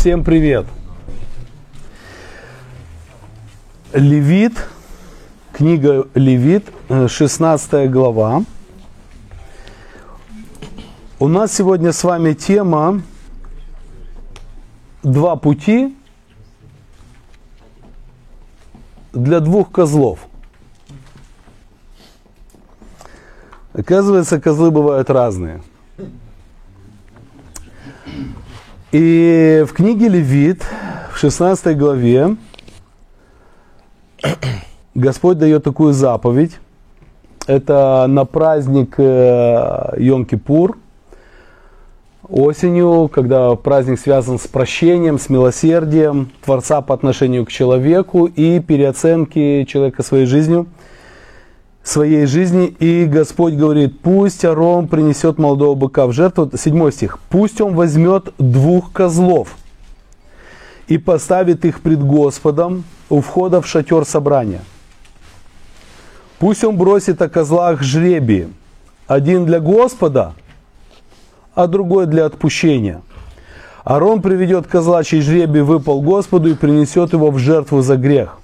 Всем 0.00 0.24
привет! 0.24 0.64
Левит, 3.92 4.66
книга 5.52 6.08
Левит, 6.14 6.64
16 6.88 7.90
глава. 7.90 8.44
У 11.18 11.28
нас 11.28 11.52
сегодня 11.52 11.92
с 11.92 12.02
вами 12.02 12.32
тема 12.32 13.02
«Два 15.02 15.36
пути 15.36 15.94
для 19.12 19.40
двух 19.40 19.70
козлов». 19.70 20.20
Оказывается, 23.74 24.40
козлы 24.40 24.70
бывают 24.70 25.10
разные. 25.10 25.60
И 28.92 29.64
в 29.68 29.72
книге 29.72 30.08
Левит, 30.08 30.66
в 31.12 31.18
16 31.18 31.78
главе, 31.78 32.36
Господь 34.96 35.38
дает 35.38 35.62
такую 35.62 35.92
заповедь. 35.92 36.58
Это 37.46 38.06
на 38.08 38.24
праздник 38.24 38.94
э, 38.98 39.92
Йом-Кипур, 39.96 40.76
осенью, 42.28 43.08
когда 43.12 43.54
праздник 43.54 44.00
связан 44.00 44.40
с 44.40 44.48
прощением, 44.48 45.20
с 45.20 45.28
милосердием 45.28 46.32
Творца 46.44 46.80
по 46.80 46.92
отношению 46.92 47.46
к 47.46 47.50
человеку 47.52 48.26
и 48.26 48.58
переоценки 48.58 49.64
человека 49.68 50.02
своей 50.02 50.26
жизнью– 50.26 50.66
своей 51.82 52.26
жизни. 52.26 52.66
И 52.78 53.04
Господь 53.04 53.54
говорит, 53.54 54.00
пусть 54.00 54.44
Арон 54.44 54.88
принесет 54.88 55.38
молодого 55.38 55.74
быка 55.74 56.06
в 56.06 56.12
жертву. 56.12 56.50
Седьмой 56.56 56.92
стих. 56.92 57.18
Пусть 57.28 57.60
он 57.60 57.74
возьмет 57.74 58.32
двух 58.38 58.92
козлов 58.92 59.56
и 60.88 60.98
поставит 60.98 61.64
их 61.64 61.80
пред 61.80 62.02
Господом 62.02 62.84
у 63.08 63.20
входа 63.20 63.60
в 63.60 63.66
шатер 63.66 64.04
собрания. 64.04 64.60
Пусть 66.38 66.64
он 66.64 66.76
бросит 66.76 67.20
о 67.22 67.28
козлах 67.28 67.82
жребии. 67.82 68.48
Один 69.06 69.44
для 69.44 69.60
Господа, 69.60 70.34
а 71.54 71.66
другой 71.66 72.06
для 72.06 72.26
отпущения. 72.26 73.02
Арон 73.84 74.22
приведет 74.22 74.66
козла, 74.66 75.02
чей 75.04 75.20
жребий 75.20 75.62
выпал 75.62 76.00
Господу 76.00 76.48
и 76.48 76.54
принесет 76.54 77.12
его 77.12 77.30
в 77.30 77.38
жертву 77.38 77.82
за 77.82 77.96
грех. 77.96 78.39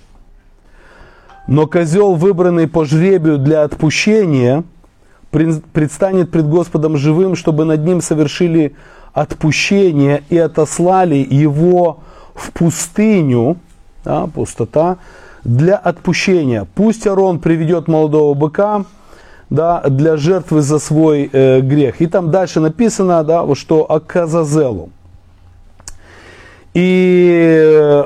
Но 1.46 1.66
козел, 1.66 2.14
выбранный 2.14 2.66
по 2.66 2.84
жребию 2.84 3.38
для 3.38 3.62
отпущения, 3.62 4.64
предстанет 5.30 6.30
пред 6.30 6.48
Господом 6.48 6.96
живым, 6.96 7.36
чтобы 7.36 7.64
над 7.64 7.84
ним 7.84 8.00
совершили 8.00 8.74
отпущение 9.12 10.22
и 10.28 10.38
отослали 10.38 11.26
его 11.28 12.00
в 12.34 12.52
пустыню, 12.52 13.56
да, 14.04 14.26
пустота, 14.26 14.98
для 15.44 15.76
отпущения. 15.76 16.66
Пусть 16.74 17.06
Арон 17.06 17.38
приведет 17.38 17.86
молодого 17.86 18.34
быка 18.34 18.84
да, 19.48 19.82
для 19.82 20.16
жертвы 20.16 20.60
за 20.60 20.78
свой 20.78 21.30
э, 21.32 21.60
грех. 21.60 22.00
И 22.00 22.06
там 22.06 22.30
дальше 22.30 22.60
написано, 22.60 23.22
да, 23.22 23.46
что 23.54 23.90
Аказазелу. 23.90 24.90
И 26.74 28.04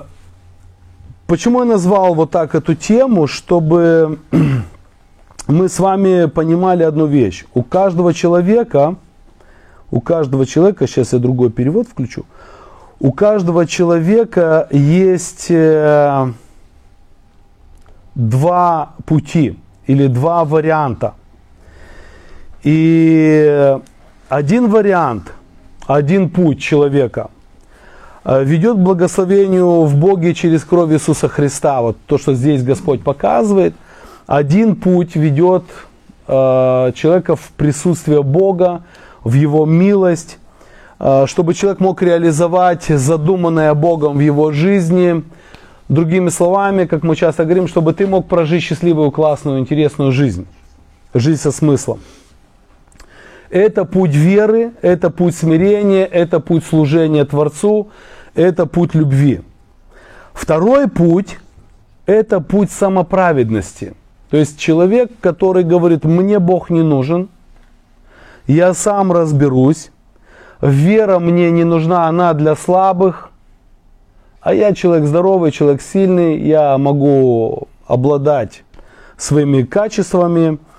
Почему 1.31 1.61
я 1.61 1.65
назвал 1.65 2.15
вот 2.15 2.33
так 2.33 2.57
эту 2.57 2.75
тему, 2.75 3.29
чтобы 3.29 4.19
мы 5.47 5.69
с 5.69 5.79
вами 5.79 6.27
понимали 6.27 6.83
одну 6.83 7.07
вещь. 7.07 7.45
У 7.55 7.63
каждого 7.63 8.13
человека, 8.13 8.97
у 9.93 10.01
каждого 10.01 10.45
человека, 10.45 10.89
сейчас 10.89 11.13
я 11.13 11.21
другой 11.21 11.53
перевод 11.53 11.87
включу, 11.87 12.27
у 12.99 13.13
каждого 13.13 13.65
человека 13.69 14.67
есть 14.73 15.47
э, 15.51 16.33
два 18.17 18.95
пути 19.07 19.57
или 19.87 20.09
два 20.09 20.45
варианта. 20.45 21.15
И 22.65 23.79
один 24.29 24.69
вариант, 24.69 25.33
один 25.87 26.29
путь 26.29 26.61
человека– 26.61 27.31
ведет 28.25 28.77
к 28.77 28.81
благословению 28.81 29.83
в 29.83 29.97
Боге 29.97 30.35
через 30.35 30.65
кровь 30.65 30.93
Иисуса 30.93 31.29
Христа. 31.29 31.81
Вот 31.81 31.97
то, 32.07 32.19
что 32.19 32.35
здесь 32.35 32.63
Господь 32.63 33.03
показывает. 33.03 33.75
Один 34.27 34.77
путь 34.77 35.17
ведет 35.17 35.65
э, 36.29 36.93
человека 36.95 37.35
в 37.35 37.51
присутствие 37.57 38.23
Бога, 38.23 38.83
в 39.25 39.35
Его 39.35 39.67
милость, 39.67 40.39
э, 41.01 41.25
чтобы 41.27 41.55
человек 41.55 41.81
мог 41.81 42.01
реализовать 42.03 42.85
задуманное 42.85 43.75
Богом 43.75 44.19
в 44.19 44.21
его 44.21 44.53
жизни. 44.53 45.25
Другими 45.89 46.29
словами, 46.29 46.85
как 46.85 47.03
мы 47.03 47.17
часто 47.17 47.45
говорим, 47.45 47.67
чтобы 47.67 47.93
ты 47.93 48.07
мог 48.07 48.29
прожить 48.29 48.63
счастливую, 48.63 49.11
классную, 49.11 49.59
интересную 49.59 50.13
жизнь. 50.13 50.47
Жизнь 51.13 51.41
со 51.41 51.51
смыслом. 51.51 51.99
Это 53.51 53.85
путь 53.85 54.15
веры, 54.15 54.73
это 54.81 55.11
путь 55.11 55.35
смирения, 55.35 56.05
это 56.05 56.39
путь 56.39 56.65
служения 56.65 57.25
Творцу, 57.25 57.91
это 58.37 58.65
путь 58.65 58.95
любви. 58.95 59.41
Второй 60.33 60.89
путь– 60.89 61.39
это 62.07 62.41
путь 62.41 62.71
самоправедности. 62.71 63.95
То 64.31 64.37
есть 64.37 64.57
человек, 64.59 65.11
который 65.21 65.65
говорит, 65.65 66.05
мне 66.05 66.39
Бог 66.39 66.71
не 66.71 66.83
нужен, 66.83 67.29
я 68.47 68.73
сам 68.73 69.11
разберусь, 69.11 69.91
вера 70.63 71.19
мне 71.19 71.51
не 71.51 71.65
нужна, 71.65 72.07
она 72.07 72.33
для 72.35 72.55
слабых, 72.55 73.31
а 74.41 74.55
я 74.55 74.73
человек 74.75 75.07
здоровый, 75.07 75.51
человек 75.51 75.83
сильный, 75.83 76.39
я 76.39 76.79
могу 76.79 77.67
обладать 77.89 78.63
своими 79.17 79.63
качествами– 79.65 80.59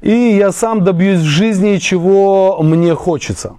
и 0.00 0.36
я 0.36 0.52
сам 0.52 0.84
добьюсь 0.84 1.20
в 1.20 1.24
жизни, 1.24 1.76
чего 1.76 2.58
мне 2.62 2.94
хочется. 2.94 3.54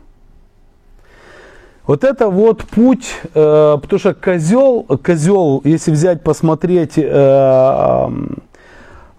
Вот 1.86 2.04
это 2.04 2.30
вот 2.30 2.64
путь, 2.64 3.08
э, 3.34 3.78
потому 3.82 4.00
что 4.00 4.14
козел, 4.14 4.84
козел, 5.04 5.62
если 5.66 5.92
взять, 5.92 6.24
посмотреть 6.24 6.98
э, 6.98 7.02
э, 7.04 8.10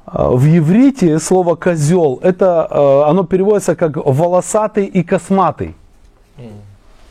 в 0.06 0.44
еврите 0.44 1.18
слово 1.18 1.54
козел, 1.56 2.20
это 2.22 2.66
э, 2.70 3.10
оно 3.10 3.24
переводится 3.24 3.74
как 3.74 3.96
волосатый 3.96 4.86
и 4.86 5.02
косматый. 5.02 5.74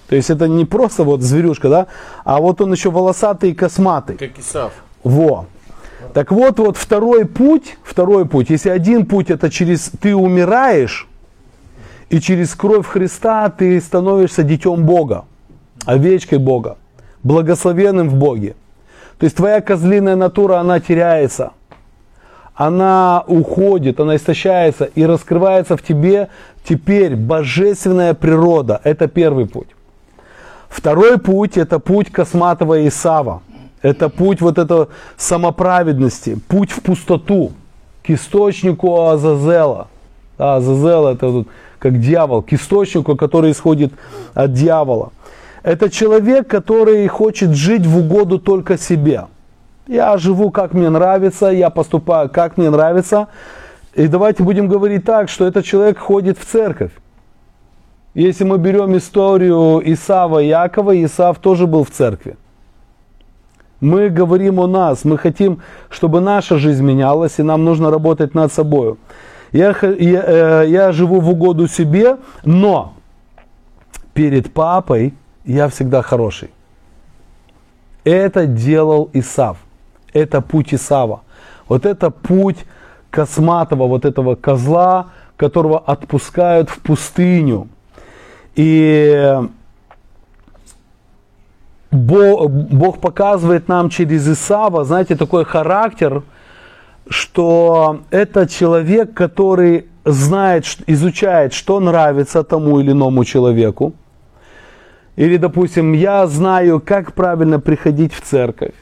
То 0.08 0.16
есть 0.16 0.30
это 0.30 0.48
не 0.48 0.66
просто 0.66 1.04
вот 1.04 1.22
зверюшка, 1.22 1.70
да, 1.70 1.88
а 2.26 2.42
вот 2.42 2.60
он 2.60 2.74
еще 2.74 2.90
волосатый 2.90 3.52
и 3.52 3.54
косматый. 3.54 4.18
Как 4.18 4.38
Исав. 4.40 4.74
Во. 5.04 5.46
Так 6.14 6.32
вот, 6.32 6.60
вот 6.60 6.78
второй 6.78 7.26
путь, 7.26 7.78
второй 7.84 8.26
путь, 8.26 8.50
если 8.50 8.70
один 8.70 9.06
путь 9.06 9.30
это 9.30 9.50
через 9.50 9.92
ты 10.02 10.16
умираешь, 10.16 11.08
и 12.10 12.20
через 12.20 12.54
кровь 12.56 12.86
Христа 12.86 13.50
ты 13.50 13.80
становишься 13.80 14.44
детем 14.44 14.84
Бога, 14.86 15.24
овечкой 15.86 16.40
Бога, 16.40 16.78
благословенным 17.24 18.10
в 18.10 18.16
Боге. 18.16 18.56
То 19.18 19.26
есть 19.26 19.38
твоя 19.38 19.62
козлиная 19.62 20.18
натура, 20.18 20.58
она 20.58 20.82
теряется, 20.82 21.52
она 22.54 23.24
уходит, 23.28 24.00
она 24.00 24.18
истощается 24.18 24.86
и 24.86 25.06
раскрывается 25.06 25.78
в 25.78 25.82
тебе 25.82 26.28
теперь 26.68 27.16
божественная 27.16 28.14
природа. 28.14 28.82
Это 28.84 29.08
первый 29.08 29.48
путь. 29.48 29.70
Второй 30.68 31.18
путь 31.18 31.58
это 31.58 31.80
путь 31.80 32.12
косматого 32.12 32.88
Исава. 32.88 33.42
Это 33.82 34.10
путь 34.10 34.42
вот 34.42 34.58
этого 34.58 34.90
самоправедности, 35.18 36.40
путь 36.48 36.72
в 36.72 36.82
пустоту, 36.82 37.52
к 38.04 38.10
источнику 38.12 39.08
Азазела. 39.08 39.88
Да, 40.38 40.56
Азазел 40.56 41.08
это 41.08 41.28
вот 41.28 41.48
как 41.80 42.00
дьявол, 42.00 42.44
к 42.44 42.54
источнику, 42.54 43.16
который 43.16 43.52
исходит 43.52 43.94
от 44.34 44.54
дьявола. 44.54 45.12
Это 45.64 45.90
человек, 45.90 46.48
который 46.48 47.08
хочет 47.08 47.52
жить 47.52 47.86
в 47.86 47.98
угоду 47.98 48.40
только 48.40 48.78
себе. 48.78 49.26
Я 49.88 50.18
живу 50.18 50.52
как 50.52 50.74
мне 50.74 50.90
нравится, 50.90 51.48
я 51.48 51.70
поступаю 51.70 52.30
как 52.30 52.58
мне 52.58 52.70
нравится. 52.70 53.28
И 53.94 54.08
давайте 54.08 54.44
будем 54.44 54.68
говорить 54.68 55.06
так, 55.06 55.28
что 55.30 55.46
этот 55.46 55.66
человек 55.66 55.98
ходит 55.98 56.38
в 56.38 56.46
церковь. 56.46 56.92
Если 58.14 58.44
мы 58.44 58.58
берем 58.58 58.96
историю 58.98 59.82
Исава 59.84 60.40
и 60.40 60.48
Якова, 60.48 61.04
Исав 61.04 61.40
тоже 61.40 61.66
был 61.66 61.84
в 61.84 61.92
церкви. 61.92 62.36
Мы 63.82 64.10
говорим 64.10 64.60
о 64.60 64.68
нас, 64.68 65.04
мы 65.04 65.18
хотим, 65.18 65.60
чтобы 65.90 66.22
наша 66.22 66.58
жизнь 66.58 66.84
менялась, 66.84 67.40
и 67.40 67.44
нам 67.44 67.66
нужно 67.66 67.90
работать 67.90 68.36
над 68.36 68.54
собой. 68.54 68.96
Я, 69.52 69.76
я, 70.00 70.24
э, 70.28 70.66
я 70.68 70.92
живу 70.92 71.20
в 71.20 71.30
угоду 71.30 71.68
себе, 71.68 72.18
но 72.46 72.94
перед 74.14 74.54
папой 74.54 75.14
я 75.46 75.68
всегда 75.68 76.04
хороший. 76.04 76.52
Это 78.04 78.46
делал 78.46 79.10
Исав. 79.14 79.58
Это 80.14 80.42
путь 80.42 80.74
Исава. 80.74 81.22
Вот 81.68 81.86
это 81.86 82.12
путь 82.12 82.66
косматого, 83.10 83.88
вот 83.88 84.06
этого 84.06 84.36
козла, 84.36 85.08
которого 85.38 85.80
отпускают 85.80 86.70
в 86.70 86.80
пустыню. 86.80 87.68
И 88.56 89.40
Бог 91.92 93.00
показывает 93.00 93.68
нам 93.68 93.90
через 93.90 94.28
Исава, 94.28 94.86
знаете, 94.86 95.16
такой 95.16 95.44
характер, 95.44 96.24
что 97.10 98.02
это 98.12 98.48
человек, 98.48 99.14
который 99.14 99.86
знает, 100.06 100.66
изучает, 100.88 101.54
что 101.54 101.80
нравится 101.80 102.44
тому 102.44 102.80
или 102.80 102.92
иному 102.92 103.26
человеку. 103.26 103.94
Или, 105.18 105.38
допустим, 105.38 105.94
я 105.94 106.26
знаю, 106.28 106.80
как 106.80 107.14
правильно 107.14 107.60
приходить 107.60 108.14
в 108.14 108.22
церковь 108.22 108.74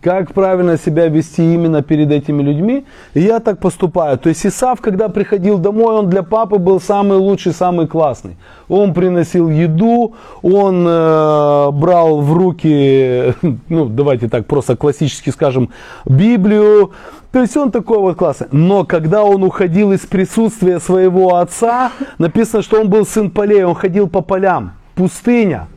как 0.00 0.32
правильно 0.32 0.78
себя 0.78 1.08
вести 1.08 1.54
именно 1.54 1.82
перед 1.82 2.10
этими 2.10 2.42
людьми. 2.42 2.84
И 3.14 3.20
я 3.20 3.40
так 3.40 3.58
поступаю. 3.58 4.18
То 4.18 4.28
есть 4.28 4.46
Исав, 4.46 4.80
когда 4.80 5.08
приходил 5.08 5.58
домой, 5.58 5.94
он 5.94 6.08
для 6.08 6.22
папы 6.22 6.58
был 6.58 6.80
самый 6.80 7.18
лучший, 7.18 7.52
самый 7.52 7.86
классный. 7.86 8.36
Он 8.68 8.94
приносил 8.94 9.50
еду, 9.50 10.14
он 10.42 10.86
э, 10.86 11.70
брал 11.72 12.20
в 12.20 12.32
руки, 12.32 13.34
ну 13.68 13.86
давайте 13.86 14.28
так 14.28 14.46
просто 14.46 14.76
классически 14.76 15.30
скажем, 15.30 15.70
Библию. 16.06 16.92
То 17.32 17.40
есть 17.40 17.56
он 17.56 17.70
такой 17.70 17.98
вот 17.98 18.16
классный. 18.16 18.48
Но 18.52 18.84
когда 18.84 19.22
он 19.22 19.44
уходил 19.44 19.92
из 19.92 20.00
присутствия 20.00 20.80
своего 20.80 21.36
отца, 21.36 21.92
написано, 22.18 22.62
что 22.62 22.80
он 22.80 22.88
был 22.88 23.06
сын 23.06 23.30
полей, 23.30 23.64
он 23.64 23.74
ходил 23.74 24.08
по 24.08 24.20
полям, 24.22 24.72
пустыня. 24.94 25.68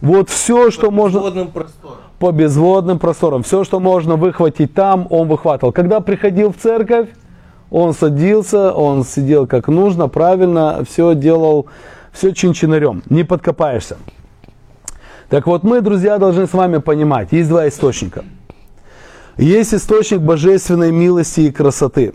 Вот 0.00 0.30
все, 0.30 0.70
что 0.70 0.90
можно... 0.90 1.20
Простором 1.46 2.05
по 2.18 2.32
безводным 2.32 2.98
просторам. 2.98 3.42
Все, 3.42 3.64
что 3.64 3.80
можно 3.80 4.16
выхватить 4.16 4.74
там, 4.74 5.06
он 5.10 5.28
выхватывал. 5.28 5.72
Когда 5.72 6.00
приходил 6.00 6.52
в 6.52 6.56
церковь, 6.56 7.08
он 7.70 7.92
садился, 7.92 8.72
он 8.72 9.04
сидел 9.04 9.46
как 9.46 9.68
нужно, 9.68 10.08
правильно, 10.08 10.82
все 10.88 11.14
делал, 11.14 11.66
все 12.12 12.32
чин-чинарем, 12.32 13.02
не 13.10 13.24
подкопаешься. 13.24 13.96
Так 15.28 15.46
вот, 15.46 15.64
мы, 15.64 15.80
друзья, 15.80 16.18
должны 16.18 16.46
с 16.46 16.52
вами 16.52 16.78
понимать, 16.78 17.32
есть 17.32 17.48
два 17.48 17.66
источника. 17.68 18.24
Есть 19.36 19.74
источник 19.74 20.20
божественной 20.20 20.92
милости 20.92 21.40
и 21.40 21.52
красоты. 21.52 22.14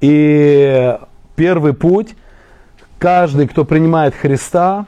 И 0.00 0.96
первый 1.34 1.72
путь, 1.72 2.14
каждый, 2.98 3.48
кто 3.48 3.64
принимает 3.64 4.14
Христа, 4.14 4.86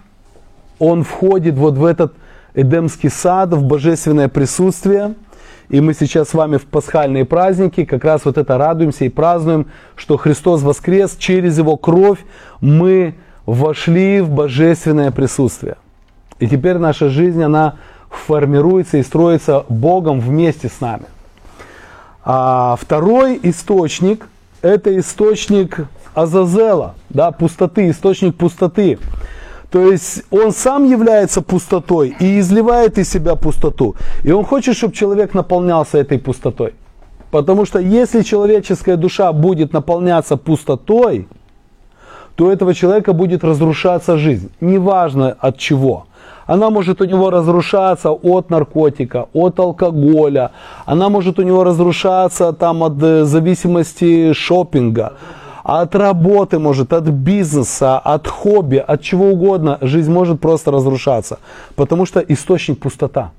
он 0.79 1.03
входит 1.03 1.55
вот 1.57 1.75
в 1.75 1.85
этот 1.85 2.15
Эдемский 2.55 3.11
сад, 3.11 3.53
в 3.53 3.63
божественное 3.63 4.29
присутствие. 4.29 5.15
И 5.69 5.81
мы 5.81 5.95
сейчас 5.95 6.29
с 6.29 6.35
вами 6.35 6.59
в 6.59 6.67
пасхальные 6.67 7.25
праздники 7.25 7.85
как 7.85 8.05
раз 8.05 8.25
вот 8.25 8.37
это 8.37 8.59
радуемся 8.59 9.07
и 9.07 9.09
празднуем, 9.09 9.69
что 9.97 10.19
Христос 10.19 10.63
воскрес, 10.63 11.17
через 11.19 11.57
Его 11.57 11.77
кровь 11.77 12.19
мы 12.61 13.15
вошли 13.47 14.21
в 14.21 14.29
божественное 14.29 15.11
присутствие. 15.11 15.77
И 16.41 16.47
теперь 16.47 16.77
наша 16.79 17.09
жизнь, 17.09 17.43
она 17.43 17.77
формируется 18.11 18.99
и 18.99 19.03
строится 19.03 19.65
Богом 19.69 20.21
вместе 20.21 20.69
с 20.69 20.81
нами. 20.81 21.05
А 22.25 22.77
второй 22.79 23.41
источник– 23.43 24.29
это 24.63 24.97
источник 24.99 25.87
Азазела, 26.15 26.95
да, 27.09 27.31
пустоты, 27.31 27.89
источник 27.89 28.37
пустоты. 28.37 28.99
То 29.73 29.91
есть 29.91 30.25
он 30.31 30.53
сам 30.53 30.85
является 30.85 31.41
пустотой 31.41 32.15
и 32.21 32.39
изливает 32.39 32.99
из 32.99 33.11
себя 33.11 33.37
пустоту. 33.37 33.95
И 34.23 34.31
он 34.31 34.45
хочет, 34.45 34.77
чтобы 34.77 34.95
человек 34.95 35.35
наполнялся 35.35 35.97
этой 35.97 36.19
пустотой. 36.19 36.75
Потому 37.31 37.65
что 37.65 37.79
если 37.79 38.23
человеческая 38.23 38.97
душа 38.97 39.33
будет 39.33 39.73
наполняться 39.73 40.37
пустотой, 40.37 41.27
то 42.35 42.45
у 42.45 42.51
этого 42.51 42.75
человека 42.75 43.15
будет 43.15 43.45
разрушаться 43.45 44.19
жизнь. 44.19 44.51
Неважно 44.61 45.37
от 45.41 45.57
чего. 45.57 46.05
Она 46.47 46.69
может 46.69 47.01
у 47.01 47.05
него 47.05 47.31
разрушаться 47.31 48.11
от 48.11 48.51
наркотика, 48.51 49.27
от 49.33 49.59
алкоголя. 49.59 50.51
Она 50.85 51.09
может 51.09 51.39
у 51.39 51.43
него 51.43 51.65
разрушаться 51.65 52.53
там, 52.53 52.83
от 52.83 53.03
э, 53.03 53.25
зависимости 53.25 54.35
шопинга 54.35 55.13
от 55.63 55.95
работы 55.95 56.59
может, 56.59 56.93
от 56.93 57.05
бизнеса, 57.05 57.99
от 57.99 58.27
хобби, 58.29 58.77
от 58.77 59.03
чего 59.03 59.31
угодно, 59.31 59.79
жизнь 59.81 60.13
может 60.13 60.41
просто 60.41 60.71
разрушаться, 60.71 61.39
потому 61.77 62.07
что 62.07 62.21
источник 62.21 62.81
пустота. 62.81 63.31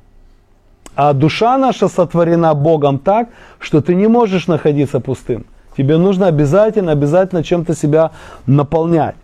А 0.95 1.13
душа 1.13 1.57
наша 1.57 1.87
сотворена 1.87 2.53
Богом 2.53 2.99
так, 2.99 3.29
что 3.59 3.81
ты 3.81 3.95
не 3.95 4.07
можешь 4.07 4.47
находиться 4.47 4.99
пустым. 4.99 5.45
Тебе 5.75 5.97
нужно 5.97 6.27
обязательно, 6.27 6.91
обязательно 6.91 7.43
чем-то 7.43 7.75
себя 7.75 8.11
наполнять. 8.45 9.15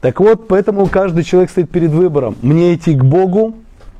Так 0.00 0.20
вот, 0.20 0.46
поэтому 0.46 0.86
каждый 0.86 1.24
человек 1.24 1.50
стоит 1.50 1.70
перед 1.70 1.90
выбором. 1.90 2.36
Мне 2.40 2.74
идти 2.74 2.94
к 2.94 3.04
Богу, 3.04 3.54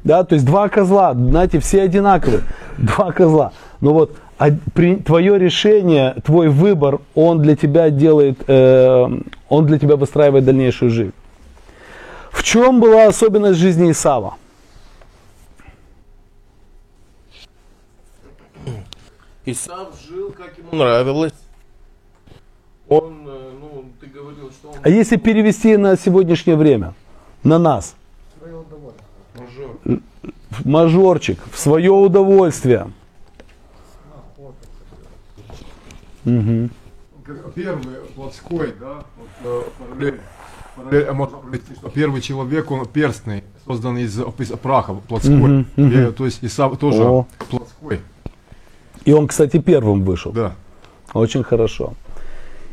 да, 0.04 0.22
то 0.22 0.34
есть 0.36 0.46
два 0.46 0.68
козла, 0.68 1.12
знаете, 1.12 1.58
все 1.58 1.82
одинаковые, 1.82 2.42
два 2.78 3.10
козла. 3.10 3.50
Но 3.80 3.92
вот 3.92 4.12
а 4.38 4.50
при, 4.72 4.96
твое 4.96 5.36
решение, 5.36 6.14
твой 6.24 6.48
выбор, 6.48 7.00
он 7.16 7.42
для 7.42 7.56
тебя 7.56 7.90
делает, 7.90 8.38
э, 8.46 9.06
он 9.48 9.66
для 9.66 9.78
тебя 9.80 9.96
выстраивает 9.96 10.44
дальнейшую 10.44 10.92
жизнь. 10.92 11.12
В 12.30 12.44
чем 12.44 12.80
была 12.80 13.06
особенность 13.06 13.58
жизни 13.58 13.90
Исава? 13.90 14.36
Исав 19.44 19.88
жил, 20.08 20.30
как 20.30 20.56
ему 20.56 20.68
нравилось. 20.72 21.32
Он, 22.88 23.26
э, 23.26 23.50
ну, 23.60 23.84
ты 24.00 24.06
говорил, 24.06 24.50
что 24.52 24.68
он... 24.68 24.76
А 24.82 24.88
если 24.88 25.16
перевести 25.16 25.76
на 25.76 25.96
сегодняшнее 25.96 26.56
время, 26.56 26.94
на 27.42 27.58
нас? 27.58 27.96
Мажор. 29.34 30.00
Мажорчик, 30.64 31.40
в 31.52 31.58
свое 31.58 31.90
удовольствие. 31.90 32.92
Угу. 36.28 36.70
Первый 37.54 37.84
плотской, 38.14 38.72
да, 38.80 39.04
вот, 39.18 39.28
э, 39.44 39.62
параллель, 39.78 40.20
параллель, 40.76 41.04
а 41.04 41.12
можно 41.12 41.36
провести, 41.38 41.74
что 41.74 41.90
первый 41.90 42.22
человек, 42.22 42.70
он 42.70 42.86
перстный, 42.86 43.44
создан 43.66 43.98
из, 43.98 44.18
из 44.18 44.48
праха, 44.58 44.94
плотской. 44.94 45.36
Угу, 45.36 45.64
угу. 45.76 46.12
то 46.12 46.24
есть 46.24 46.38
Исав 46.42 46.78
тоже 46.78 47.02
О. 47.02 47.26
плотской. 47.50 48.00
И 49.04 49.12
он, 49.12 49.26
кстати, 49.26 49.58
первым 49.58 50.02
вышел. 50.02 50.32
Да. 50.32 50.54
Очень 51.14 51.42
хорошо. 51.42 51.94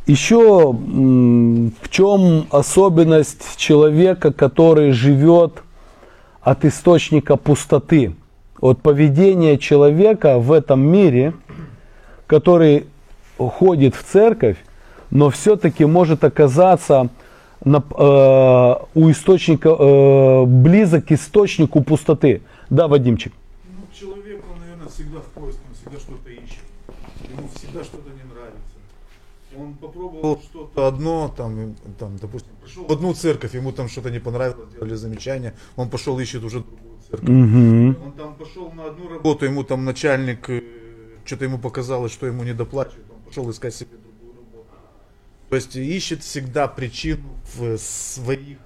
Еще 0.07 0.71
в 0.71 1.89
чем 1.89 2.47
особенность 2.51 3.57
человека, 3.57 4.31
который 4.31 4.91
живет 4.91 5.63
от 6.41 6.63
источника 6.63 7.37
пустоты, 7.37 8.15
от 8.61 8.81
поведения 8.81 9.57
человека 9.57 10.37
в 10.37 10.51
этом 10.51 10.79
мире, 10.79 11.33
который 12.27 12.85
ходит 13.37 13.95
в 13.95 14.03
церковь, 14.03 14.57
но 15.11 15.29
все-таки 15.29 15.85
может 15.85 16.23
оказаться 16.23 17.09
на, 17.63 17.77
э, 17.77 18.99
у 18.99 19.11
источника, 19.11 19.69
э, 19.69 20.45
близок 20.45 21.05
к 21.05 21.11
источнику 21.11 21.83
пустоты. 21.83 22.41
Да, 22.69 22.87
Вадимчик? 22.87 23.33
Ну, 23.65 23.87
человек, 23.93 24.43
он, 24.51 24.59
наверное, 24.59 24.87
всегда 24.87 25.19
в 25.19 25.25
поиске, 25.25 25.61
он 25.67 25.75
всегда 25.75 25.99
что-то 25.99 26.29
ищет. 26.29 26.63
Ему 27.31 27.49
всегда 27.55 27.83
что-то 27.83 28.09
не 28.09 28.23
нравится. 28.31 28.75
Он 29.57 29.73
попробовал 29.73 30.41
что-то 30.43 30.87
одно, 30.87 31.33
там, 31.35 31.75
там, 31.97 32.17
допустим, 32.17 32.51
пришел 32.63 32.85
в 32.85 32.91
одну 32.91 33.13
церковь, 33.13 33.55
ему 33.55 33.71
там 33.71 33.87
что-то 33.87 34.11
не 34.11 34.19
понравилось, 34.19 34.69
сделали 34.71 34.95
замечание, 34.95 35.53
он 35.75 35.89
пошел 35.89 36.19
ищет 36.19 36.43
уже 36.43 36.59
другую 36.59 36.99
церковь. 37.09 37.29
Угу. 37.29 38.05
Он 38.05 38.11
там 38.17 38.35
пошел 38.35 38.71
на 38.71 38.85
одну 38.87 39.07
работу, 39.07 39.45
ему 39.45 39.63
там 39.63 39.85
начальник, 39.85 40.49
э, 40.49 40.61
что-то 41.23 41.45
ему 41.45 41.57
показалось, 41.57 42.11
что 42.11 42.27
ему 42.27 42.43
не 42.43 42.53
доплачивают 42.53 43.14
пошел 43.25 43.49
искать 43.49 43.73
себе 43.73 43.97
другую 43.97 44.35
работу. 44.37 44.67
То 45.49 45.55
есть 45.55 45.75
ищет 45.75 46.23
всегда 46.23 46.67
причину 46.67 47.29
в 47.55 47.77
своих 47.77 48.57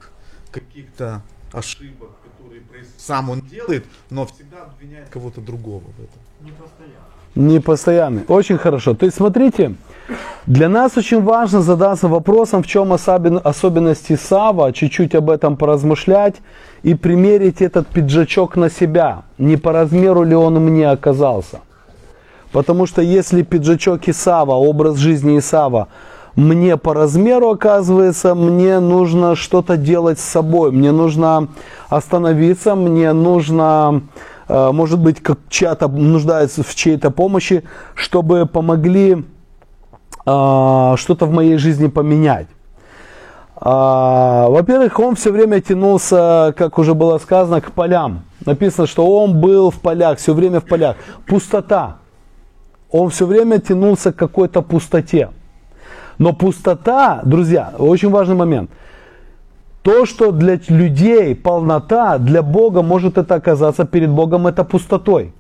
каких-то 0.52 1.22
ошибок, 1.52 2.10
которые 2.24 2.62
сам 2.98 3.30
он 3.30 3.42
делает, 3.42 3.86
но 4.10 4.26
всегда 4.26 4.64
обвиняет 4.64 5.10
кого-то 5.10 5.42
другого 5.42 5.82
в 5.82 6.00
этом. 6.00 6.20
Не 6.42 6.52
постоянно. 6.52 7.10
Не 7.36 7.60
постоянный. 7.60 8.24
Очень 8.28 8.58
хорошо. 8.58 8.94
То 8.96 9.06
есть 9.06 9.18
смотрите, 9.18 9.76
для 10.46 10.68
нас 10.70 10.98
очень 10.98 11.22
важно 11.22 11.62
задаться 11.62 12.08
вопросом, 12.08 12.64
в 12.64 12.68
чем 12.68 12.92
особенности 12.92 14.16
Сава, 14.16 14.74
чуть-чуть 14.74 15.16
об 15.16 15.30
этом 15.30 15.56
поразмышлять 15.56 16.36
и 16.82 16.96
примерить 16.96 17.62
этот 17.62 17.88
пиджачок 17.88 18.56
на 18.56 18.70
себя. 18.70 19.24
Не 19.38 19.58
по 19.58 19.72
размеру 19.72 20.24
ли 20.24 20.36
он 20.36 20.56
мне 20.56 20.90
оказался. 20.90 21.60
Потому 22.52 22.86
что 22.86 23.02
если 23.02 23.44
пиджачок 23.44 24.08
Исава, 24.08 24.54
образ 24.54 24.98
жизни 24.98 25.38
Исава, 25.38 25.88
мне 26.36 26.78
по 26.78 26.94
размеру 26.94 27.50
оказывается, 27.50 28.34
мне 28.34 28.80
нужно 28.80 29.36
что-то 29.36 29.78
делать 29.78 30.20
с 30.20 30.24
собой, 30.24 30.72
мне 30.72 30.92
нужно 30.92 31.50
остановиться, 31.90 32.76
мне 32.76 33.14
нужно, 33.14 34.04
э, 34.48 34.72
может 34.72 35.00
быть, 35.00 35.22
как 35.22 35.40
чья-то 35.50 35.88
нуждается 35.88 36.64
в 36.64 36.74
чьей-то 36.74 37.12
помощи, 37.12 37.64
чтобы 37.94 38.46
помогли 38.46 39.14
э, 39.14 39.24
что-то 40.26 41.26
в 41.26 41.32
моей 41.32 41.58
жизни 41.58 41.88
поменять. 41.88 42.48
А, 43.62 44.48
во-первых, 44.48 44.98
он 45.00 45.16
все 45.16 45.32
время 45.32 45.60
тянулся, 45.60 46.54
как 46.58 46.78
уже 46.80 46.94
было 46.94 47.18
сказано, 47.18 47.60
к 47.60 47.72
полям. 47.74 48.24
Написано, 48.46 48.88
что 48.88 49.06
он 49.06 49.42
был 49.42 49.70
в 49.70 49.82
полях, 49.82 50.18
все 50.18 50.34
время 50.34 50.62
в 50.62 50.66
полях. 50.66 50.96
Пустота. 51.28 51.99
Он 52.92 53.10
все 53.10 53.26
время 53.26 53.60
тянулся 53.60 54.12
к 54.12 54.16
какой-то 54.16 54.62
пустоте. 54.62 55.30
Но 56.18 56.34
пустота, 56.34 57.22
друзья, 57.24 57.74
очень 57.78 58.10
важный 58.10 58.36
момент. 58.36 58.70
То, 59.82 60.06
что 60.06 60.32
для 60.32 60.60
людей 60.68 61.36
полнота, 61.36 62.18
для 62.18 62.42
Бога 62.44 62.82
может 62.82 63.18
это 63.18 63.36
оказаться 63.36 63.86
перед 63.86 64.10
Богом 64.10 64.48
это 64.48 64.64
пустотой. 64.64 65.34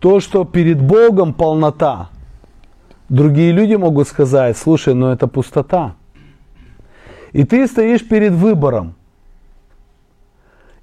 То, 0.00 0.20
что 0.20 0.44
перед 0.44 0.80
Богом 0.80 1.34
полнота, 1.34 2.08
другие 3.08 3.52
люди 3.52 3.74
могут 3.74 4.08
сказать, 4.08 4.56
слушай, 4.56 4.94
но 4.94 5.12
это 5.12 5.26
пустота. 5.26 5.94
И 7.32 7.44
ты 7.44 7.66
стоишь 7.66 8.06
перед 8.08 8.32
выбором. 8.32 8.94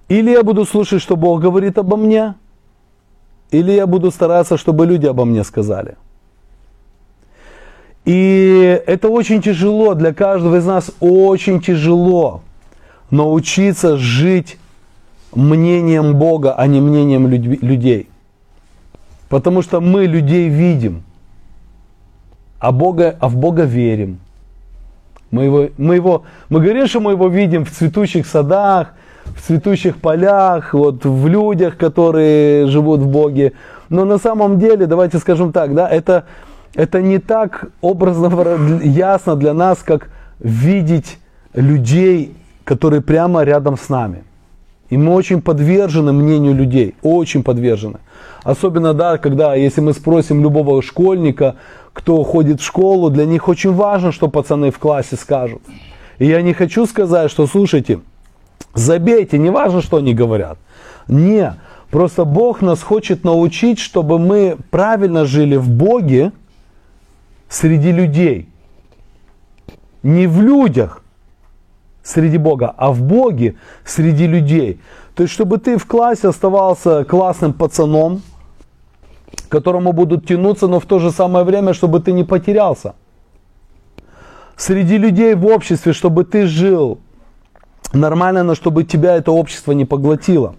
Или 0.08 0.32
я 0.32 0.44
буду 0.44 0.66
слушать, 0.66 1.02
что 1.02 1.16
Бог 1.16 1.42
говорит 1.42 1.78
обо 1.78 1.98
мне, 1.98 2.36
или 3.52 3.72
я 3.72 3.88
буду 3.88 4.12
стараться, 4.12 4.58
чтобы 4.58 4.86
люди 4.86 5.06
обо 5.06 5.26
мне 5.26 5.44
сказали. 5.44 5.96
И 8.06 8.82
это 8.86 9.10
очень 9.10 9.42
тяжело, 9.42 9.96
для 9.96 10.14
каждого 10.14 10.58
из 10.58 10.66
нас 10.66 10.92
очень 11.00 11.60
тяжело 11.60 12.42
научиться 13.10 13.98
жить 13.98 14.58
мнением 15.34 16.16
Бога, 16.16 16.54
а 16.54 16.68
не 16.68 16.82
мнением 16.82 17.28
людей. 17.28 18.08
Потому 19.28 19.64
что 19.64 19.82
мы 19.82 20.06
людей 20.06 20.50
видим, 20.50 21.04
а, 22.60 22.72
Бога, 22.72 23.16
а 23.20 23.28
в 23.28 23.36
Бога 23.36 23.64
верим. 23.64 24.20
Мы, 25.32 25.46
его, 25.46 25.70
мы, 25.78 25.96
его, 25.96 26.24
мы 26.50 26.62
говорим, 26.62 26.88
что 26.88 27.00
мы 27.00 27.12
его 27.12 27.28
видим 27.28 27.66
в 27.66 27.72
цветущих 27.72 28.28
садах, 28.28 28.94
в 29.36 29.42
цветущих 29.42 29.98
полях, 29.98 30.74
вот, 30.74 31.06
в 31.06 31.28
людях, 31.28 31.78
которые 31.78 32.68
живут 32.68 33.02
в 33.02 33.08
Боге. 33.08 33.54
Но 33.90 34.06
на 34.06 34.18
самом 34.18 34.60
деле, 34.60 34.86
давайте 34.86 35.18
скажем 35.18 35.52
так, 35.52 35.74
да, 35.74 35.88
это, 35.90 36.26
это 36.74 37.02
не 37.02 37.20
так 37.20 37.66
образно 37.82 38.32
ясно 38.84 39.36
для 39.36 39.54
нас, 39.54 39.80
как 39.80 40.10
видеть 40.40 41.18
людей, 41.54 42.36
которые 42.64 43.02
прямо 43.02 43.44
рядом 43.44 43.78
с 43.78 43.90
нами. 43.90 44.24
И 44.90 44.98
мы 44.98 45.14
очень 45.14 45.42
подвержены 45.42 46.14
мнению 46.14 46.54
людей, 46.54 46.96
очень 47.02 47.44
подвержены. 47.44 48.00
Особенно, 48.44 48.94
да, 48.94 49.18
когда, 49.18 49.56
если 49.56 49.82
мы 49.82 49.94
спросим 49.94 50.44
любого 50.44 50.82
школьника, 50.84 51.56
кто 51.94 52.24
ходит 52.24 52.62
в 52.62 52.64
школу, 52.64 53.10
для 53.10 53.26
них 53.26 53.48
очень 53.48 53.74
важно, 53.74 54.12
что 54.12 54.28
пацаны 54.28 54.70
в 54.70 54.78
классе 54.78 55.16
скажут. 55.16 55.62
И 56.20 56.28
я 56.28 56.42
не 56.42 56.54
хочу 56.54 56.86
сказать, 56.86 57.32
что, 57.32 57.48
слушайте, 57.48 58.00
забейте, 58.74 59.38
не 59.38 59.50
важно, 59.50 59.82
что 59.82 59.98
они 59.98 60.14
говорят. 60.14 60.58
Не, 61.08 61.56
просто 61.90 62.26
Бог 62.26 62.62
нас 62.62 62.82
хочет 62.82 63.24
научить, 63.24 63.80
чтобы 63.80 64.20
мы 64.20 64.58
правильно 64.72 65.26
жили 65.26 65.56
в 65.56 65.70
Боге 65.70 66.32
среди 67.50 67.92
людей. 67.92 68.50
Не 70.04 70.28
в 70.28 70.42
людях 70.42 71.02
среди 72.04 72.38
Бога, 72.38 72.74
а 72.78 72.92
в 72.92 73.02
Боге 73.02 73.56
среди 73.84 74.28
людей. 74.28 74.80
То 75.16 75.24
есть, 75.24 75.34
чтобы 75.34 75.58
ты 75.58 75.78
в 75.78 75.86
классе 75.86 76.28
оставался 76.28 77.04
классным 77.04 77.54
пацаном, 77.54 78.22
к 79.48 79.52
которому 79.52 79.92
будут 79.92 80.28
тянуться, 80.28 80.68
но 80.68 80.80
в 80.80 80.86
то 80.86 81.00
же 81.00 81.12
самое 81.12 81.46
время, 81.46 81.74
чтобы 81.74 82.00
ты 82.00 82.12
не 82.12 82.24
потерялся. 82.24 82.94
Среди 84.56 84.98
людей 84.98 85.36
в 85.36 85.46
обществе, 85.46 85.94
чтобы 85.94 86.24
ты 86.24 86.46
жил 86.46 87.00
нормально, 87.94 88.44
но 88.44 88.56
чтобы 88.56 88.84
тебя 88.84 89.16
это 89.16 89.32
общество 89.32 89.72
не 89.72 89.86
поглотило. 89.86 90.56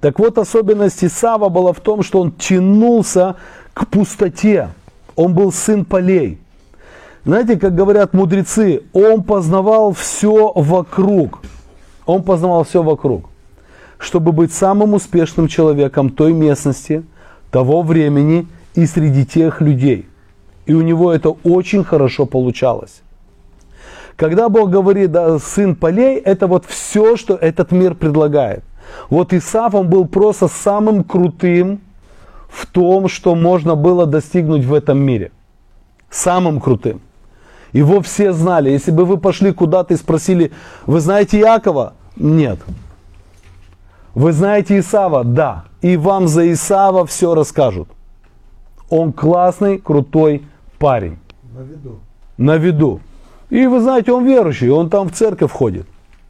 Так 0.00 0.18
вот, 0.18 0.38
особенность 0.38 1.04
Исава 1.04 1.48
была 1.48 1.72
в 1.72 1.80
том, 1.80 2.02
что 2.02 2.20
он 2.20 2.32
тянулся 2.32 3.36
к 3.74 3.86
пустоте. 3.88 4.70
Он 5.16 5.34
был 5.34 5.50
сын 5.52 5.84
полей. 5.84 6.38
Знаете, 7.24 7.56
как 7.58 7.74
говорят 7.74 8.14
мудрецы, 8.14 8.82
он 8.92 9.22
познавал 9.22 9.92
все 9.92 10.52
вокруг. 10.54 11.40
Он 12.06 12.22
познавал 12.22 12.64
все 12.64 12.82
вокруг. 12.82 13.28
Чтобы 13.98 14.32
быть 14.32 14.52
самым 14.52 14.94
успешным 14.94 15.48
человеком 15.48 16.10
той 16.10 16.32
местности– 16.32 17.02
того 17.50 17.82
времени 17.82 18.46
и 18.74 18.86
среди 18.86 19.24
тех 19.24 19.60
людей. 19.60 20.06
И 20.66 20.74
у 20.74 20.82
него 20.82 21.12
это 21.12 21.30
очень 21.44 21.84
хорошо 21.84 22.26
получалось. 22.26 23.02
Когда 24.18 24.48
Бог 24.48 24.70
говорит, 24.70 25.12
да, 25.12 25.38
сын 25.38 25.76
полей, 25.76 26.18
это 26.18 26.48
вот 26.48 26.64
все, 26.66 27.16
что 27.16 27.34
этот 27.34 27.70
мир 27.70 27.94
предлагает. 27.94 28.64
Вот 29.10 29.32
Исаф, 29.32 29.74
он 29.74 29.88
был 29.88 30.06
просто 30.06 30.48
самым 30.48 31.04
крутым 31.04 31.80
в 32.48 32.66
том, 32.66 33.08
что 33.08 33.36
можно 33.36 33.76
было 33.76 34.06
достигнуть 34.06 34.64
в 34.64 34.74
этом 34.74 34.98
мире. 34.98 35.30
Самым 36.10 36.60
крутым. 36.60 37.00
Его 37.72 38.00
все 38.00 38.32
знали. 38.32 38.70
Если 38.70 38.90
бы 38.90 39.04
вы 39.04 39.18
пошли 39.18 39.52
куда-то 39.52 39.94
и 39.94 39.96
спросили, 39.96 40.50
вы 40.84 40.98
знаете 40.98 41.38
Якова? 41.38 41.92
Нет. 42.16 42.58
Вы 44.14 44.32
знаете 44.32 44.80
Исава? 44.80 45.22
Да 45.22 45.64
и 45.80 45.96
вам 45.96 46.26
за 46.26 46.52
Исава 46.52 47.06
все 47.06 47.36
расскажут. 47.36 47.88
Он 48.90 49.12
классный, 49.12 49.78
крутой 49.78 50.42
парень. 50.80 51.18
На 51.54 51.60
виду. 51.60 52.00
На 52.36 52.56
виду. 52.56 53.00
И 53.50 53.66
вы 53.66 53.80
знаете, 53.80 54.12
он 54.12 54.26
верующий, 54.26 54.68
он 54.68 54.90
там 54.90 55.08
в 55.08 55.12
церковь 55.12 55.50
ходит. 55.50 55.86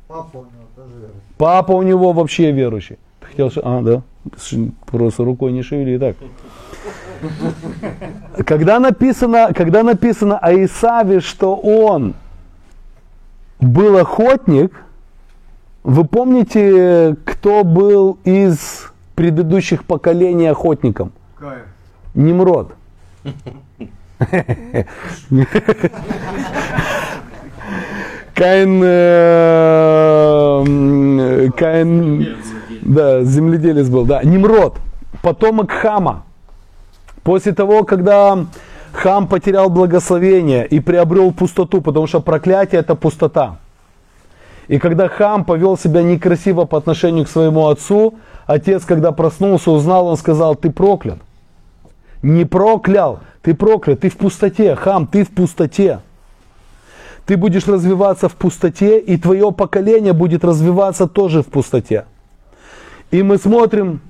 Папа 0.07 0.37
у 0.37 0.43
него 0.43 0.67
тоже 0.77 0.95
верующий. 0.95 1.21
Папа 1.37 1.73
у 1.73 1.83
него 1.83 2.13
вообще 2.13 2.53
верующий. 2.53 2.99
Хотел, 3.21 3.51
а, 3.63 3.83
да, 3.83 4.03
просто 4.87 5.25
рукой 5.25 5.53
не 5.53 5.63
шевели 5.63 5.99
так. 5.99 6.17
Когда 8.47 8.79
написано, 8.79 9.51
когда 9.55 9.83
написано 9.83 10.39
о 10.39 10.53
Исаве, 10.65 11.21
что 11.21 11.57
он 11.57 12.15
был 13.61 13.99
охотник, 13.99 14.85
вы 15.83 16.05
помните, 16.05 17.17
кто 17.25 17.65
был 17.65 18.19
из 18.25 18.93
предыдущих 19.17 19.85
поколений 19.85 20.47
охотникам. 20.47 21.13
Каин. 21.37 21.63
Немрод. 22.15 22.75
Каин, 28.39 28.81
э, 28.85 30.65
Каин, 31.57 32.37
да, 32.83 33.25
земледелец 33.25 33.89
был, 33.89 34.05
да, 34.05 34.23
Немрод, 34.23 34.77
потомок 35.23 35.73
Хама. 35.73 36.23
После 37.25 37.53
того, 37.53 37.83
когда 37.83 38.47
Хам 38.93 39.27
потерял 39.27 39.69
благословение 39.71 40.65
и 40.67 40.79
приобрел 40.79 41.33
пустоту, 41.33 41.81
потому 41.81 42.07
что 42.07 42.21
проклятие 42.21 42.81
это 42.81 42.95
пустота. 42.95 43.59
И 44.69 44.79
когда 44.79 45.09
Хам 45.09 45.45
повел 45.45 45.77
себя 45.77 46.03
некрасиво 46.05 46.65
по 46.65 46.79
отношению 46.79 47.25
к 47.25 47.29
своему 47.29 47.67
отцу, 47.67 48.15
Отец, 48.47 48.85
когда 48.85 49.11
проснулся, 49.13 49.73
узнал, 49.73 50.07
он 50.07 50.17
сказал, 50.17 50.55
ты 50.55 50.71
проклят. 50.71 51.19
Не 52.23 52.45
проклял, 52.45 53.19
ты 53.43 53.53
проклят, 53.55 54.01
ты 54.01 54.09
в 54.09 54.17
пустоте, 54.17 54.75
хам, 54.75 55.07
ты 55.07 55.25
в 55.25 55.31
пустоте. 55.31 56.01
Ты 57.29 57.37
будешь 57.37 57.69
развиваться 57.69 58.31
в 58.31 58.37
пустоте, 58.37 58.99
и 58.99 59.19
твое 59.19 59.53
поколение 59.53 60.15
будет 60.15 60.45
развиваться 60.45 61.07
тоже 61.07 61.43
в 61.43 61.47
пустоте. 61.49 62.07
И 63.11 63.23
мы 63.23 63.37
смотрим 63.37 64.01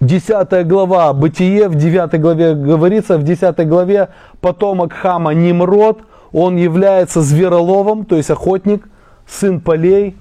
10 0.00 0.66
глава 0.66 1.12
Бытие, 1.12 1.68
в 1.68 1.74
9 1.74 2.18
главе 2.18 2.54
говорится, 2.54 3.18
в 3.18 3.24
10 3.24 3.68
главе 3.68 4.08
потомок 4.40 4.94
Хама 4.94 5.34
Nimrod, 5.34 5.98
он 6.32 6.56
является 6.56 7.20
звероловом, 7.20 8.06
то 8.06 8.16
есть 8.16 8.30
охотник, 8.30 8.88
сын 9.26 9.60
полей, 9.60 10.16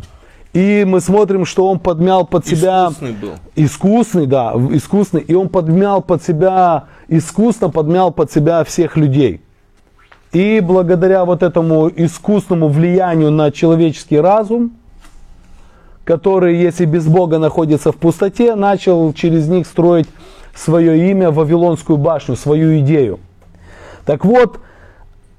и 0.52 0.84
мы 0.86 1.00
смотрим, 1.00 1.46
что 1.46 1.72
он 1.72 1.80
подмял 1.80 2.28
под 2.28 2.46
себя... 2.46 2.90
Искусный 2.90 3.14
был. 3.14 3.34
Искусный, 3.56 4.26
да, 4.26 4.54
искусный. 4.72 5.22
И 5.22 5.34
он 5.34 5.48
подмял 5.48 6.02
под 6.02 6.22
себя, 6.22 6.84
искусно 7.08 7.70
подмял 7.70 8.12
под 8.12 8.30
себя 8.30 8.66
всех 8.66 8.98
людей. 8.98 9.40
И 10.32 10.60
благодаря 10.60 11.26
вот 11.26 11.42
этому 11.42 11.90
искусному 11.90 12.68
влиянию 12.68 13.32
на 13.32 13.52
человеческий 13.52 14.20
разум, 14.20 14.72
который, 16.04 16.58
если 16.58 16.86
без 16.86 17.08
Бога 17.08 17.40
находится 17.40 17.92
в 17.92 17.98
пустоте, 17.98 18.56
начал 18.56 19.12
через 19.14 19.48
них 19.48 19.66
строить 19.66 20.08
свое 20.54 21.10
имя, 21.12 21.32
Вавилонскую 21.32 21.98
башню, 21.98 22.36
свою 22.36 22.80
идею. 22.80 23.20
Так 24.06 24.26
вот, 24.26 24.60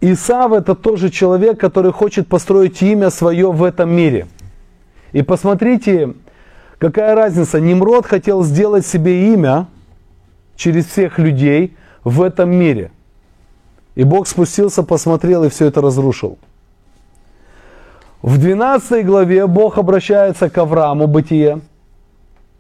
Исав 0.00 0.52
это 0.52 0.75
тоже 0.75 1.11
человек, 1.11 1.61
который 1.61 1.92
хочет 1.92 2.26
построить 2.26 2.80
имя 2.82 3.11
свое 3.11 3.52
в 3.52 3.62
этом 3.62 3.90
мире– 3.90 4.26
и 5.12 5.23
посмотрите, 5.23 6.14
какая 6.78 7.14
разница. 7.14 7.61
Немрод 7.61 8.06
хотел 8.06 8.44
сделать 8.44 8.87
себе 8.87 9.32
имя 9.32 9.66
через 10.56 10.87
всех 10.87 11.18
людей 11.18 11.76
в 12.04 12.23
этом 12.23 12.50
мире. 12.50 12.92
И 13.94 14.04
Бог 14.04 14.28
спустился, 14.28 14.82
посмотрел 14.82 15.44
и 15.44 15.49
все 15.49 15.66
это 15.66 15.80
разрушил. 15.80 16.38
В 18.23 18.38
12 18.38 19.04
главе 19.06 19.47
Бог 19.47 19.78
обращается 19.78 20.50
к 20.50 20.59
Аврааму, 20.59 21.06
Бытие, 21.06 21.61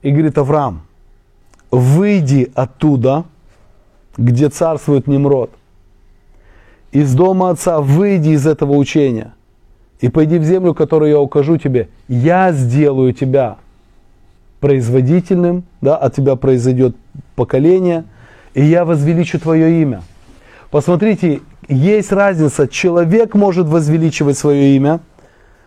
и 0.02 0.10
говорит, 0.10 0.38
Авраам, 0.38 0.82
выйди 1.70 2.50
оттуда, 2.54 3.24
где 4.16 4.48
царствует 4.48 5.06
Немрод. 5.06 5.50
Из 6.92 7.14
дома 7.14 7.50
отца 7.50 7.80
выйди 7.80 8.30
из 8.30 8.46
этого 8.46 8.72
учения 8.72 9.34
и 10.00 10.08
пойди 10.08 10.38
в 10.38 10.44
землю, 10.44 10.74
которую 10.74 11.10
я 11.10 11.20
укажу 11.20 11.58
тебе. 11.58 11.88
Я 12.08 12.52
сделаю 12.52 13.12
тебя 13.12 13.58
производительным, 14.60 15.64
да, 15.80 15.96
от 15.96 16.14
тебя 16.14 16.36
произойдет 16.36 16.96
поколение, 17.36 18.04
и 18.54 18.64
я 18.64 18.84
возвеличу 18.84 19.38
твое 19.38 19.82
имя. 19.82 20.02
Посмотрите, 20.70 21.40
есть 21.68 22.12
разница. 22.12 22.68
Человек 22.68 23.34
может 23.34 23.66
возвеличивать 23.66 24.38
свое 24.38 24.76
имя, 24.76 25.00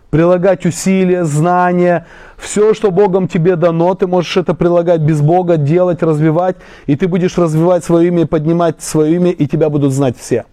прилагать 0.10 0.65
усилия, 0.65 1.25
знания, 1.25 2.05
все, 2.38 2.74
что 2.74 2.91
Богом 2.91 3.27
тебе 3.27 3.55
дано, 3.55 3.95
ты 3.95 4.07
можешь 4.07 4.38
это 4.38 4.53
прилагать 4.53 5.01
без 5.01 5.22
Бога, 5.22 5.57
делать, 5.57 6.03
развивать, 6.03 6.55
и 6.86 6.95
ты 6.95 7.07
будешь 7.07 7.38
развивать 7.38 7.83
свое 7.83 8.07
имя, 8.07 8.25
поднимать 8.25 8.81
свое 8.81 9.15
имя, 9.15 9.31
и 9.31 9.48
тебя 9.48 9.69
будут 9.69 9.91
знать 9.91 10.17
все. 10.17 10.45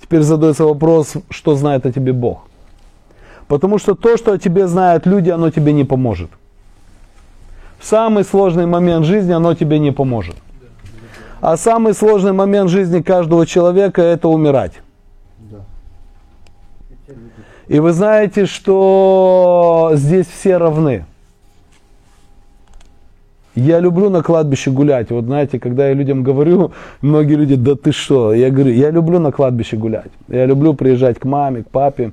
Теперь 0.00 0.22
задается 0.22 0.64
вопрос, 0.64 1.14
что 1.30 1.54
знает 1.54 1.84
о 1.86 1.92
тебе 1.92 2.12
Бог. 2.12 2.46
Потому 3.48 3.78
что 3.78 3.94
то, 3.94 4.16
что 4.16 4.32
о 4.32 4.38
тебе 4.38 4.66
знают 4.68 5.06
люди, 5.06 5.30
оно 5.30 5.50
тебе 5.50 5.72
не 5.72 5.84
поможет. 5.84 6.30
В 7.78 7.84
самый 7.86 8.24
сложный 8.24 8.66
момент 8.66 9.04
жизни 9.04 9.32
оно 9.32 9.54
тебе 9.54 9.78
не 9.78 9.90
поможет. 9.90 10.36
А 11.44 11.58
самый 11.58 11.92
сложный 11.92 12.32
момент 12.32 12.70
жизни 12.70 13.02
каждого 13.02 13.44
человека 13.44 14.00
это 14.00 14.28
умирать. 14.28 14.72
И 17.68 17.78
вы 17.78 17.92
знаете, 17.92 18.46
что 18.46 19.90
здесь 19.92 20.26
все 20.26 20.56
равны. 20.56 21.04
Я 23.54 23.78
люблю 23.78 24.08
на 24.08 24.22
кладбище 24.22 24.70
гулять. 24.70 25.10
Вот 25.10 25.26
знаете, 25.26 25.60
когда 25.60 25.88
я 25.88 25.92
людям 25.92 26.22
говорю, 26.22 26.72
многие 27.02 27.34
люди, 27.34 27.56
да 27.56 27.74
ты 27.74 27.92
что? 27.92 28.32
Я 28.32 28.48
говорю, 28.48 28.72
я 28.72 28.90
люблю 28.90 29.18
на 29.18 29.30
кладбище 29.30 29.76
гулять. 29.76 30.12
Я 30.28 30.46
люблю 30.46 30.72
приезжать 30.72 31.18
к 31.18 31.26
маме, 31.26 31.62
к 31.62 31.68
папе, 31.68 32.12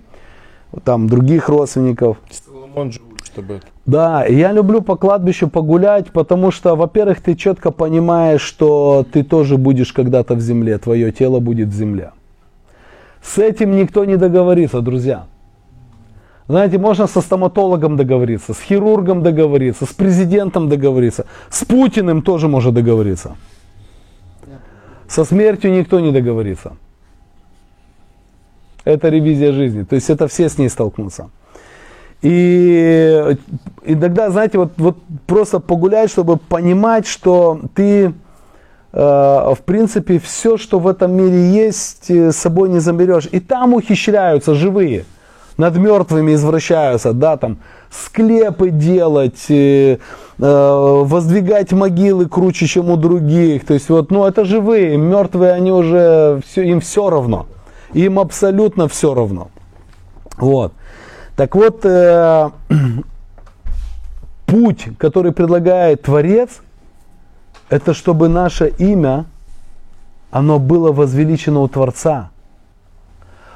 там 0.83 1.07
других 1.07 1.47
родственников. 1.47 2.17
Соломон 2.29 2.91
же 2.91 2.99
этом. 3.31 3.59
Да, 3.85 4.25
я 4.25 4.51
люблю 4.51 4.81
по 4.81 4.95
кладбищу 4.95 5.47
погулять, 5.47 6.11
потому 6.11 6.51
что, 6.51 6.75
во-первых, 6.75 7.21
ты 7.21 7.35
четко 7.35 7.71
понимаешь, 7.71 8.41
что 8.41 9.05
ты 9.11 9.23
тоже 9.23 9.57
будешь 9.57 9.93
когда-то 9.93 10.35
в 10.35 10.41
земле, 10.41 10.77
твое 10.77 11.11
тело 11.11 11.39
будет 11.39 11.69
в 11.69 11.73
земле. 11.73 12.11
С 13.21 13.37
этим 13.37 13.75
никто 13.75 14.05
не 14.05 14.17
договорится, 14.17 14.81
друзья. 14.81 15.25
Знаете, 16.47 16.77
можно 16.77 17.07
со 17.07 17.21
стоматологом 17.21 17.95
договориться, 17.95 18.53
с 18.53 18.59
хирургом 18.59 19.23
договориться, 19.23 19.85
с 19.85 19.93
президентом 19.93 20.69
договориться, 20.69 21.25
с 21.49 21.63
Путиным 21.63 22.21
тоже 22.21 22.47
можно 22.47 22.71
договориться. 22.71 23.35
Со 25.07 25.23
смертью 25.25 25.71
никто 25.71 25.99
не 25.99 26.11
договорится. 26.11 26.73
Это 28.83 29.09
ревизия 29.09 29.51
жизни. 29.51 29.83
То 29.83 29.95
есть 29.95 30.09
это 30.09 30.27
все 30.27 30.49
с 30.49 30.57
ней 30.57 30.69
столкнутся. 30.69 31.29
И 32.21 33.37
иногда, 33.83 34.29
знаете, 34.29 34.59
вот, 34.59 34.73
вот 34.77 34.97
просто 35.25 35.59
погулять, 35.59 36.11
чтобы 36.11 36.37
понимать, 36.37 37.07
что 37.07 37.59
ты, 37.73 38.05
э, 38.05 38.13
в 38.93 39.57
принципе, 39.65 40.19
все, 40.19 40.57
что 40.57 40.79
в 40.79 40.87
этом 40.87 41.13
мире 41.13 41.49
есть, 41.49 42.11
э, 42.11 42.31
с 42.31 42.37
собой 42.37 42.69
не 42.69 42.79
заберешь. 42.79 43.27
И 43.31 43.39
там 43.39 43.73
ухищряются 43.73 44.53
живые, 44.53 45.05
над 45.57 45.77
мертвыми 45.77 46.33
извращаются, 46.33 47.13
да, 47.13 47.37
там 47.37 47.57
склепы 47.89 48.69
делать, 48.69 49.45
э, 49.49 49.97
э, 49.97 51.01
воздвигать 51.03 51.71
могилы 51.71 52.27
круче, 52.27 52.67
чем 52.67 52.91
у 52.91 52.97
других. 52.97 53.65
То 53.65 53.73
есть 53.73 53.89
вот, 53.89 54.11
ну 54.11 54.25
это 54.25 54.45
живые, 54.45 54.95
мертвые, 54.97 55.53
они 55.53 55.71
уже, 55.71 56.41
все, 56.45 56.61
им 56.61 56.81
все 56.81 57.09
равно. 57.09 57.47
Им 57.93 58.19
абсолютно 58.19 58.87
все 58.87 59.13
равно. 59.13 59.49
Вот. 60.37 60.73
Так 61.41 61.55
вот, 61.55 61.83
э, 61.85 62.51
путь, 64.45 64.89
который 64.99 65.31
предлагает 65.31 66.03
Творец, 66.03 66.61
это 67.67 67.95
чтобы 67.95 68.29
наше 68.29 68.67
имя, 68.77 69.25
оно 70.29 70.59
было 70.59 70.91
возвеличено 70.91 71.61
у 71.61 71.67
Творца. 71.67 72.29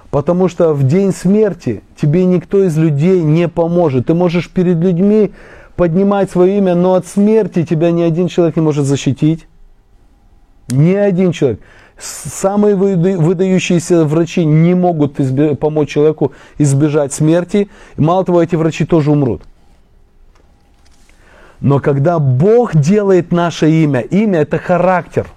Потому 0.09 0.47
что 0.47 0.73
в 0.73 0.81
день 0.81 1.13
смерти 1.13 1.83
тебе 1.95 2.25
никто 2.25 2.63
из 2.63 2.75
людей 2.75 3.21
не 3.21 3.47
поможет. 3.47 4.07
Ты 4.07 4.15
можешь 4.15 4.49
перед 4.49 4.77
людьми 4.77 5.31
поднимать 5.75 6.31
свое 6.31 6.57
имя, 6.57 6.73
но 6.73 6.95
от 6.95 7.05
смерти 7.05 7.63
тебя 7.63 7.91
ни 7.91 8.01
один 8.01 8.29
человек 8.29 8.55
не 8.55 8.63
может 8.63 8.85
защитить. 8.85 9.45
Ни 10.69 10.95
один 10.95 11.33
человек. 11.33 11.59
Самые 11.97 12.75
выдающиеся 12.75 14.03
врачи 14.03 14.43
не 14.43 14.73
могут 14.73 15.17
помочь 15.59 15.89
человеку 15.89 16.33
избежать 16.57 17.13
смерти. 17.13 17.69
Мало 17.95 18.25
того, 18.25 18.41
эти 18.41 18.55
врачи 18.55 18.85
тоже 18.85 19.11
умрут. 19.11 19.43
Но 21.61 21.79
когда 21.79 22.19
Бог 22.19 22.75
делает 22.75 23.31
наше 23.31 23.71
имя, 23.71 24.01
имя 24.01 24.41
это 24.41 24.57
характер. 24.57 25.27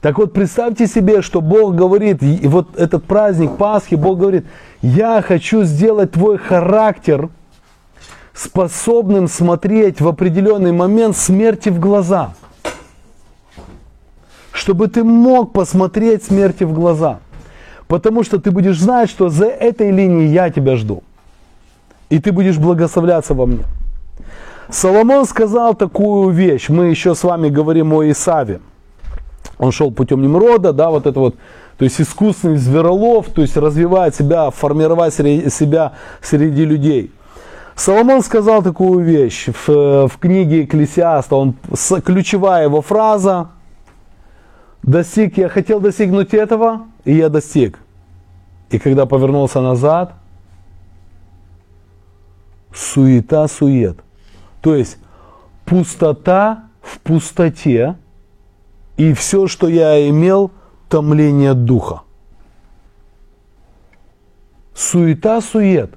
Так 0.00 0.16
вот, 0.16 0.32
представьте 0.32 0.86
себе, 0.86 1.20
что 1.20 1.42
Бог 1.42 1.74
говорит, 1.74 2.22
и 2.22 2.48
вот 2.48 2.74
этот 2.78 3.04
праздник 3.04 3.58
Пасхи, 3.58 3.96
Бог 3.96 4.18
говорит, 4.18 4.46
я 4.80 5.20
хочу 5.20 5.62
сделать 5.64 6.12
твой 6.12 6.38
характер 6.38 7.28
способным 8.32 9.28
смотреть 9.28 10.00
в 10.00 10.08
определенный 10.08 10.72
момент 10.72 11.18
смерти 11.18 11.68
в 11.68 11.78
глаза 11.78 12.32
чтобы 14.60 14.88
ты 14.88 15.02
мог 15.04 15.52
посмотреть 15.52 16.22
смерти 16.24 16.64
в 16.64 16.74
глаза. 16.74 17.20
Потому 17.88 18.22
что 18.24 18.38
ты 18.38 18.50
будешь 18.50 18.78
знать, 18.78 19.08
что 19.08 19.30
за 19.30 19.46
этой 19.46 19.90
линией 19.90 20.28
я 20.28 20.50
тебя 20.50 20.76
жду. 20.76 21.02
И 22.10 22.18
ты 22.18 22.30
будешь 22.30 22.58
благословляться 22.58 23.32
во 23.32 23.46
мне. 23.46 23.64
Соломон 24.68 25.24
сказал 25.24 25.74
такую 25.74 26.30
вещь. 26.30 26.68
Мы 26.68 26.90
еще 26.90 27.14
с 27.14 27.24
вами 27.24 27.48
говорим 27.48 27.94
о 27.94 28.04
Исаве. 28.10 28.60
Он 29.58 29.72
шел 29.72 29.90
путем 29.90 30.20
Немрода, 30.20 30.72
да, 30.72 30.90
вот 30.90 31.06
это 31.06 31.18
вот, 31.18 31.36
то 31.78 31.84
есть 31.84 32.00
искусственный 32.00 32.58
зверолов, 32.58 33.28
то 33.34 33.40
есть 33.40 33.56
развивать 33.56 34.14
себя, 34.14 34.50
формировать 34.50 35.14
себя 35.14 35.92
среди 36.20 36.66
людей. 36.66 37.10
Соломон 37.76 38.22
сказал 38.22 38.62
такую 38.62 39.04
вещь 39.04 39.48
в, 39.66 40.08
в 40.08 40.18
книге 40.18 40.64
Экклесиаста, 40.64 41.36
он, 41.36 41.54
ключевая 42.04 42.64
его 42.64 42.82
фраза, 42.82 43.48
достиг, 44.90 45.38
я 45.38 45.48
хотел 45.48 45.80
достигнуть 45.80 46.34
этого, 46.34 46.86
и 47.04 47.14
я 47.14 47.28
достиг. 47.28 47.78
И 48.70 48.78
когда 48.78 49.06
повернулся 49.06 49.60
назад, 49.60 50.14
суета-сует. 52.74 53.98
То 54.60 54.74
есть 54.74 54.98
пустота 55.64 56.64
в 56.82 56.98
пустоте, 57.00 57.96
и 58.96 59.12
все, 59.12 59.46
что 59.46 59.68
я 59.68 60.08
имел, 60.08 60.50
томление 60.88 61.54
духа. 61.54 62.02
Суета-сует 64.74 65.94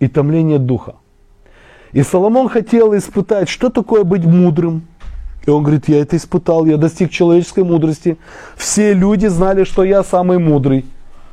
и 0.00 0.08
томление 0.08 0.58
духа. 0.58 0.96
И 1.92 2.02
Соломон 2.02 2.48
хотел 2.48 2.94
испытать, 2.96 3.48
что 3.48 3.70
такое 3.70 4.04
быть 4.04 4.24
мудрым, 4.24 4.86
и 5.46 5.50
он 5.50 5.62
говорит, 5.62 5.88
я 5.88 6.00
это 6.00 6.16
испытал, 6.16 6.66
я 6.66 6.76
достиг 6.76 7.10
человеческой 7.10 7.64
мудрости. 7.64 8.18
Все 8.56 8.92
люди 8.92 9.26
знали, 9.26 9.64
что 9.64 9.82
я 9.82 10.02
самый 10.02 10.38
мудрый. 10.38 10.84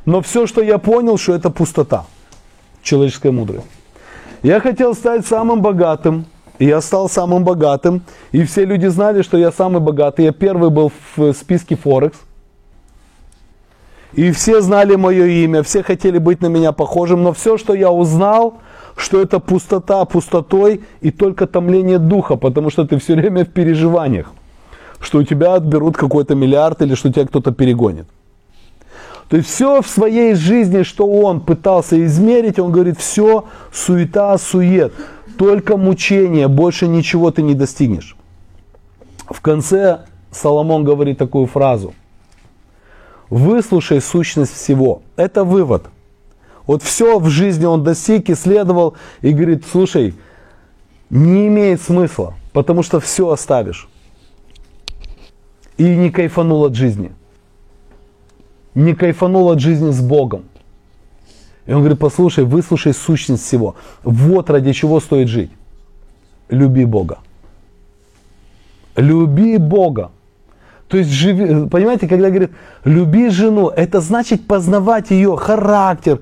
Но 0.06 0.22
все, 0.22 0.46
что 0.46 0.62
я 0.62 0.78
понял, 0.78 1.18
что 1.18 1.34
это 1.34 1.50
пустота. 1.50 2.06
Человеческая 2.82 3.32
мудрость. 3.32 3.66
Я 4.42 4.60
хотел 4.60 4.94
стать 4.94 5.26
самым 5.26 5.60
богатым. 5.60 6.26
И 6.58 6.64
я 6.64 6.80
стал 6.80 7.10
самым 7.10 7.44
богатым. 7.44 8.02
И 8.32 8.44
все 8.44 8.64
люди 8.64 8.86
знали, 8.86 9.22
что 9.22 9.36
я 9.36 9.52
самый 9.52 9.80
богатый. 9.80 10.24
Я 10.24 10.32
первый 10.32 10.70
был 10.70 10.90
в 11.16 11.32
списке 11.34 11.76
Форекс. 11.76 12.18
И 14.14 14.30
все 14.30 14.62
знали 14.62 14.94
мое 14.94 15.26
имя, 15.26 15.62
все 15.62 15.82
хотели 15.82 16.16
быть 16.16 16.40
на 16.40 16.46
меня 16.46 16.72
похожим. 16.72 17.22
Но 17.22 17.34
все, 17.34 17.58
что 17.58 17.74
я 17.74 17.90
узнал, 17.90 18.54
что 18.96 19.20
это 19.20 19.38
пустота 19.40 20.04
пустотой 20.04 20.80
и 21.02 21.10
только 21.10 21.46
томление 21.46 21.98
духа, 21.98 22.36
потому 22.36 22.70
что 22.70 22.86
ты 22.86 22.98
все 22.98 23.14
время 23.14 23.44
в 23.44 23.48
переживаниях, 23.48 24.32
что 25.00 25.18
у 25.18 25.22
тебя 25.22 25.54
отберут 25.54 25.96
какой-то 25.96 26.34
миллиард 26.34 26.82
или 26.82 26.94
что 26.94 27.12
тебя 27.12 27.26
кто-то 27.26 27.52
перегонит. 27.52 28.06
То 29.28 29.36
есть 29.36 29.48
все 29.48 29.82
в 29.82 29.86
своей 29.86 30.34
жизни, 30.34 30.82
что 30.82 31.06
он 31.06 31.40
пытался 31.40 32.02
измерить, 32.06 32.58
он 32.58 32.72
говорит, 32.72 32.98
все 32.98 33.44
суета, 33.72 34.38
сует, 34.38 34.92
только 35.36 35.76
мучение, 35.76 36.48
больше 36.48 36.88
ничего 36.88 37.30
ты 37.30 37.42
не 37.42 37.54
достигнешь. 37.54 38.16
В 39.28 39.40
конце 39.40 40.06
Соломон 40.30 40.84
говорит 40.84 41.18
такую 41.18 41.46
фразу. 41.46 41.92
Выслушай 43.28 44.00
сущность 44.00 44.54
всего. 44.54 45.02
Это 45.16 45.44
вывод– 45.44 45.86
вот 46.66 46.82
все 46.82 47.18
в 47.18 47.28
жизни 47.28 47.64
он 47.64 47.84
достиг, 47.84 48.28
исследовал 48.30 48.96
и 49.22 49.32
говорит, 49.32 49.64
слушай, 49.70 50.14
не 51.10 51.46
имеет 51.48 51.80
смысла, 51.80 52.34
потому 52.52 52.82
что 52.82 53.00
все 53.00 53.30
оставишь. 53.30 53.88
И 55.76 55.84
не 55.84 56.10
кайфанул 56.10 56.64
от 56.64 56.74
жизни. 56.74 57.12
Не 58.74 58.94
кайфанул 58.94 59.50
от 59.50 59.60
жизни 59.60 59.90
с 59.90 60.00
Богом. 60.00 60.44
И 61.66 61.72
он 61.72 61.80
говорит, 61.80 61.98
послушай, 61.98 62.44
выслушай 62.44 62.94
сущность 62.94 63.44
всего. 63.44 63.76
Вот 64.02 64.50
ради 64.50 64.72
чего 64.72 65.00
стоит 65.00 65.28
жить. 65.28 65.50
Люби 66.48 66.84
Бога. 66.84 67.18
Люби 68.96 69.58
Бога. 69.58 70.10
То 70.88 70.96
есть, 70.96 71.10
живи, 71.10 71.68
понимаете, 71.68 72.06
когда 72.06 72.28
говорит, 72.28 72.52
люби 72.84 73.28
жену, 73.28 73.68
это 73.68 74.00
значит 74.00 74.46
познавать 74.46 75.10
ее 75.10 75.36
характер, 75.36 76.20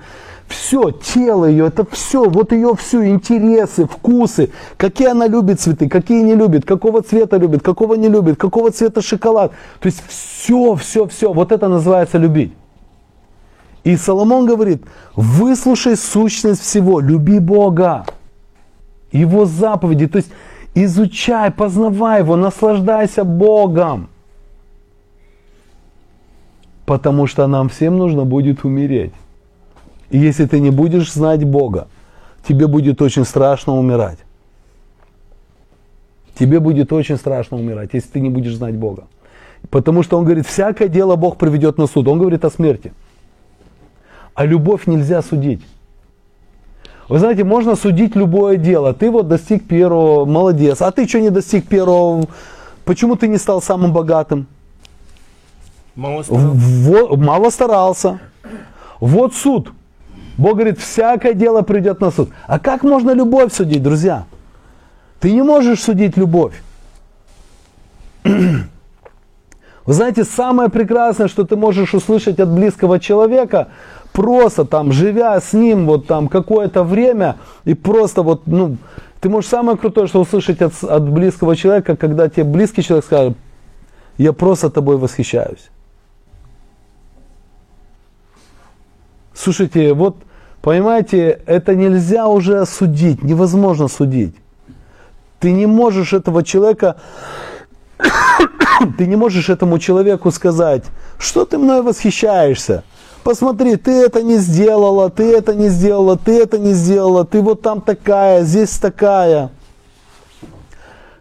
все, 0.49 0.91
тело 0.91 1.47
ее, 1.47 1.67
это 1.67 1.85
все, 1.91 2.29
вот 2.29 2.53
ее 2.53 2.75
все, 2.77 3.09
интересы, 3.09 3.87
вкусы, 3.87 4.51
какие 4.77 5.09
она 5.09 5.27
любит 5.27 5.61
цветы, 5.61 5.89
какие 5.89 6.23
не 6.23 6.35
любит, 6.35 6.65
какого 6.65 7.03
цвета 7.03 7.39
любит, 7.39 7.63
какого 7.63 7.95
не 7.95 8.09
любит, 8.09 8.37
какого 8.37 8.71
цвета 8.71 9.03
шоколад. 9.03 9.53
То 9.81 9.87
есть 9.87 10.03
все, 10.07 10.75
все, 10.75 11.07
все, 11.07 11.33
вот 11.33 11.53
это 11.53 11.69
называется 11.69 12.19
любить. 12.19 12.53
И 13.85 13.97
Соломон 13.97 14.47
говорит, 14.47 14.83
выслушай 15.15 15.97
сущность 15.97 16.63
всего, 16.63 17.01
люби 17.01 17.39
Бога, 17.39 18.07
Его 19.13 19.45
заповеди, 19.45 20.07
то 20.07 20.19
есть 20.19 20.31
изучай, 20.75 21.51
познавай 21.51 22.21
Его, 22.21 22.37
наслаждайся 22.37 23.25
Богом. 23.25 24.09
Потому 26.87 27.27
что 27.27 27.47
нам 27.47 27.69
всем 27.69 27.97
нужно 27.97 28.25
будет 28.25 28.65
умереть. 28.65 29.13
И 30.11 30.19
если 30.19 30.47
ты 30.47 30.61
не 30.61 30.71
будешь 30.71 31.12
знать 31.12 31.45
Бога, 31.45 31.88
тебе 32.47 32.67
будет 32.67 33.03
очень 33.03 33.25
страшно 33.25 33.77
умирать. 33.77 34.19
Тебе 36.38 36.61
будет 36.61 36.93
очень 36.93 37.17
страшно 37.17 37.57
умирать, 37.57 37.90
если 37.93 38.09
ты 38.09 38.21
не 38.21 38.29
будешь 38.29 38.57
знать 38.57 38.75
Бога. 38.75 39.05
Потому 39.71 40.03
что 40.03 40.19
он 40.19 40.25
говорит, 40.25 40.47
всякое 40.47 40.88
дело 40.88 41.17
Бог 41.17 41.37
приведет 41.38 41.79
на 41.79 41.87
суд. 41.87 42.09
Он 42.09 42.19
говорит 42.19 42.45
о 42.45 42.51
смерти. 42.51 42.93
А 44.35 44.45
любовь 44.45 44.87
нельзя 44.87 45.23
судить. 45.23 45.62
Вы 47.09 47.19
знаете, 47.19 47.45
можно 47.45 47.77
судить 47.77 48.17
любое 48.17 48.57
дело. 48.57 48.95
Ты 48.95 49.11
вот 49.11 49.29
достиг 49.29 49.67
первого, 49.67 50.25
молодец. 50.25 50.83
А 50.83 50.90
ты 50.90 51.07
что 51.07 51.21
не 51.21 51.31
достиг 51.31 51.67
первого? 51.67 52.27
Почему 52.85 53.17
ты 53.17 53.29
не 53.29 53.38
стал 53.38 53.62
самым 53.62 53.93
богатым? 53.93 54.47
Мало 55.95 56.23
старался. 56.23 56.57
Во- 56.57 57.17
мало 57.17 57.51
старался. 57.51 58.21
Вот 59.01 59.35
суд. 59.35 59.71
Бог 60.37 60.55
говорит, 60.55 60.79
всякое 60.81 61.35
дело 61.35 61.62
придет 61.62 62.01
на 62.01 62.11
суд. 62.11 62.31
А 62.47 62.59
как 62.59 62.83
можно 62.83 63.12
любовь 63.12 63.53
судить, 63.53 63.83
друзья? 63.83 64.25
Ты 65.20 65.33
не 65.33 65.42
можешь 65.42 65.83
судить 65.83 66.16
любовь. 66.16 66.55
Вы 68.25 69.92
знаете, 69.92 70.25
самое 70.25 70.70
прекрасное, 70.70 71.29
что 71.29 71.44
ты 71.44 71.57
можешь 71.57 71.94
услышать 71.94 72.40
от 72.40 72.49
близкого 72.49 72.99
человека, 72.99 73.68
просто 74.12 74.64
там, 74.64 74.92
живя 74.92 75.38
с 75.40 75.53
ним 75.53 75.87
вот 75.87 76.07
там 76.07 76.29
какое-то 76.29 76.85
время, 76.85 77.37
и 77.64 77.75
просто 77.75 78.23
вот, 78.23 78.47
ну, 78.47 78.77
ты 79.20 79.29
можешь 79.29 79.51
самое 79.51 79.77
крутое, 79.79 80.07
что 80.07 80.20
услышать 80.20 80.62
от, 80.62 80.73
от 80.83 81.09
близкого 81.09 81.55
человека, 81.55 81.97
когда 81.97 82.29
тебе 82.29 82.44
близкий 82.44 82.83
человек 82.83 83.05
скажет, 83.05 83.37
я 84.18 84.33
просто 84.33 84.70
тобой 84.70 84.97
восхищаюсь. 84.97 85.70
Слушайте, 89.35 89.92
вот, 89.92 90.16
понимаете, 90.62 91.40
это 91.47 91.75
нельзя 91.75 92.29
уже 92.29 92.64
судить, 92.66 93.23
невозможно 93.23 93.88
судить. 93.88 94.35
Ты 95.40 95.53
не 95.53 95.66
можешь 95.66 96.12
этого 96.12 96.42
человека, 96.42 96.97
ты 98.99 99.07
не 99.07 99.16
можешь 99.16 99.51
этому 99.51 99.79
человеку 99.79 100.31
сказать, 100.31 100.85
что 101.18 101.44
ты 101.44 101.59
мной 101.59 101.83
восхищаешься. 101.83 102.85
Посмотри, 103.25 103.77
ты 103.77 103.90
это 103.90 104.23
не 104.23 104.37
сделала, 104.37 105.11
ты 105.11 105.33
это 105.33 105.55
не 105.55 105.68
сделала, 105.68 106.16
ты 106.18 106.38
это 106.40 106.59
не 106.59 106.75
сделала, 106.75 107.25
ты 107.25 107.40
вот 107.40 107.62
там 107.62 107.81
такая, 107.81 108.44
здесь 108.44 108.79
такая. 108.79 109.51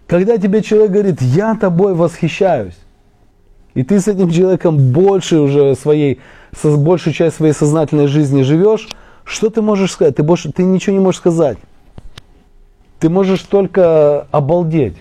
Когда 0.05 0.37
тебе 0.37 0.61
человек 0.61 0.91
говорит, 0.91 1.21
я 1.21 1.55
тобой 1.55 1.93
восхищаюсь, 1.93 2.77
и 3.73 3.83
ты 3.83 3.99
с 3.99 4.07
этим 4.07 4.29
человеком 4.29 4.77
больше 4.91 5.39
уже 5.39 5.75
своей, 5.75 6.19
большую 6.63 7.13
часть 7.13 7.37
своей 7.37 7.53
сознательной 7.53 8.07
жизни 8.07 8.41
живешь, 8.43 8.87
что 9.23 9.49
ты 9.49 9.61
можешь 9.61 9.91
сказать? 9.91 10.15
Ты, 10.15 10.23
больше, 10.23 10.51
ты 10.51 10.63
ничего 10.63 10.95
не 10.95 11.01
можешь 11.01 11.19
сказать. 11.19 11.57
Ты 12.99 13.09
можешь 13.09 13.41
только 13.41 14.27
обалдеть. 14.31 14.95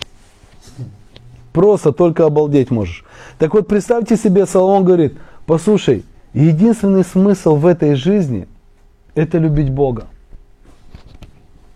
Просто 1.53 1.93
только 1.93 2.25
обалдеть 2.25 2.71
можешь. 2.71 3.05
Так 3.39 3.55
вот, 3.55 3.69
представьте 3.69 4.17
себе, 4.17 4.47
Соломон 4.47 4.85
говорит, 4.85 5.19
послушай, 5.47 6.05
единственный 6.33 7.05
смысл 7.05 7.57
в 7.57 7.67
этой 7.67 7.95
жизни– 7.95 8.49
это 9.15 9.39
любить 9.39 9.71
Бога. 9.71 10.07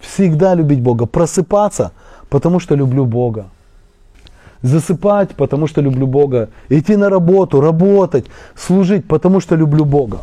Всегда 0.01 0.55
любить 0.55 0.81
Бога. 0.81 1.07
Просыпаться, 1.07 1.93
потому 2.31 2.61
что 2.61 2.75
люблю 2.75 3.05
Бога 3.05 3.47
засыпать, 4.66 5.31
потому 5.37 5.66
что 5.66 5.81
люблю 5.81 6.07
Бога, 6.07 6.48
идти 6.68 6.96
на 6.96 7.11
работу, 7.11 7.61
работать, 7.61 8.26
служить, 8.55 9.07
потому 9.07 9.40
что 9.40 9.57
люблю 9.57 9.85
Бога. 9.85 10.18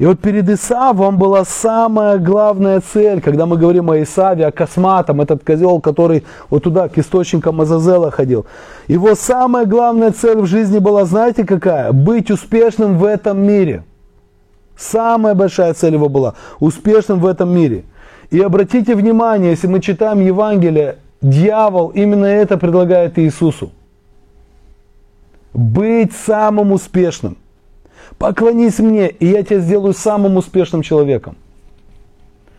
И 0.00 0.06
вот 0.06 0.18
перед 0.18 0.48
Исавом 0.48 1.18
была 1.18 1.44
самая 1.44 2.16
главная 2.16 2.80
цель, 2.80 3.20
когда 3.20 3.44
мы 3.44 3.58
говорим 3.58 3.90
о 3.90 4.02
Исаве, 4.02 4.46
о 4.46 4.50
косматом, 4.50 5.20
этот 5.20 5.44
козел, 5.44 5.78
который 5.78 6.24
вот 6.48 6.62
туда, 6.62 6.88
к 6.88 6.96
источникам 6.96 7.60
Азазела 7.60 8.10
ходил. 8.10 8.46
Его 8.88 9.14
самая 9.14 9.66
главная 9.66 10.12
цель 10.12 10.38
в 10.38 10.46
жизни 10.46 10.78
была, 10.78 11.04
знаете 11.04 11.44
какая? 11.44 11.92
Быть 11.92 12.30
успешным 12.30 12.96
в 12.96 13.04
этом 13.04 13.42
мире. 13.42 13.84
Самая 14.74 15.34
большая 15.34 15.74
цель 15.74 15.92
его 15.92 16.08
была– 16.08 16.32
успешным 16.60 17.20
в 17.20 17.26
этом 17.26 17.54
мире. 17.54 17.84
И 18.30 18.40
обратите 18.40 18.94
внимание, 18.94 19.50
если 19.50 19.66
мы 19.66 19.80
читаем 19.80 20.20
Евангелие, 20.20 20.96
дьявол 21.20 21.88
именно 21.88 22.26
это 22.26 22.56
предлагает 22.58 23.18
Иисусу. 23.18 23.70
Быть 25.52 26.12
самым 26.14 26.72
успешным. 26.72 27.36
Поклонись 28.18 28.78
мне, 28.78 29.08
и 29.08 29.26
я 29.26 29.42
тебя 29.42 29.60
сделаю 29.60 29.94
самым 29.94 30.36
успешным 30.36 30.82
человеком. 30.82 31.36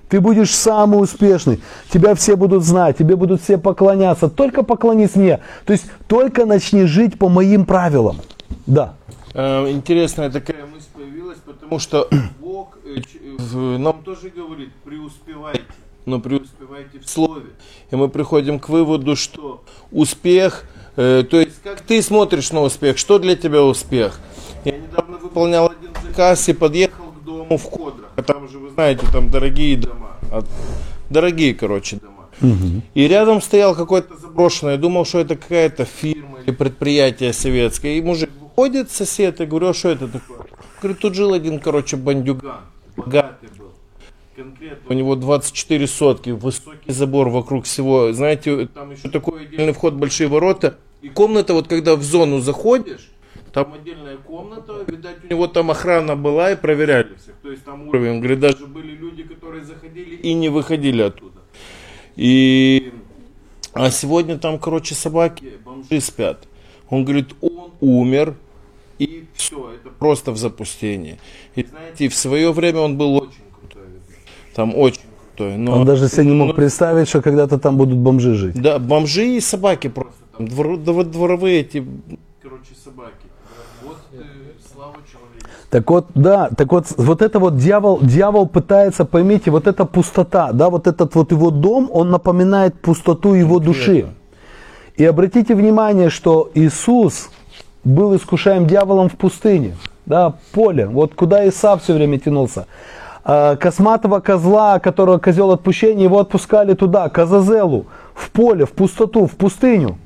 Ты 0.10 0.19
будешь 0.19 0.54
самый 0.54 1.02
успешный. 1.02 1.62
Тебя 1.89 2.15
все 2.15 2.36
будут 2.36 2.63
знать, 2.63 2.97
тебе 2.97 3.15
будут 3.15 3.41
все 3.41 3.58
поклоняться. 3.58 4.28
Только 4.30 4.63
поклонись 4.63 5.15
мне. 5.15 5.39
То 5.65 5.71
есть 5.71 5.86
только 6.08 6.45
начни 6.45 6.84
жить 6.84 7.17
по 7.17 7.30
моим 7.30 7.65
правилам. 7.65 8.17
Да. 8.67 8.95
Э, 9.34 9.69
Интересная 9.71 10.30
такая 10.30 10.65
мысль 10.65 10.88
появилась, 10.93 11.38
потому 11.45 11.80
что 11.80 12.10
Бог 12.41 12.78
э, 12.84 13.00
в- 13.39 13.78
нам 13.80 14.04
тоже 14.04 14.30
говорит, 14.30 14.74
преуспевайте, 14.84 15.62
но 16.05 16.19
преуспевайте 16.19 16.99
в 16.99 17.09
слове. 17.09 17.47
И 17.91 17.95
мы 17.95 18.09
приходим 18.09 18.59
к 18.59 18.69
выводу, 18.69 19.15
что 19.15 19.63
успех, 19.91 20.65
э, 20.95 21.23
то 21.29 21.39
есть 21.39 21.61
как 21.63 21.81
ты 21.81 22.01
смотришь 22.01 22.51
на 22.51 22.61
успех, 22.61 22.97
что 22.97 23.19
для 23.19 23.35
тебя 23.35 23.63
успех? 23.63 24.19
Я 24.65 24.77
недавно 24.77 25.17
выполнял 25.17 25.67
один 25.71 25.91
заказ 26.03 26.47
и 26.49 26.53
подъехал 26.53 27.05
к 27.11 27.23
дому 27.23 27.57
в 27.57 27.69
Кодрах. 27.69 28.11
А 28.15 28.21
Там 28.23 28.47
же, 28.49 28.59
вы 28.59 28.69
знаете, 28.71 29.05
там 29.11 29.29
дорогие 29.29 29.77
дома. 29.77 30.17
От- 30.31 30.45
Дорогие, 31.09 31.53
короче, 31.53 31.97
дома. 31.97 32.29
И 32.95 33.07
рядом 33.07 33.41
стоял 33.41 33.75
какой-то 33.75 34.15
заброшенный. 34.17 34.73
Я 34.73 34.77
думал, 34.77 35.05
что 35.05 35.19
это 35.19 35.35
какая-то 35.35 35.85
фирма 35.85 36.39
или 36.39 36.51
предприятие 36.51 37.33
советское. 37.33 37.97
И 37.97 38.01
мужик 38.01 38.29
выходит, 38.41 38.89
сосед, 38.91 39.39
я 39.39 39.45
говорю, 39.45 39.67
а 39.69 39.73
что 39.73 39.89
это 39.89 40.07
такое? 40.07 40.39
Говорит, 40.81 40.99
тут 40.99 41.13
жил 41.15 41.33
один, 41.33 41.59
короче, 41.59 41.97
бандюган. 41.97 42.61
Богатый 42.97 43.49
был. 43.57 43.61
Конкретно 44.41 44.89
у 44.89 44.93
него 44.93 45.15
24 45.15 45.88
сотки, 45.88 46.30
высокий 46.32 46.91
забор 46.91 47.30
вокруг 47.30 47.65
всего. 47.65 48.12
Знаете, 48.12 48.67
там 48.67 48.91
еще 48.91 49.10
такой 49.10 49.43
отдельный 49.43 49.73
вход, 49.73 49.93
большие 49.93 50.27
ворота. 50.27 50.77
И 51.01 51.10
комната, 51.10 51.54
вот 51.54 51.67
когда 51.67 51.95
в 51.95 52.04
зону 52.04 52.39
заходишь, 52.39 53.12
там 53.54 53.73
отдельная 53.73 54.17
комната, 54.17 54.84
видать, 54.88 55.17
у 55.23 55.27
него 55.27 55.47
там 55.47 55.71
охрана 55.71 56.15
была 56.15 56.51
и 56.51 56.56
проверяли 56.56 57.15
всех. 57.15 57.36
То 57.41 57.51
есть 57.51 57.63
там 57.65 57.88
уровень. 57.88 58.19
Говорит, 58.19 58.39
даже 58.39 58.65
были 58.65 58.95
люди, 58.95 59.23
которые 59.23 59.63
заходили 59.63 60.15
и 60.15 60.34
не 60.34 60.49
выходили 60.49 61.01
оттуда. 61.01 61.39
И 62.15 62.93
а 63.73 63.89
сегодня 63.91 64.38
там, 64.38 64.60
короче, 64.60 64.95
собаки, 64.95 65.54
бомжи 65.63 66.01
спят. 66.01 66.47
Он 66.89 67.06
говорит, 67.06 67.36
он 67.41 67.71
умер, 67.80 68.36
и 68.99 69.25
все, 69.34 69.73
это 69.73 69.89
просто 69.89 70.32
в 70.32 70.38
запустении. 70.38 71.19
И 71.56 71.63
знаете, 71.63 72.10
в 72.10 72.15
свое 72.15 72.51
время 72.51 72.80
он 72.80 72.97
был 72.97 73.15
очень. 73.15 73.50
Там 74.55 74.75
очень 74.75 75.01
крутой. 75.35 75.57
Но, 75.57 75.73
Он 75.73 75.85
даже 75.85 76.07
себе 76.07 76.25
не 76.25 76.33
мог 76.33 76.49
но- 76.49 76.53
представить, 76.53 77.07
что 77.07 77.21
когда-то 77.21 77.57
там 77.57 77.77
будут 77.77 77.97
бомжи 77.97 78.33
жить. 78.35 78.61
Да, 78.61 78.79
бомжи 78.79 79.25
и 79.37 79.39
собаки 79.39 79.87
просто. 79.87 80.13
Там 80.37 80.45
двор- 80.47 80.77
двор- 80.83 81.05
дворовые 81.05 81.61
эти, 81.61 81.85
короче, 82.41 82.73
собаки. 82.83 83.11
Вот 83.83 83.97
э, 84.13 84.17
слава 84.73 84.95
человека. 85.11 85.49
Так 85.69 85.89
вот, 85.89 86.07
да, 86.15 86.49
так 86.57 86.71
вот, 86.71 86.87
вот 86.97 87.21
это 87.21 87.39
вот 87.39 87.57
дьявол, 87.57 87.99
дьявол 88.01 88.47
пытается, 88.47 89.05
поймите, 89.05 89.51
вот 89.51 89.67
эта 89.67 89.85
пустота, 89.85 90.51
да, 90.51 90.69
вот 90.69 90.87
этот 90.87 91.15
вот 91.15 91.31
его 91.31 91.49
дом, 91.51 91.89
он 91.93 92.09
напоминает 92.09 92.79
пустоту 92.81 93.33
его 93.33 93.59
души. 93.59 94.05
И 94.97 95.05
обратите 95.05 95.55
внимание, 95.55 96.09
что 96.09 96.51
Иисус 96.53 97.29
был 97.85 98.15
искушаем 98.15 98.67
дьяволом 98.67 99.07
в 99.09 99.13
пустыне, 99.13 99.75
да, 100.05 100.33
поле, 100.51 100.87
вот 100.87 101.15
куда 101.15 101.47
Исав 101.47 101.81
все 101.83 101.93
время 101.93 102.19
тянулся. 102.19 102.67
А, 103.23 103.55
Косматого 103.55 104.19
козла, 104.19 104.79
которого 104.79 105.17
козел 105.17 105.51
отпущения, 105.51 106.03
его 106.03 106.19
отпускали 106.19 106.73
туда, 106.73 107.10
к 107.10 107.19
Азазелу, 107.19 107.86
в 108.13 108.31
поле, 108.31 108.65
в 108.65 108.71
пустоту, 108.71 109.27
в 109.27 109.31
пустыню. 109.31 109.97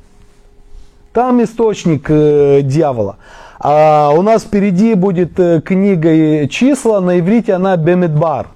Там 1.14 1.42
источник 1.42 2.08
э, 2.10 2.62
дьявола. 2.62 3.16
А 3.58 4.12
у 4.14 4.22
нас 4.22 4.44
впереди 4.44 4.96
будет 4.96 5.40
э, 5.40 5.62
книга 5.62 6.12
и 6.12 6.50
числа, 6.50 7.00
на 7.00 7.20
иврите 7.20 7.54
она 7.54 7.78
Бемидбар. 7.78 8.48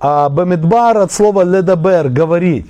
А 0.00 0.28
Бемидбар 0.28 0.98
от 0.98 1.12
слова 1.12 1.44
ледабер, 1.44 2.08
говорить. 2.08 2.66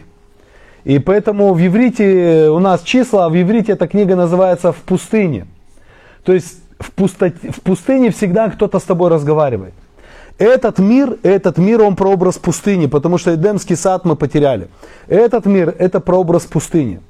И 0.85 0.98
поэтому 0.98 1.55
в 1.55 1.66
иврите 1.66 2.50
у 2.50 2.59
нас 2.59 2.83
числа, 2.83 3.26
а 3.26 3.28
в 3.31 3.40
иврите 3.40 3.72
эта 3.72 3.87
книга 3.87 4.14
называется 4.14 4.72
«В 4.72 4.76
пустыне». 4.76 5.46
То 6.24 6.35
есть 6.35 6.59
в, 6.78 6.90
пустоте, 6.92 7.50
в 7.50 7.62
пустыне 7.62 8.11
всегда 8.11 8.50
кто-то 8.50 8.78
с 8.78 8.83
тобой 8.83 9.09
разговаривает. 9.09 9.74
Этот 10.42 10.81
мир, 10.81 11.18
этот 11.22 11.57
мир, 11.57 11.83
он 11.83 11.94
прообраз 11.94 12.37
пустыни, 12.37 12.87
потому 12.87 13.16
что 13.16 13.33
Эдемский 13.33 13.76
сад 13.76 14.05
мы 14.05 14.16
потеряли. 14.16 14.66
Этот 15.07 15.46
мир, 15.46 15.72
это 15.78 16.00
прообраз 16.00 16.46
пустыни. 16.46 17.00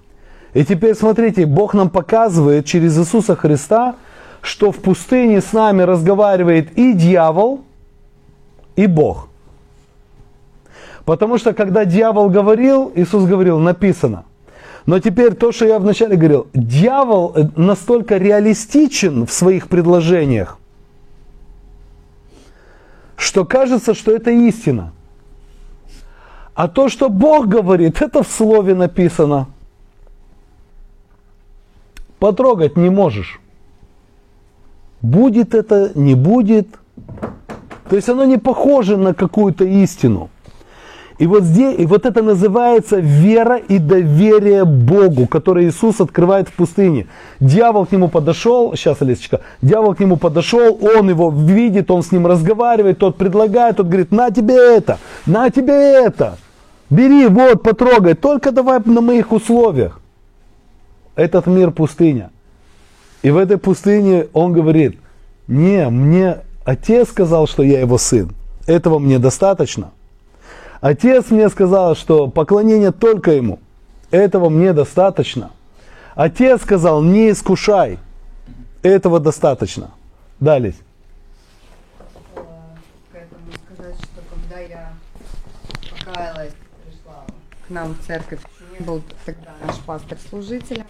И 0.52 0.66
теперь 0.66 0.94
смотрите, 0.94 1.46
Бог 1.46 1.72
нам 1.72 1.88
показывает 1.88 2.66
через 2.66 2.98
Иисуса 2.98 3.34
Христа, 3.34 3.94
что 4.42 4.70
в 4.70 4.80
пустыне 4.80 5.40
с 5.40 5.54
нами 5.54 5.80
разговаривает 5.80 6.76
и 6.76 6.92
дьявол, 6.92 7.62
и 8.76 8.86
Бог. 8.86 9.28
Потому 11.06 11.38
что 11.38 11.54
когда 11.54 11.86
дьявол 11.86 12.28
говорил, 12.28 12.92
Иисус 12.94 13.24
говорил, 13.24 13.58
написано. 13.58 14.24
Но 14.84 14.98
теперь 14.98 15.32
то, 15.32 15.52
что 15.52 15.64
я 15.64 15.78
вначале 15.78 16.16
говорил, 16.16 16.48
дьявол 16.52 17.34
настолько 17.56 18.18
реалистичен 18.18 19.24
в 19.24 19.32
своих 19.32 19.68
предложениях, 19.68 20.58
что 23.16 23.44
кажется, 23.44 23.94
что 23.94 24.12
это 24.12 24.30
истина. 24.30 24.92
А 26.54 26.68
то, 26.68 26.88
что 26.88 27.08
Бог 27.08 27.46
говорит, 27.46 28.02
это 28.02 28.22
в 28.22 28.28
слове 28.28 28.74
написано. 28.74 29.46
Потрогать 32.18 32.76
не 32.76 32.90
можешь. 32.90 33.40
Будет 35.00 35.54
это, 35.54 35.92
не 35.94 36.14
будет. 36.14 36.68
То 37.88 37.96
есть 37.96 38.08
оно 38.08 38.24
не 38.24 38.38
похоже 38.38 38.96
на 38.96 39.14
какую-то 39.14 39.64
истину. 39.64 40.30
И 41.22 41.26
вот 41.28 41.44
здесь, 41.44 41.78
и 41.78 41.86
вот 41.86 42.04
это 42.04 42.20
называется 42.20 42.96
вера 42.96 43.56
и 43.56 43.78
доверие 43.78 44.64
Богу, 44.64 45.28
которое 45.28 45.68
Иисус 45.68 46.00
открывает 46.00 46.48
в 46.48 46.52
пустыне. 46.52 47.06
Дьявол 47.38 47.86
к 47.86 47.92
нему 47.92 48.08
подошел, 48.08 48.74
сейчас, 48.74 49.02
Олесечка, 49.02 49.40
дьявол 49.62 49.94
к 49.94 50.00
нему 50.00 50.16
подошел, 50.16 50.76
он 50.82 51.10
его 51.10 51.30
видит, 51.30 51.92
он 51.92 52.02
с 52.02 52.10
ним 52.10 52.26
разговаривает, 52.26 52.98
тот 52.98 53.18
предлагает, 53.18 53.76
тот 53.76 53.86
говорит, 53.86 54.10
на 54.10 54.32
тебе 54.32 54.56
это, 54.56 54.98
на 55.24 55.48
тебе 55.50 55.74
это, 55.74 56.38
бери, 56.90 57.28
вот, 57.28 57.62
потрогай, 57.62 58.14
только 58.14 58.50
давай 58.50 58.80
на 58.84 59.00
моих 59.00 59.30
условиях. 59.30 60.00
Этот 61.14 61.46
мир 61.46 61.70
пустыня. 61.70 62.32
И 63.22 63.30
в 63.30 63.36
этой 63.36 63.58
пустыне 63.58 64.26
он 64.32 64.52
говорит, 64.52 64.98
не, 65.46 65.88
мне 65.88 66.38
отец 66.64 67.10
сказал, 67.10 67.46
что 67.46 67.62
я 67.62 67.78
его 67.78 67.96
сын, 67.96 68.32
этого 68.66 68.98
мне 68.98 69.20
достаточно– 69.20 69.92
Отец 70.82 71.30
мне 71.30 71.48
сказал, 71.48 71.94
что 71.94 72.26
поклонение 72.26 72.90
только 72.90 73.30
ему. 73.30 73.60
Этого 74.10 74.48
мне 74.48 74.72
достаточно. 74.72 75.52
Отец 76.16 76.60
сказал, 76.62 77.02
не 77.04 77.30
искушай. 77.30 78.00
Этого 78.82 79.20
достаточно. 79.20 79.92
Далее. 80.40 80.74
Сказать, 83.72 83.94
что 83.96 84.58
я 84.58 84.92
покаялась, 86.04 86.52
пришла 86.84 87.24
к 87.66 87.70
нам 87.70 87.94
в 87.94 88.04
церковь, 88.04 88.40
не 88.76 88.84
был 88.84 89.02
тогда 89.24 89.52
наш 89.64 89.78
пастор-служитель. 89.86 90.82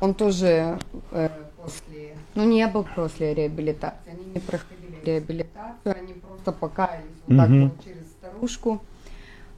Он 0.00 0.14
тоже 0.14 0.78
э, 1.10 1.28
после, 1.60 2.14
ну 2.36 2.44
не 2.44 2.64
был 2.68 2.86
после 2.94 3.34
реабилитации, 3.34 4.12
они 4.12 4.24
не 4.34 4.38
проходили 4.40 4.98
реабилитацию, 5.04 5.96
они 5.98 6.12
просто 6.14 6.52
покаялись 6.52 7.04
вот 7.26 7.36
так 7.36 7.48
Мгм. 7.48 7.68
вот 7.70 7.84
через 7.84 8.06
старушку. 8.12 8.80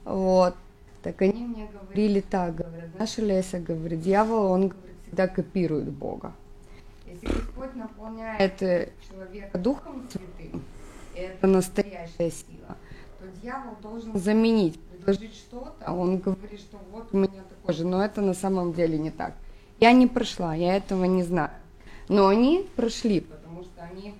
Вот. 0.05 0.55
Так 1.01 1.21
они 1.21 1.45
мне 1.45 1.67
говорили 1.67 2.21
так, 2.21 2.55
говорят, 2.55 2.97
наша 2.97 3.21
Леся, 3.21 3.59
говорит, 3.59 4.01
дьявол, 4.01 4.51
он, 4.51 4.69
говорит, 4.69 4.95
всегда 5.03 5.27
копирует 5.27 5.91
Бога. 5.91 6.31
Если 7.05 7.27
Господь 7.27 7.75
наполняет 7.75 8.57
человека 8.57 9.57
Духом 9.57 10.07
Святым, 10.09 10.63
это 11.13 11.47
настоящая 11.47 12.31
сила, 12.31 12.77
то 13.19 13.25
дьявол 13.41 13.75
должен 13.81 14.17
заменить, 14.17 14.79
предложить 14.79 15.35
что-то, 15.35 15.91
он 15.91 16.19
говорит, 16.19 16.59
что 16.59 16.79
вот 16.91 17.09
у 17.11 17.17
меня 17.17 17.43
такой 17.49 17.73
же, 17.73 17.85
но 17.85 18.03
это 18.03 18.21
на 18.21 18.33
самом 18.33 18.73
деле 18.73 18.97
не 18.97 19.11
так. 19.11 19.33
Я 19.79 19.91
не 19.91 20.07
прошла, 20.07 20.55
я 20.55 20.77
этого 20.77 21.03
не 21.03 21.23
знаю. 21.23 21.51
Но 22.07 22.27
они 22.27 22.65
прошли, 22.77 23.19
потому 23.19 23.63
что 23.63 23.83
они 23.83 24.13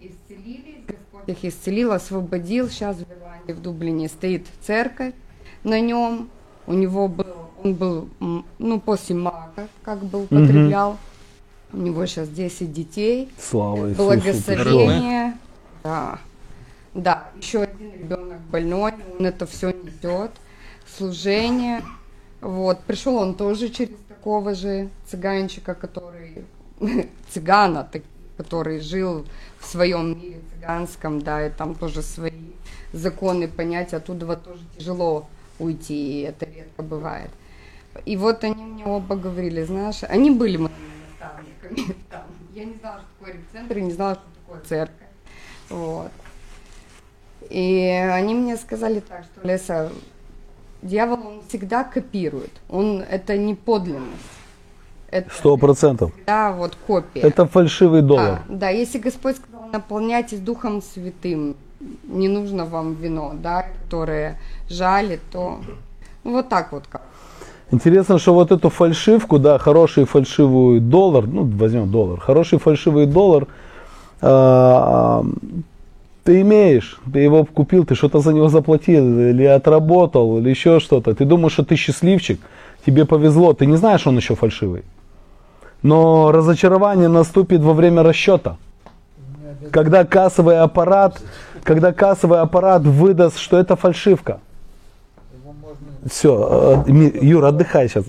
исцелились, 0.00 0.84
Господь 0.86 1.28
их 1.28 1.44
исцелил, 1.44 1.92
освободил. 1.92 2.68
Сейчас 2.68 2.98
в 2.98 3.10
Ирландии, 3.10 3.52
в 3.52 3.62
Дублине 3.62 4.08
стоит 4.08 4.46
церковь 4.60 5.14
на 5.66 5.80
нем. 5.80 6.30
У 6.66 6.72
него 6.72 7.08
был, 7.08 7.26
он 7.62 7.74
был, 7.74 8.08
ну, 8.58 8.80
после 8.80 9.14
мака, 9.14 9.68
как 9.82 10.02
бы 10.04 10.22
употреблял. 10.22 10.96
У 11.72 11.78
него 11.78 12.06
сейчас 12.06 12.28
10 12.28 12.72
детей. 12.72 13.28
Слава 13.38 13.90
Иисусу. 13.90 14.04
Благословение. 14.04 15.36
Да. 15.82 16.18
Да, 16.94 17.28
еще 17.36 17.62
один 17.62 17.92
ребенок 17.92 18.40
больной, 18.50 18.92
он 19.18 19.26
это 19.26 19.46
все 19.46 19.72
несет. 19.72 20.30
Служение. 20.96 21.82
Вот, 22.40 22.80
пришел 22.84 23.16
он 23.16 23.34
тоже 23.34 23.68
через 23.68 23.96
такого 24.08 24.54
же 24.54 24.88
цыганчика, 25.06 25.74
который 25.74 26.44
цыгана, 27.30 27.88
который 28.36 28.80
жил 28.80 29.26
в 29.58 29.66
своем 29.66 30.18
мире 30.18 30.40
цыганском, 30.54 31.20
да, 31.20 31.46
и 31.46 31.50
там 31.50 31.74
тоже 31.74 32.02
свои 32.02 32.52
законы 32.92 33.48
понять, 33.48 33.92
оттуда 33.92 34.26
вот 34.26 34.44
тоже 34.44 34.62
тяжело 34.78 35.26
уйти, 35.58 36.20
и 36.20 36.22
это 36.22 36.46
редко 36.46 36.82
бывает. 36.82 37.30
И 38.04 38.16
вот 38.16 38.44
они 38.44 38.62
мне 38.62 38.84
оба 38.84 39.16
говорили, 39.16 39.62
знаешь, 39.64 40.02
они 40.02 40.30
были 40.30 40.56
моими 40.56 40.74
наставниками 41.10 41.96
там. 42.10 42.22
Я 42.54 42.64
не 42.64 42.74
знала, 42.74 43.00
что 43.00 43.08
такое 43.18 43.34
репцентр, 43.34 43.78
не 43.78 43.90
знала, 43.90 44.14
что 44.14 44.24
такое 44.40 44.60
церковь. 44.62 45.08
Вот. 45.68 46.10
И 47.50 47.86
они 48.12 48.34
мне 48.34 48.56
сказали 48.56 49.00
так, 49.00 49.24
что 49.24 49.46
Леса, 49.46 49.90
дьявол, 50.82 51.26
он 51.26 51.42
всегда 51.48 51.84
копирует. 51.84 52.50
Он, 52.68 53.02
это 53.02 53.36
не 53.36 53.54
подлинность. 53.54 54.22
Сто 55.32 55.56
процентов. 55.56 56.12
всегда 56.12 56.52
вот 56.52 56.76
копия. 56.86 57.20
Это 57.20 57.46
фальшивый 57.46 58.02
доллар. 58.02 58.42
Да, 58.48 58.56
да, 58.56 58.68
если 58.70 58.98
Господь 58.98 59.36
сказал, 59.36 59.68
наполняйтесь 59.68 60.40
Духом 60.40 60.82
Святым, 60.82 61.56
не 62.04 62.28
нужно 62.28 62.64
вам 62.64 62.94
вино, 62.94 63.32
да, 63.42 63.66
которое 63.82 64.38
жалит, 64.68 65.20
то 65.32 65.60
вот 66.24 66.48
так 66.48 66.72
вот 66.72 66.84
как. 66.88 67.02
Интересно, 67.72 68.18
что 68.18 68.34
вот 68.34 68.52
эту 68.52 68.70
фальшивку, 68.70 69.38
да, 69.38 69.58
хороший 69.58 70.04
фальшивый 70.04 70.80
доллар, 70.80 71.26
ну, 71.26 71.44
возьмем 71.44 71.90
доллар, 71.90 72.20
хороший 72.20 72.58
фальшивый 72.58 73.06
доллар, 73.06 73.48
а, 74.20 75.24
ты 76.22 76.40
имеешь, 76.42 76.98
ты 77.12 77.20
его 77.20 77.44
купил, 77.44 77.84
ты 77.84 77.94
что-то 77.94 78.20
за 78.20 78.32
него 78.32 78.48
заплатил, 78.48 79.18
или 79.20 79.44
отработал, 79.44 80.38
или 80.38 80.50
еще 80.50 80.80
что-то. 80.80 81.14
Ты 81.14 81.24
думаешь, 81.24 81.52
что 81.52 81.64
ты 81.64 81.76
счастливчик, 81.76 82.40
тебе 82.84 83.04
повезло, 83.04 83.52
ты 83.52 83.66
не 83.66 83.76
знаешь, 83.76 84.06
он 84.06 84.16
еще 84.16 84.34
фальшивый. 84.34 84.82
Но 85.82 86.32
разочарование 86.32 87.08
наступит 87.08 87.60
во 87.60 87.72
время 87.72 88.02
расчета. 88.02 88.56
Когда 89.70 90.04
кассовый 90.04 90.58
аппарат, 90.58 91.20
когда 91.66 91.92
кассовый 91.92 92.40
аппарат 92.40 92.82
выдаст, 92.82 93.38
что 93.38 93.58
это 93.58 93.76
фальшивка. 93.76 94.38
Все, 96.08 96.84
Юр, 96.86 97.44
отдыхай 97.44 97.88
сейчас. 97.88 98.04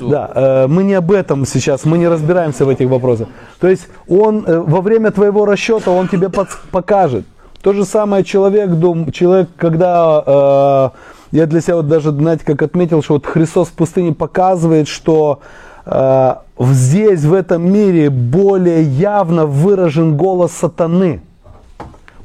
Да, 0.00 0.30
э, 0.34 0.66
мы 0.66 0.82
не 0.82 0.94
об 0.94 1.10
этом 1.12 1.46
сейчас, 1.46 1.84
мы 1.84 1.96
не 1.96 2.08
разбираемся 2.08 2.66
в 2.66 2.68
этих 2.68 2.88
вопросах. 2.88 3.28
То 3.60 3.68
есть 3.68 3.88
он 4.08 4.44
э, 4.44 4.58
во 4.58 4.80
время 4.80 5.10
твоего 5.10 5.46
расчета 5.46 5.90
он 5.90 6.08
тебе 6.08 6.28
покажет. 6.70 7.24
То 7.62 7.72
же 7.72 7.84
самое 7.84 8.24
человек, 8.24 8.70
дум, 8.70 9.10
человек, 9.10 9.48
когда 9.56 10.22
э, 10.26 11.36
я 11.36 11.46
для 11.46 11.60
себя 11.60 11.76
вот 11.76 11.88
даже, 11.88 12.10
знаете, 12.10 12.44
как 12.44 12.60
отметил, 12.62 13.02
что 13.02 13.14
вот 13.14 13.26
Христос 13.26 13.68
в 13.68 13.72
пустыне 13.72 14.12
показывает, 14.12 14.88
что 14.88 15.38
э, 15.86 16.34
здесь, 16.58 17.24
в 17.24 17.32
этом 17.32 17.72
мире, 17.72 18.10
более 18.10 18.82
явно 18.82 19.46
выражен 19.46 20.16
голос 20.16 20.52
сатаны. 20.52 21.22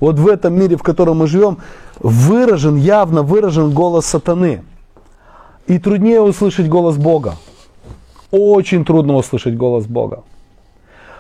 Вот 0.02 0.20
в 0.20 0.28
этом 0.28 0.60
мире, 0.60 0.76
в 0.76 0.84
котором 0.84 1.20
мы 1.20 1.28
живем, 1.28 1.60
выражен, 2.00 2.76
явно 2.76 3.22
выражен 3.24 3.72
голос 3.72 4.08
сатаны. 4.08 4.64
И 5.68 5.78
труднее 5.78 6.22
услышать 6.22 6.68
голос 6.68 6.98
Бога. 6.98 7.36
Очень 8.32 8.84
трудно 8.84 9.16
услышать 9.16 9.56
голос 9.56 9.86
Бога. 9.86 10.24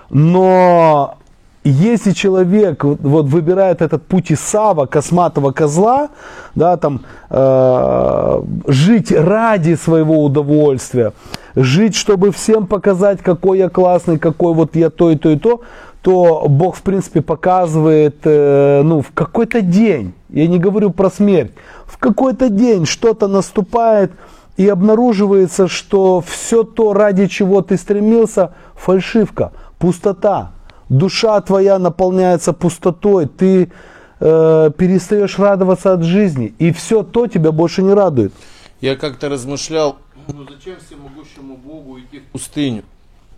Но 0.09 1.15
если 1.63 2.11
человек 2.11 2.83
вот 2.83 3.27
выбирает 3.27 3.83
этот 3.83 4.07
путь 4.07 4.31
Исава, 4.31 4.87
косматого 4.87 5.51
козла, 5.51 6.09
да, 6.55 6.75
там, 6.75 7.01
э, 7.29 8.41
жить 8.65 9.11
ради 9.11 9.75
своего 9.75 10.23
удовольствия, 10.23 11.13
жить, 11.55 11.95
чтобы 11.95 12.31
всем 12.31 12.65
показать, 12.65 13.21
какой 13.21 13.59
я 13.59 13.69
классный, 13.69 14.17
какой 14.17 14.55
вот 14.55 14.75
я 14.75 14.89
то 14.89 15.11
и 15.11 15.15
то 15.15 15.29
и 15.29 15.37
то, 15.37 15.61
то 16.01 16.45
Бог, 16.47 16.75
в 16.75 16.81
принципе, 16.81 17.21
показывает, 17.21 18.17
э, 18.23 18.81
ну, 18.83 19.01
в 19.01 19.11
какой-то 19.13 19.61
день, 19.61 20.13
я 20.29 20.47
не 20.47 20.57
говорю 20.57 20.89
про 20.89 21.09
смерть, 21.09 21.51
в 21.85 21.97
какой-то 21.97 22.49
день 22.49 22.85
что-то 22.85 23.27
наступает, 23.27 24.11
и 24.57 24.67
обнаруживается, 24.67 25.67
что 25.67 26.21
все 26.21 26.63
то, 26.63 26.93
ради 26.93 27.27
чего 27.27 27.61
ты 27.61 27.77
стремился, 27.77 28.53
фальшивка, 28.75 29.53
пустота. 29.79 30.51
Душа 30.89 31.39
твоя 31.41 31.79
наполняется 31.79 32.51
пустотой, 32.53 33.27
ты 33.27 33.71
э, 34.19 34.71
перестаешь 34.77 35.39
радоваться 35.39 35.93
от 35.93 36.03
жизни, 36.03 36.53
и 36.59 36.71
все 36.71 37.01
то 37.03 37.27
тебя 37.27 37.51
больше 37.51 37.81
не 37.81 37.93
радует. 37.93 38.33
Я 38.81 38.95
как-то 38.95 39.29
размышлял, 39.29 39.97
ну 40.27 40.45
зачем 40.49 40.75
всемогущему 40.85 41.55
Богу 41.55 41.99
идти 41.99 42.19
в 42.19 42.25
пустыню 42.25 42.83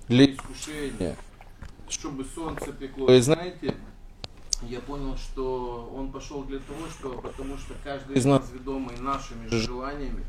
для 0.07 0.25
искушения, 0.25 1.15
чтобы 1.93 2.25
солнце 2.35 2.71
пекло. 2.71 3.09
И 3.13 3.21
знаете, 3.21 3.75
я 4.69 4.79
понял, 4.79 5.15
что 5.17 5.91
он 5.95 6.11
пошел 6.11 6.43
для 6.43 6.59
того, 6.59 6.79
что, 6.89 7.09
потому 7.21 7.57
что 7.57 7.73
каждый 7.83 8.15
из 8.17 8.25
нас, 8.25 8.43
ведомый 8.53 8.97
нашими 8.99 9.47
же 9.47 9.59
желаниями, 9.61 10.23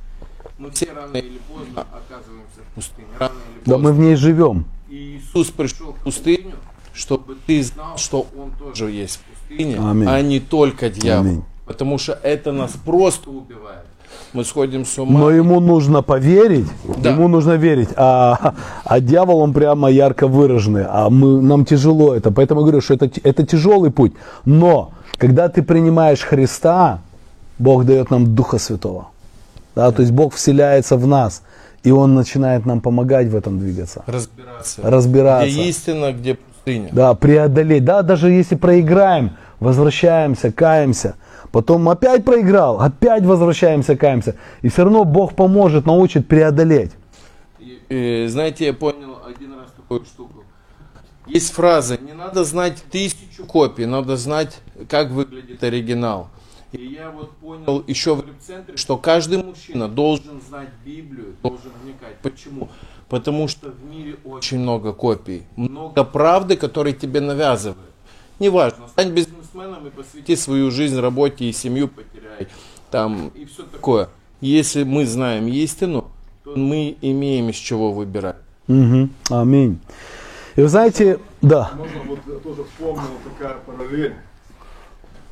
мы 0.59 0.71
все 0.71 0.93
рано 0.93 1.17
или 1.17 1.39
поздно 1.49 1.87
оказываемся 1.93 2.61
в 2.71 2.75
пустыне. 2.75 3.09
Рано 3.19 3.33
или 3.33 3.65
Да 3.65 3.73
поздно. 3.75 3.79
мы 3.79 3.93
в 3.93 3.99
ней 3.99 4.15
живем. 4.17 4.65
И 4.89 5.17
Иисус 5.19 5.51
пришел 5.51 5.93
в 5.93 6.05
пустыню, 6.05 6.57
чтобы 6.93 7.37
ты 7.47 7.63
знал, 7.63 7.97
что 7.97 8.27
Он 8.37 8.53
тоже 8.59 8.91
есть 8.91 9.17
в 9.19 9.21
пустыне, 9.49 9.79
Аминь. 9.79 10.09
а 10.09 10.21
не 10.23 10.41
только 10.41 10.91
дьявол. 10.91 11.25
Аминь. 11.31 11.45
Потому 11.67 11.97
что 11.99 12.13
это 12.13 12.53
нас 12.53 12.73
просто 12.85 13.31
убивает. 13.31 13.87
Мы 14.35 14.45
сходим 14.45 14.85
с 14.85 14.99
ума. 14.99 15.21
Но 15.21 15.31
ему 15.31 15.61
нужно 15.61 16.03
поверить, 16.03 16.67
Да. 16.99 17.11
ему 17.11 17.29
нужно 17.29 17.53
верить. 17.53 17.91
А, 17.97 18.55
а 18.85 19.01
дьявол, 19.01 19.39
он 19.39 19.53
прямо 19.53 19.89
ярко 19.89 20.27
выраженный. 20.27 20.85
А 20.89 21.09
мы, 21.09 21.41
нам 21.41 21.65
тяжело 21.65 22.15
это. 22.15 22.33
Поэтому 22.33 22.61
я 22.61 22.65
говорю, 22.67 22.81
что 22.81 22.95
это, 22.95 23.09
это 23.23 23.47
тяжелый 23.47 23.91
путь. 23.93 24.13
Но, 24.45 24.91
когда 25.19 25.49
ты 25.49 25.63
принимаешь 25.63 26.21
Христа, 26.23 26.99
Бог 27.61 27.85
дает 27.85 28.11
нам 28.11 28.35
Духа 28.35 28.59
Святого. 28.59 29.07
Да, 29.77 29.93
то 29.93 30.03
есть 30.03 30.13
Бог 30.13 30.35
вселяется 30.35 30.97
в 30.97 31.07
нас. 31.07 31.43
И 31.85 31.93
Он 31.93 32.15
начинает 32.15 32.67
нам 32.67 32.81
помогать 32.81 33.29
в 33.29 33.37
этом 33.37 33.59
двигаться. 33.61 34.03
разбираться. 34.07 34.81
Разбираться. 34.83 35.49
Где 35.49 35.69
истина, 35.69 36.13
где 36.13 36.35
пустыня. 36.35 36.89
Да, 36.93 37.15
преодолеть. 37.15 37.85
Да, 37.85 38.03
даже 38.03 38.31
если 38.33 38.57
проиграем, 38.57 39.31
возвращаемся, 39.61 40.51
каемся. 40.51 41.15
Потом 41.53 41.89
опять 41.89 42.25
проиграл, 42.25 42.81
опять 42.81 43.25
возвращаемся, 43.25 43.97
каемся. 43.97 44.37
И 44.63 44.69
все 44.69 44.85
равно 44.85 45.05
Бог 45.05 45.35
поможет, 45.35 45.87
научит 45.87 46.27
преодолеть. 46.27 46.93
И, 47.59 47.81
э, 47.89 48.29
знаете, 48.29 48.67
я 48.67 48.75
понял 48.75 49.19
один 49.27 49.53
раз 49.55 49.71
такую 49.77 50.05
штуку. 50.05 50.45
Есть 51.27 51.53
фраза, 51.53 51.97
не 51.97 52.13
надо 52.13 52.45
знать 52.45 52.83
тысячу 52.91 53.47
копий, 53.47 53.87
надо 53.87 54.17
знать, 54.17 54.61
как 54.89 55.11
выглядит 55.11 55.63
оригинал. 55.65 56.29
И 56.73 56.87
я 56.87 57.11
вот 57.11 57.31
понял 57.37 57.85
еще 57.87 58.15
в 58.15 58.27
репцентре, 58.27 58.77
что 58.77 58.99
каждый 58.99 59.43
мужчина 59.43 59.89
должен 59.89 60.41
знать 60.47 60.71
Библию, 60.85 61.37
должен 61.43 61.71
вникать. 61.83 62.17
Почему? 62.21 62.69
Потому 63.09 63.49
что 63.49 63.71
в 63.71 63.85
мире 63.85 64.17
очень 64.25 64.59
много 64.59 64.93
копий, 64.93 65.45
много 65.57 66.05
правды, 66.05 66.57
которые 66.57 66.95
тебе 66.95 67.21
навязывают. 67.21 67.79
Неважно, 68.41 68.89
стань 68.89 69.13
бизнесменом 69.55 69.87
и 69.87 69.91
посвяти 69.91 70.37
свою 70.37 70.71
жизнь 70.71 70.99
работе 70.99 71.45
и 71.47 71.53
семью 71.53 71.89
потеряй. 71.89 72.49
Там, 72.91 73.29
и 73.35 73.45
все 73.45 73.63
такое. 73.65 74.09
Если 74.41 74.85
мы 74.85 75.07
знаем 75.07 75.47
истину, 75.49 76.11
то 76.45 76.57
мы 76.57 76.97
имеем 77.01 77.49
из 77.49 77.57
чего 77.57 77.93
выбирать. 77.93 78.37
Мгм. 78.67 79.11
Аминь. 79.31 79.79
И 80.57 80.61
вы 80.61 80.69
знаете, 80.69 81.19
да, 81.43 81.73
Можно 81.77 82.01
вот 82.07 82.19
я 82.27 82.39
тоже 82.39 82.65
вспомнил 82.65 83.03
такая 83.25 83.57
параллель. 83.67 84.15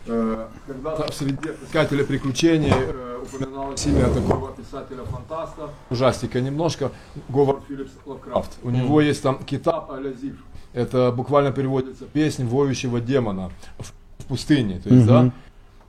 Э, 0.07 0.49
Когда-то 0.67 1.13
в 1.13 1.15
среде 1.15 1.55
искателя 1.65 2.05
приключений 2.05 2.73
э, 2.73 3.23
упоминалось 3.23 3.87
имя 3.87 4.09
такого 4.13 4.51
писателя-фантаста, 4.53 5.71
ужастика 5.91 6.41
немножко, 6.41 6.91
Говард 7.29 7.61
Филлипс 7.69 7.93
Лавкрафт. 8.05 8.59
У 8.65 8.71
него 8.71 9.01
есть 9.01 9.23
там 9.23 9.39
Китаб 9.45 9.93
Алязив. 9.93 10.43
Это 10.73 11.13
буквально 11.13 11.53
переводится 11.53 12.05
песнь 12.07 12.45
воющего 12.49 13.01
демона 13.01 13.53
в, 13.79 13.93
в 14.19 14.25
пустыне. 14.27 14.81
То 14.83 14.91
есть, 14.95 15.07
да, 15.07 15.31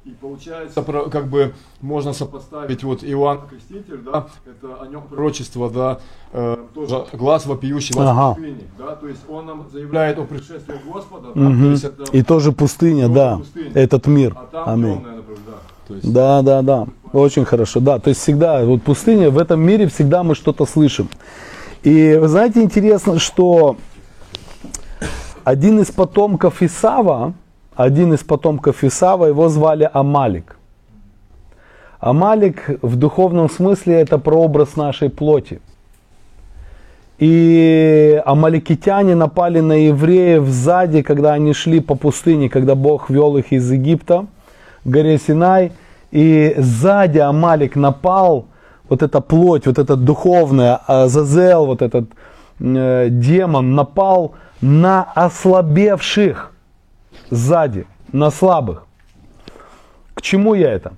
и 0.05 0.09
получается, 0.09 0.83
как 0.83 1.27
бы 1.27 1.53
можно 1.79 2.11
сопоставить 2.11 2.83
вот 2.83 3.05
Иоанн 3.05 3.39
Креститель, 3.49 3.99
да, 4.03 4.27
это 4.45 4.81
о 4.81 4.87
нем 4.87 5.03
пророчество, 5.03 5.69
да, 5.69 5.99
э, 6.33 6.57
тоже 6.75 7.05
глаз 7.13 7.45
вопиющего 7.45 8.09
Ага. 8.11 8.31
в 8.31 8.35
пустыне, 8.35 8.63
да, 8.77 8.95
то 8.97 9.07
есть 9.07 9.21
он 9.29 9.45
нам 9.45 9.65
заявляет 9.71 10.19
о 10.19 10.25
пришествии 10.25 10.75
Господа, 10.91 11.29
да, 11.33 11.47
то 11.49 11.65
есть 11.71 11.83
это, 11.85 12.03
и 12.11 12.21
тоже 12.21 12.51
пустыня, 12.51 13.03
Тоже 13.07 13.13
да, 13.13 13.37
пустыня. 13.37 13.71
этот 13.75 14.07
мир. 14.07 14.35
а 14.35 14.45
там 14.51 14.69
Аминь. 14.69 14.95
темное, 14.95 15.15
например, 15.15 15.39
да, 15.47 15.53
то 15.87 15.93
есть 15.95 16.13
Да, 16.13 16.41
да, 16.41 16.61
да. 16.61 16.87
Очень 17.13 17.45
хорошо. 17.45 17.79
Да, 17.79 17.99
то 17.99 18.09
есть 18.09 18.19
всегда, 18.21 18.65
вот 18.65 18.81
пустыня, 18.83 19.29
в 19.29 19.37
этом 19.37 19.61
мире 19.61 19.87
всегда 19.87 20.23
мы 20.23 20.35
что-то 20.35 20.65
слышим. 20.65 21.07
И 21.83 22.17
вы 22.19 22.27
знаете, 22.27 22.61
интересно, 22.63 23.19
что 23.19 23.77
один 25.43 25.79
из 25.79 25.91
потомков 25.91 26.61
Исава, 26.61 27.33
один 27.75 28.13
из 28.13 28.19
потомков 28.19 28.83
Исава, 28.83 29.25
его 29.25 29.49
звали 29.49 29.89
Амалик. 29.91 30.57
Амалик 31.99 32.79
в 32.81 32.95
духовном 32.97 33.49
смысле 33.49 34.01
это 34.01 34.17
прообраз 34.17 34.75
нашей 34.75 35.09
плоти. 35.09 35.61
И 37.17 38.21
амаликитяне 38.25 39.15
напали 39.15 39.61
на 39.61 39.73
евреев 39.85 40.45
сзади, 40.47 41.01
когда 41.01 41.33
они 41.33 41.53
шли 41.53 41.79
по 41.79 41.95
пустыне, 41.95 42.49
когда 42.49 42.75
Бог 42.75 43.09
вел 43.09 43.37
их 43.37 43.53
из 43.53 43.71
Египта, 43.71 44.25
горе 44.83 45.17
Синай. 45.17 45.71
И 46.11 46.53
сзади 46.57 47.19
Амалик 47.19 47.75
напал, 47.75 48.45
вот 48.89 49.01
эта 49.01 49.21
плоть, 49.21 49.65
вот 49.65 49.79
эта 49.79 49.95
духовная, 49.95 50.81
Азазел, 50.85 51.65
вот 51.65 51.81
этот 51.81 52.09
э, 52.59 53.07
демон 53.09 53.75
напал 53.75 54.33
на 54.61 55.03
ослабевших 55.15 56.52
сзади, 57.33 57.85
на 58.11 58.31
слабых. 58.31 58.85
К 60.13 60.21
чему 60.21 60.53
я 60.53 60.71
это? 60.71 60.93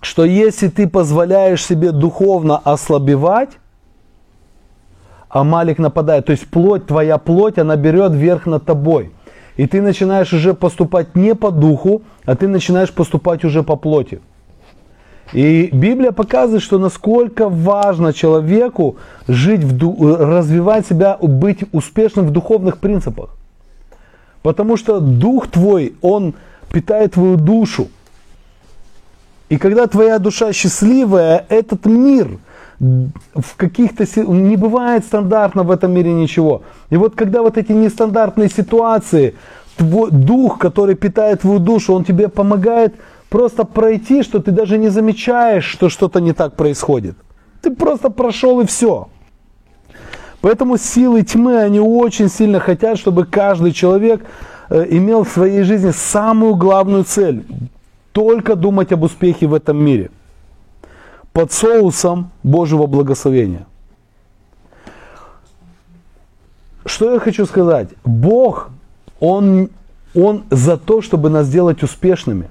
Что 0.00 0.24
если 0.24 0.68
ты 0.68 0.88
позволяешь 0.88 1.64
себе 1.64 1.92
духовно 1.92 2.58
ослабевать, 2.58 3.50
Амалик 5.28 5.78
нападает. 5.78 6.26
То 6.26 6.32
есть 6.32 6.48
плоть, 6.48 6.86
твоя 6.86 7.18
плоть, 7.18 7.58
она 7.58 7.76
берет 7.76 8.12
верх 8.12 8.46
над 8.46 8.64
тобой. 8.64 9.12
И 9.56 9.66
ты 9.66 9.82
начинаешь 9.82 10.32
уже 10.32 10.54
поступать 10.54 11.14
не 11.14 11.34
по 11.34 11.50
духу, 11.50 12.02
а 12.24 12.34
ты 12.34 12.48
начинаешь 12.48 12.92
поступать 12.92 13.44
уже 13.44 13.62
по 13.62 13.76
плоти. 13.76 14.20
И 15.32 15.70
Библия 15.72 16.12
показывает, 16.12 16.62
что 16.62 16.78
насколько 16.78 17.48
важно 17.48 18.12
человеку 18.12 18.96
жить, 19.26 19.64
в 19.64 19.76
ду- 19.76 20.16
развивать 20.16 20.86
себя, 20.86 21.16
быть 21.20 21.64
успешным 21.72 22.26
в 22.26 22.30
духовных 22.30 22.78
принципах. 22.78 23.30
Потому 24.44 24.76
что 24.76 25.00
дух 25.00 25.48
твой, 25.48 25.94
он 26.02 26.34
питает 26.70 27.12
твою 27.12 27.36
душу. 27.36 27.88
И 29.48 29.56
когда 29.56 29.86
твоя 29.86 30.18
душа 30.18 30.52
счастливая, 30.52 31.46
этот 31.48 31.86
мир 31.86 32.38
в 32.78 33.56
каких-то 33.56 34.04
не 34.30 34.56
бывает 34.56 35.04
стандартно 35.06 35.62
в 35.62 35.70
этом 35.70 35.92
мире 35.92 36.12
ничего. 36.12 36.62
И 36.90 36.96
вот 36.96 37.14
когда 37.14 37.40
вот 37.40 37.56
эти 37.56 37.72
нестандартные 37.72 38.50
ситуации, 38.50 39.34
твой 39.78 40.10
дух, 40.10 40.58
который 40.58 40.94
питает 40.94 41.40
твою 41.40 41.58
душу, 41.58 41.94
он 41.94 42.04
тебе 42.04 42.28
помогает 42.28 42.94
просто 43.30 43.64
пройти, 43.64 44.22
что 44.22 44.40
ты 44.40 44.50
даже 44.50 44.76
не 44.76 44.90
замечаешь, 44.90 45.64
что 45.64 45.88
что-то 45.88 46.20
не 46.20 46.34
так 46.34 46.54
происходит. 46.54 47.16
Ты 47.62 47.70
просто 47.70 48.10
прошел 48.10 48.60
и 48.60 48.66
все. 48.66 49.08
Поэтому 50.44 50.76
силы 50.76 51.22
тьмы, 51.22 51.56
они 51.56 51.80
очень 51.80 52.28
сильно 52.28 52.60
хотят, 52.60 52.98
чтобы 52.98 53.24
каждый 53.24 53.72
человек 53.72 54.26
э, 54.68 54.84
имел 54.90 55.24
в 55.24 55.30
своей 55.30 55.62
жизни 55.62 55.90
самую 55.90 56.54
главную 56.54 57.04
цель. 57.04 57.46
Только 58.12 58.54
думать 58.54 58.92
об 58.92 59.04
успехе 59.04 59.46
в 59.46 59.54
этом 59.54 59.82
мире. 59.82 60.10
Под 61.32 61.50
соусом 61.50 62.30
Божьего 62.42 62.86
благословения. 62.86 63.64
что 66.84 67.14
я 67.14 67.20
хочу 67.20 67.46
сказать? 67.46 67.88
Бог, 68.04 68.68
Он, 69.20 69.70
он 70.14 70.44
за 70.50 70.76
то, 70.76 71.00
чтобы 71.00 71.30
нас 71.30 71.46
сделать 71.46 71.82
успешными. 71.82 72.50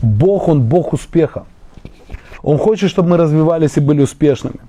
Бог, 0.00 0.48
Он 0.48 0.62
Бог 0.62 0.94
успеха. 0.94 1.44
Он 2.42 2.56
хочет, 2.56 2.88
чтобы 2.88 3.10
мы 3.10 3.16
развивались 3.18 3.76
и 3.76 3.80
были 3.80 4.00
успешными. 4.00 4.60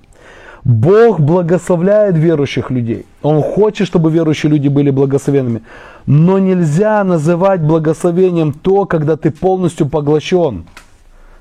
Бог 0.64 1.20
благословляет 1.20 2.16
верующих 2.16 2.70
людей. 2.70 3.06
Он 3.22 3.42
хочет, 3.42 3.86
чтобы 3.86 4.10
верующие 4.10 4.50
люди 4.50 4.68
были 4.68 4.90
благословенными. 4.90 5.62
Но 6.06 6.38
нельзя 6.38 7.04
называть 7.04 7.60
благословением 7.60 8.52
то, 8.52 8.84
когда 8.84 9.16
ты 9.16 9.30
полностью 9.30 9.88
поглощен 9.88 10.64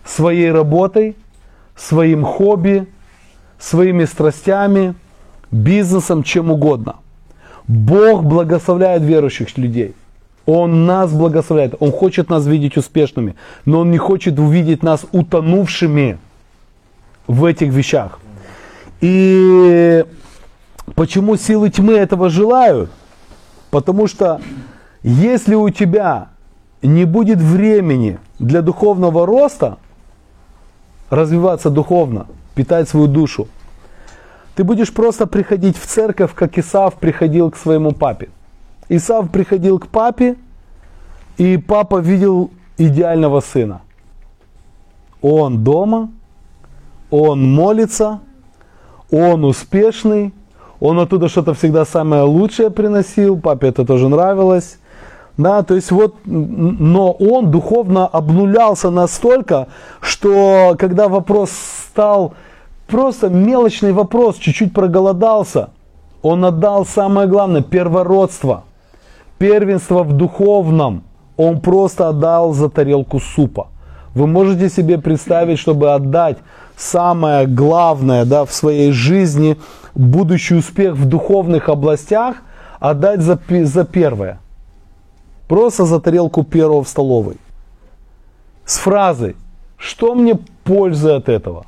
своей 0.05 0.51
работой, 0.51 1.15
своим 1.75 2.23
хобби, 2.23 2.87
своими 3.59 4.05
страстями, 4.05 4.93
бизнесом, 5.51 6.23
чем 6.23 6.51
угодно. 6.51 6.97
Бог 7.67 8.23
благословляет 8.23 9.01
верующих 9.01 9.57
людей. 9.57 9.93
Он 10.45 10.85
нас 10.85 11.11
благословляет. 11.11 11.75
Он 11.79 11.91
хочет 11.91 12.29
нас 12.29 12.45
видеть 12.45 12.77
успешными. 12.77 13.35
Но 13.65 13.79
Он 13.79 13.91
не 13.91 13.97
хочет 13.97 14.39
увидеть 14.39 14.83
нас 14.83 15.05
утонувшими 15.11 16.17
в 17.27 17.43
этих 17.43 17.73
вещах. 17.73 18.19
И 19.01 20.05
почему 20.95 21.37
силы 21.37 21.69
тьмы 21.69 21.93
этого 21.93 22.29
желают? 22.29 22.89
Потому 23.69 24.07
что 24.07 24.41
если 25.03 25.55
у 25.55 25.69
тебя 25.69 26.29
не 26.81 27.05
будет 27.05 27.39
времени 27.39 28.19
для 28.39 28.61
духовного 28.61 29.25
роста, 29.25 29.77
развиваться 31.09 31.69
духовно, 31.69 32.27
питать 32.55 32.89
свою 32.89 33.07
душу, 33.07 33.47
ты 34.55 34.63
будешь 34.63 34.91
просто 34.91 35.27
приходить 35.27 35.77
в 35.77 35.85
церковь, 35.85 36.33
как 36.33 36.57
Исав 36.57 36.95
приходил 36.95 37.51
к 37.51 37.57
своему 37.57 37.91
папе. 37.91 38.29
Исав 38.89 39.29
приходил 39.29 39.79
к 39.79 39.87
папе, 39.87 40.35
и 41.37 41.57
папа 41.57 41.99
видел 41.99 42.49
идеального 42.77 43.41
сына. 43.41 43.81
Он 45.21 45.63
дома, 45.63 46.09
он 47.11 47.53
молится, 47.53 48.21
он 49.11 49.45
успешный, 49.45 50.33
он 50.79 50.99
оттуда 50.99 51.27
что-то 51.27 51.53
всегда 51.53 51.85
самое 51.85 52.23
лучшее 52.23 52.69
приносил, 52.69 53.39
папе 53.39 53.67
это 53.67 53.85
тоже 53.85 54.09
нравилось. 54.09 54.79
Да, 55.37 55.61
то 55.61 55.75
есть 55.75 55.91
вот, 55.91 56.15
но 56.25 57.11
он 57.11 57.51
духовно 57.51 58.07
обнулялся 58.07 58.89
настолько, 58.89 59.67
что 60.01 60.75
когда 60.79 61.07
вопрос 61.07 61.51
стал 61.51 62.33
просто 62.87 63.29
мелочный 63.29 63.91
вопрос, 63.91 64.37
чуть-чуть 64.37 64.73
проголодался, 64.73 65.69
он 66.23 66.43
отдал 66.43 66.87
самое 66.87 67.27
главное, 67.27 67.61
первородство, 67.61 68.63
первенство 69.37 70.01
в 70.03 70.13
духовном, 70.13 71.03
он 71.37 71.61
просто 71.61 72.09
отдал 72.09 72.53
за 72.53 72.69
тарелку 72.69 73.19
супа. 73.19 73.67
Вы 74.15 74.25
можете 74.25 74.69
себе 74.69 74.97
представить, 74.97 75.59
чтобы 75.59 75.93
отдать 75.93 76.37
самое 76.77 77.47
главное 77.47 78.23
да, 78.23 78.45
в 78.45 78.53
своей 78.53 78.91
жизни, 78.91 79.57
будущий 79.95 80.55
успех 80.55 80.93
в 80.93 81.05
духовных 81.05 81.67
областях, 81.69 82.37
отдать 82.79 83.21
за, 83.21 83.39
за 83.63 83.83
первое. 83.83 84.39
Просто 85.47 85.85
за 85.85 85.99
тарелку 85.99 86.43
первого 86.43 86.83
в 86.83 86.87
столовой. 86.87 87.37
С 88.65 88.77
фразой, 88.77 89.35
что 89.77 90.13
мне 90.13 90.37
пользы 90.63 91.11
от 91.11 91.29
этого? 91.29 91.65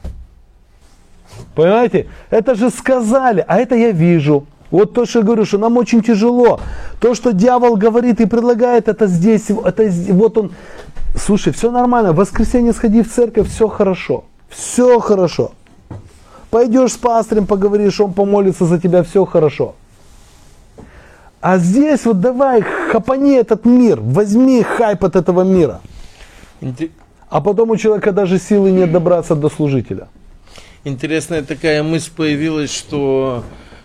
Понимаете? 1.56 2.08
Это 2.30 2.56
же 2.56 2.70
сказали, 2.70 3.44
а 3.48 3.58
это 3.58 3.76
я 3.76 3.92
вижу. 3.92 4.46
Вот 4.70 4.94
то, 4.94 5.06
что 5.06 5.20
я 5.20 5.26
говорю, 5.26 5.46
что 5.46 5.58
нам 5.58 5.78
очень 5.78 6.04
тяжело. 6.04 6.60
То, 7.00 7.16
что 7.16 7.32
дьявол 7.32 7.78
говорит 7.78 8.22
и 8.22 8.26
предлагает, 8.26 8.88
это 8.88 9.08
здесь, 9.08 9.50
это 9.50 9.90
вот 10.10 10.38
он. 10.38 10.52
Слушай, 11.16 11.54
все 11.54 11.72
нормально, 11.72 12.12
в 12.12 12.18
воскресенье 12.18 12.74
сходи 12.74 13.02
в 13.02 13.12
церковь, 13.12 13.48
все 13.50 13.68
хорошо. 13.68 14.26
Все 14.50 15.00
хорошо. 15.00 15.52
Пойдешь 16.50 16.94
с 16.94 16.98
пастырем, 16.98 17.46
поговоришь, 17.46 18.00
он 18.00 18.14
помолится 18.14 18.66
за 18.66 18.80
тебя, 18.80 19.04
все 19.04 19.26
хорошо. 19.26 19.76
А 21.42 21.58
здесь 21.58 22.06
вот 22.06 22.20
давай, 22.20 22.62
хапани 22.62 23.36
этот 23.36 23.66
мир, 23.66 24.00
возьми 24.02 24.62
хайп 24.62 25.06
от 25.06 25.16
этого 25.16 25.44
мира. 25.44 25.80
А 27.30 27.42
потом 27.42 27.70
у 27.70 27.78
человека 27.78 28.12
даже 28.12 28.40
силы 28.40 28.72
нет 28.72 28.92
добраться 28.92 29.36
до 29.36 29.50
служителя. 29.50 30.08
Интересная 30.84 31.44
такая 31.44 31.84
мысль 31.84 32.12
появилась, 32.16 32.74
что 32.74 33.44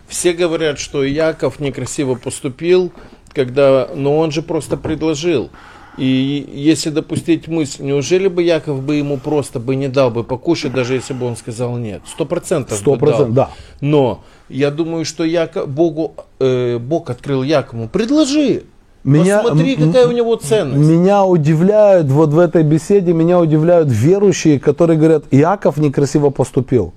все 0.08 0.32
говорят, 0.32 0.78
что 0.78 1.04
Яков 1.04 1.60
некрасиво 1.60 2.14
поступил, 2.14 2.92
когда, 3.32 3.88
но 3.94 4.18
он 4.18 4.30
же 4.30 4.42
просто 4.42 4.76
предложил. 4.76 5.50
И 5.96 6.50
если 6.52 6.90
допустить 6.90 7.46
мысль, 7.46 7.84
неужели 7.84 8.26
бы 8.26 8.42
Яков 8.42 8.82
бы 8.82 8.96
ему 8.96 9.16
просто 9.16 9.60
бы 9.60 9.76
не 9.76 9.88
дал 9.88 10.10
бы 10.10 10.24
покушать, 10.24 10.72
даже 10.72 10.94
если 10.94 11.14
бы 11.14 11.26
он 11.26 11.36
сказал 11.36 11.76
нет? 11.76 12.02
Сто 12.06 12.24
процентов. 12.24 12.78
Сто 12.78 12.96
процентов, 12.96 13.34
да. 13.34 13.50
Но 13.80 14.24
я 14.48 14.70
думаю, 14.70 15.04
что 15.04 15.24
Яков, 15.24 15.68
Богу, 15.68 16.14
э, 16.40 16.78
Бог 16.78 17.10
открыл 17.10 17.42
Якову, 17.42 17.88
предложи. 17.88 18.64
Меня, 19.04 19.42
Посмотри, 19.42 19.76
какая 19.76 20.08
у 20.08 20.12
него 20.12 20.34
ценность. 20.36 20.88
Меня 20.88 21.24
удивляют, 21.24 22.06
вот 22.06 22.30
в 22.30 22.38
этой 22.38 22.62
беседе, 22.62 23.12
меня 23.12 23.38
удивляют 23.38 23.88
верующие, 23.90 24.58
которые 24.58 24.98
говорят, 24.98 25.24
Иаков 25.30 25.76
некрасиво 25.76 26.30
поступил, 26.30 26.94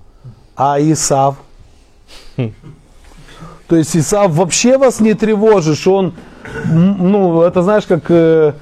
а 0.56 0.80
Исав? 0.80 1.36
То 3.68 3.76
есть 3.76 3.94
Исав 3.94 4.32
вообще 4.32 4.78
вас 4.78 5.00
не 5.00 5.12
тревожит, 5.12 5.76
что 5.76 5.96
он, 5.96 6.14
ну, 6.72 7.42
это 7.42 7.62
знаешь, 7.62 7.84
как, 7.84 8.04
э, 8.10 8.54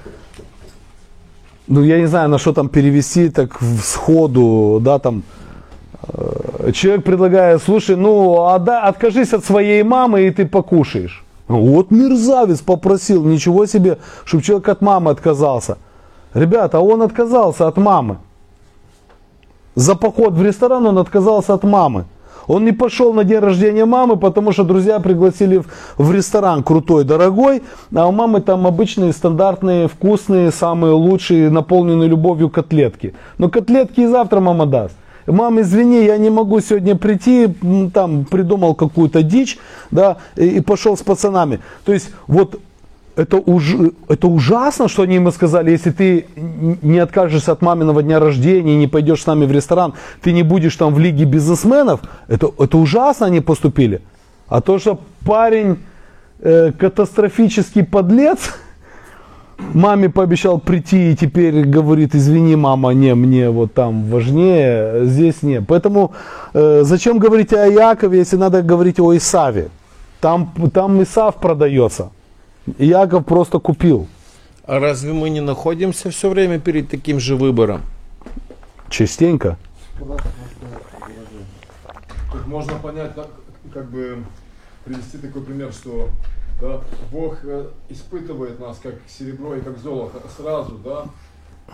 ну, 1.68 1.82
я 1.82 1.98
не 1.98 2.06
знаю, 2.06 2.28
на 2.28 2.38
что 2.38 2.52
там 2.52 2.68
перевести, 2.68 3.28
так 3.28 3.60
в 3.60 3.80
сходу, 3.80 4.80
да, 4.80 4.98
там, 4.98 5.22
э, 6.08 6.72
человек 6.72 7.04
предлагает, 7.04 7.62
слушай, 7.62 7.96
ну, 7.96 8.46
отда, 8.46 8.82
откажись 8.82 9.32
от 9.32 9.44
своей 9.44 9.82
мамы, 9.82 10.26
и 10.26 10.30
ты 10.30 10.46
покушаешь. 10.46 11.24
Вот 11.48 11.90
мерзавец 11.90 12.60
попросил, 12.60 13.24
ничего 13.24 13.66
себе, 13.66 13.98
чтобы 14.24 14.42
человек 14.42 14.68
от 14.68 14.82
мамы 14.82 15.10
отказался. 15.10 15.78
Ребята, 16.34 16.80
он 16.80 17.02
отказался 17.02 17.68
от 17.68 17.76
мамы. 17.78 18.18
За 19.74 19.94
поход 19.94 20.34
в 20.34 20.42
ресторан 20.42 20.86
он 20.86 20.98
отказался 20.98 21.54
от 21.54 21.64
мамы. 21.64 22.04
Он 22.46 22.64
не 22.64 22.72
пошел 22.72 23.12
на 23.12 23.24
день 23.24 23.38
рождения 23.38 23.84
мамы, 23.84 24.16
потому 24.16 24.52
что 24.52 24.64
друзья 24.64 25.00
пригласили 25.00 25.62
в, 25.96 26.12
ресторан 26.12 26.62
крутой, 26.62 27.04
дорогой, 27.04 27.62
а 27.94 28.06
у 28.06 28.12
мамы 28.12 28.40
там 28.40 28.66
обычные, 28.66 29.12
стандартные, 29.12 29.88
вкусные, 29.88 30.50
самые 30.50 30.92
лучшие, 30.92 31.50
наполненные 31.50 32.08
любовью 32.08 32.48
котлетки. 32.48 33.14
Но 33.38 33.48
котлетки 33.48 34.00
и 34.00 34.06
завтра 34.06 34.40
мама 34.40 34.66
даст. 34.66 34.96
Мам, 35.26 35.60
извини, 35.60 36.04
я 36.04 36.18
не 36.18 36.30
могу 36.30 36.60
сегодня 36.60 36.94
прийти, 36.94 37.48
там 37.92 38.24
придумал 38.24 38.74
какую-то 38.74 39.24
дичь, 39.24 39.58
да, 39.90 40.18
и, 40.36 40.46
и 40.46 40.60
пошел 40.60 40.96
с 40.96 41.02
пацанами. 41.02 41.60
То 41.84 41.92
есть 41.92 42.10
вот 42.28 42.60
это, 43.16 43.38
уж, 43.38 43.74
это 44.08 44.28
ужасно, 44.28 44.88
что 44.88 45.02
они 45.02 45.14
ему 45.14 45.30
сказали, 45.30 45.70
если 45.70 45.90
ты 45.90 46.26
не 46.82 46.98
откажешься 46.98 47.52
от 47.52 47.62
маминого 47.62 48.02
дня 48.02 48.20
рождения 48.20 48.76
не 48.76 48.86
пойдешь 48.86 49.22
с 49.22 49.26
нами 49.26 49.46
в 49.46 49.52
ресторан, 49.52 49.94
ты 50.22 50.32
не 50.32 50.42
будешь 50.42 50.76
там 50.76 50.94
в 50.94 50.98
лиге 50.98 51.24
бизнесменов, 51.24 52.00
это, 52.28 52.50
это 52.58 52.76
ужасно 52.78 53.26
они 53.26 53.40
поступили. 53.40 54.02
А 54.48 54.60
то, 54.60 54.78
что 54.78 55.00
парень 55.24 55.78
э, 56.40 56.72
катастрофический 56.78 57.84
подлец, 57.84 58.38
маме 59.72 60.10
пообещал 60.10 60.58
прийти 60.58 61.12
и 61.12 61.16
теперь 61.16 61.64
говорит, 61.64 62.14
извини, 62.14 62.54
мама, 62.54 62.90
не, 62.90 63.14
мне 63.14 63.48
вот 63.48 63.72
там 63.72 64.04
важнее, 64.10 65.06
здесь 65.06 65.42
не. 65.42 65.62
Поэтому 65.62 66.12
э, 66.52 66.82
зачем 66.82 67.18
говорить 67.18 67.54
о 67.54 67.66
Якове, 67.66 68.18
если 68.18 68.36
надо 68.36 68.62
говорить 68.62 69.00
о 69.00 69.16
Исаве? 69.16 69.70
Там, 70.20 70.52
там 70.72 71.02
Исав 71.02 71.36
продается. 71.36 72.10
Яков 72.78 73.24
просто 73.24 73.58
купил. 73.58 74.08
А 74.64 74.80
разве 74.80 75.12
мы 75.12 75.30
не 75.30 75.40
находимся 75.40 76.10
все 76.10 76.28
время 76.28 76.58
перед 76.58 76.88
таким 76.90 77.20
же 77.20 77.36
выбором? 77.36 77.82
Частенько. 78.88 79.56
Тут 82.32 82.46
можно 82.46 82.74
понять, 82.74 83.14
как, 83.14 83.28
как 83.72 83.90
бы 83.90 84.24
привести 84.84 85.18
такой 85.18 85.42
пример, 85.42 85.72
что 85.72 86.10
да, 86.60 86.80
Бог 87.12 87.38
э, 87.44 87.66
испытывает 87.88 88.58
нас 88.60 88.78
как 88.82 88.94
серебро 89.06 89.54
и 89.56 89.60
как 89.60 89.78
золото 89.78 90.20
сразу, 90.36 90.78
да, 90.84 91.04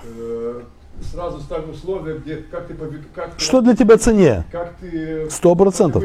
э, 0.04 0.62
сразу 1.10 1.40
ставит 1.40 1.68
условия, 1.68 2.18
где 2.18 2.36
как 2.36 2.66
ты, 2.66 2.74
как 3.14 3.34
ты 3.34 3.40
Что 3.42 3.60
для 3.60 3.76
тебя 3.76 3.96
цене? 3.96 4.44
Как 4.50 4.74
ты 4.80 5.30
Сто 5.30 5.54
процентов. 5.54 6.04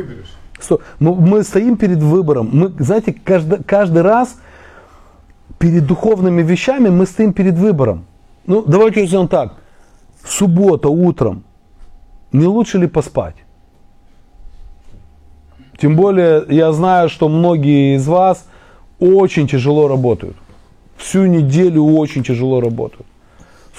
Мы, 0.99 1.15
мы 1.15 1.43
стоим 1.43 1.77
перед 1.77 1.99
выбором. 1.99 2.49
Мы, 2.51 2.73
знаете, 2.83 3.13
каждый, 3.13 3.63
каждый 3.63 4.01
раз 4.01 4.37
перед 5.59 5.85
духовными 5.85 6.41
вещами 6.41 6.89
мы 6.89 7.05
стоим 7.05 7.33
перед 7.33 7.57
выбором. 7.57 8.05
Ну, 8.45 8.63
давайте 8.67 9.05
сделаем 9.05 9.27
так. 9.27 9.55
Суббота 10.25 10.89
утром. 10.89 11.43
Не 12.31 12.45
лучше 12.45 12.77
ли 12.77 12.87
поспать? 12.87 13.35
Тем 15.77 15.95
более 15.95 16.43
я 16.49 16.71
знаю, 16.73 17.09
что 17.09 17.29
многие 17.29 17.95
из 17.95 18.07
вас 18.07 18.45
очень 18.99 19.47
тяжело 19.47 19.87
работают. 19.87 20.35
Всю 20.97 21.25
неделю 21.25 21.83
очень 21.83 22.23
тяжело 22.23 22.59
работают. 22.59 23.05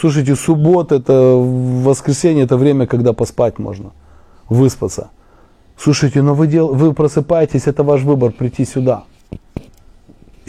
Слушайте, 0.01 0.37
суббота, 0.37 0.95
это 0.95 1.13
воскресенье, 1.13 2.45
это 2.45 2.57
время, 2.57 2.87
когда 2.87 3.13
поспать 3.13 3.59
можно, 3.59 3.91
выспаться. 4.49 5.11
Слушайте, 5.77 6.23
но 6.23 6.35
вы, 6.35 6.47
дел, 6.47 6.73
вы 6.73 6.95
просыпаетесь, 6.95 7.67
это 7.67 7.83
ваш 7.83 8.03
выбор 8.03 8.31
прийти 8.31 8.65
сюда. 8.65 9.03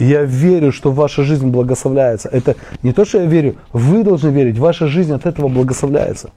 Я 0.00 0.22
верю, 0.22 0.72
что 0.72 0.90
ваша 0.90 1.24
жизнь 1.24 1.46
благословляется. 1.48 2.30
Это 2.30 2.56
не 2.82 2.92
то, 2.92 3.04
что 3.04 3.18
я 3.18 3.26
верю, 3.26 3.56
вы 3.74 4.02
должны 4.02 4.30
верить, 4.30 4.58
ваша 4.58 4.86
жизнь 4.86 5.12
от 5.12 5.26
этого 5.26 5.48
благословляется. 5.48 6.30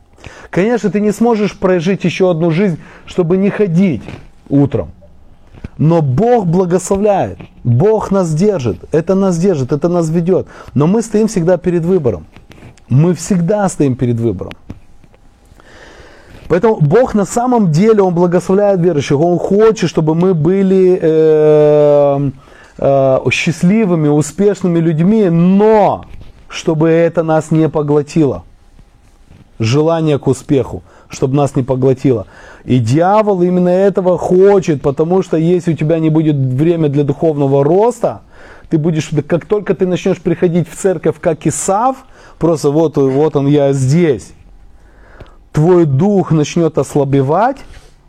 Конечно, 0.50 0.90
ты 0.90 1.00
не 1.00 1.14
сможешь 1.14 1.58
прожить 1.58 2.04
еще 2.04 2.30
одну 2.30 2.52
жизнь, 2.52 2.78
чтобы 3.06 3.38
не 3.38 3.50
ходить 3.50 4.04
утром. 4.50 4.92
Но 5.78 6.02
Бог 6.02 6.46
благословляет, 6.46 7.38
Бог 7.64 8.12
нас 8.12 8.34
держит, 8.34 8.80
это 8.92 9.16
нас 9.16 9.38
держит, 9.38 9.72
это 9.72 9.88
нас 9.88 10.10
ведет. 10.10 10.48
Но 10.74 10.86
мы 10.86 11.02
стоим 11.02 11.28
всегда 11.28 11.56
перед 11.56 11.86
выбором. 11.86 12.26
Мы 12.90 13.14
всегда 13.14 13.70
стоим 13.70 13.96
перед 13.96 14.20
выбором. 14.20 14.52
Поэтому 16.50 16.82
Бог 16.82 17.16
на 17.16 17.26
самом 17.26 17.72
деле, 17.72 18.02
Он 18.04 18.14
благословляет 18.14 18.82
верующих, 18.82 19.18
Он 19.20 19.40
хочет, 19.40 19.90
чтобы 19.90 20.16
мы 20.16 20.34
были 20.34 21.00
э, 21.02 22.32
э, 22.78 23.20
счастливыми, 23.32 24.08
успешными 24.08 24.80
людьми, 24.80 25.30
но 25.30 26.06
чтобы 26.48 26.90
это 26.90 27.24
нас 27.24 27.52
не 27.52 27.70
поглотило. 27.70 28.44
Желание 29.60 30.20
к 30.20 30.28
успеху, 30.28 30.84
чтобы 31.10 31.36
нас 31.36 31.56
не 31.56 31.64
поглотило. 31.64 32.28
И 32.66 32.80
дьявол 32.80 33.42
именно 33.42 33.70
этого 33.70 34.18
хочет, 34.18 34.82
потому 34.82 35.24
что 35.24 35.38
если 35.38 35.74
у 35.74 35.76
тебя 35.76 36.00
не 36.00 36.10
будет 36.10 36.36
время 36.36 36.90
для 36.90 37.04
духовного 37.04 37.64
роста, 37.64 38.22
ты 38.70 38.78
будешь, 38.78 39.10
как 39.28 39.46
только 39.46 39.76
ты 39.76 39.86
начнешь 39.86 40.20
приходить 40.20 40.68
в 40.70 40.76
церковь 40.76 41.16
как 41.20 41.46
Исав, 41.46 42.06
просто 42.40 42.72
вот, 42.72 42.98
вот 42.98 43.36
он 43.36 43.48
я 43.48 43.74
здесь, 43.74 44.34
твой 45.52 45.86
дух 45.86 46.32
начнет 46.32 46.78
ослабевать, 46.78 47.58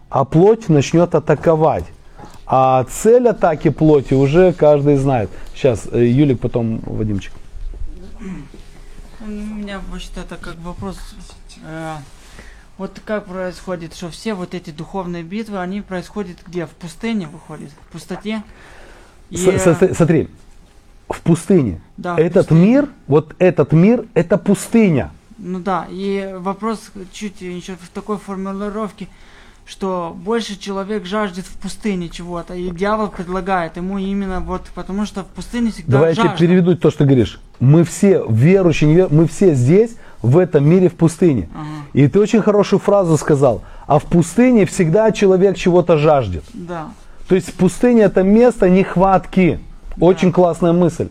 а 0.09 0.25
плоть 0.25 0.69
начнет 0.69 1.15
атаковать. 1.15 1.85
А 2.47 2.85
цель 2.85 3.29
атаки 3.29 3.71
плоти 3.71 4.15
уже 4.15 4.53
каждый 4.53 4.97
знает. 4.97 5.31
Сейчас 5.55 5.89
э, 5.91 6.05
Юлик, 6.05 6.41
потом 6.41 6.81
Вадимчик. 6.85 7.33
У 9.21 9.27
меня 9.27 9.81
вообще-то 9.91 10.21
это 10.21 10.37
как 10.37 10.57
вопрос. 10.59 10.99
Э, 11.65 11.97
вот 12.77 13.01
как 13.05 13.27
происходит, 13.27 13.95
что 13.95 14.11
все 14.11 14.35
вот 14.35 14.53
эти 14.53 14.71
духовные 14.71 15.23
битвы, 15.23 15.59
они 15.59 15.81
происходят 15.81 16.39
где? 16.47 16.67
В 16.67 16.71
пустыне 16.71 17.29
выходит? 17.29 17.71
В 17.71 17.93
пустоте? 17.93 18.43
И... 19.31 19.37
Смотри, 19.37 20.29
в 21.09 21.21
пустыне. 21.23 21.81
Да, 21.97 22.19
этот 22.19 22.49
пустыне. 22.49 22.67
мир, 22.67 22.89
вот 23.07 23.35
этот 23.39 23.73
мир, 23.73 24.05
это 24.15 24.37
пустыня. 24.37 25.13
Ну 25.39 25.61
да, 25.61 25.87
и 25.91 26.35
вопрос 26.39 26.91
чуть 27.13 27.41
еще 27.41 27.77
в 27.77 27.89
такой 27.89 28.19
формулировке, 28.19 29.09
что 29.67 30.15
больше 30.15 30.59
человек 30.59 31.07
жаждет 31.07 31.47
в 31.47 31.57
пустыне 31.57 32.09
чего-то, 32.09 32.55
и 32.55 32.71
дьявол 32.71 33.09
предлагает 33.09 33.77
ему 33.77 33.99
именно 33.99 34.41
вот, 34.41 34.63
потому 34.75 35.07
что 35.07 35.23
в 35.23 35.27
пустыне 35.27 35.71
всегда 35.71 35.93
Давай 35.93 36.15
жажда. 36.15 36.31
я 36.31 36.37
тебе 36.37 36.49
переведу 36.49 36.77
то, 36.77 36.91
что 36.91 36.99
ты 36.99 37.05
говоришь. 37.05 37.41
Мы 37.61 37.85
все, 37.85 38.25
верующие, 38.29 38.91
невер... 38.91 39.09
мы 39.11 39.27
все 39.27 39.55
здесь, 39.55 39.97
в 40.21 40.39
этом 40.39 40.69
мире, 40.69 40.89
в 40.89 40.95
пустыне. 40.95 41.49
Ага. 41.55 41.67
И 41.93 42.09
ты 42.09 42.19
очень 42.19 42.41
хорошую 42.41 42.81
фразу 42.81 43.17
сказал. 43.17 43.63
А 43.87 43.99
в 43.99 44.05
пустыне 44.05 44.65
всегда 44.65 45.13
человек 45.13 45.57
чего-то 45.57 45.99
жаждет. 45.99 46.45
Да. 46.53 46.89
То 47.29 47.35
есть 47.35 47.55
пустыня 47.55 48.05
это 48.05 48.23
место 48.23 48.69
нехватки. 48.69 49.61
Очень 50.01 50.33
классная 50.33 50.73
мысль. 50.73 51.09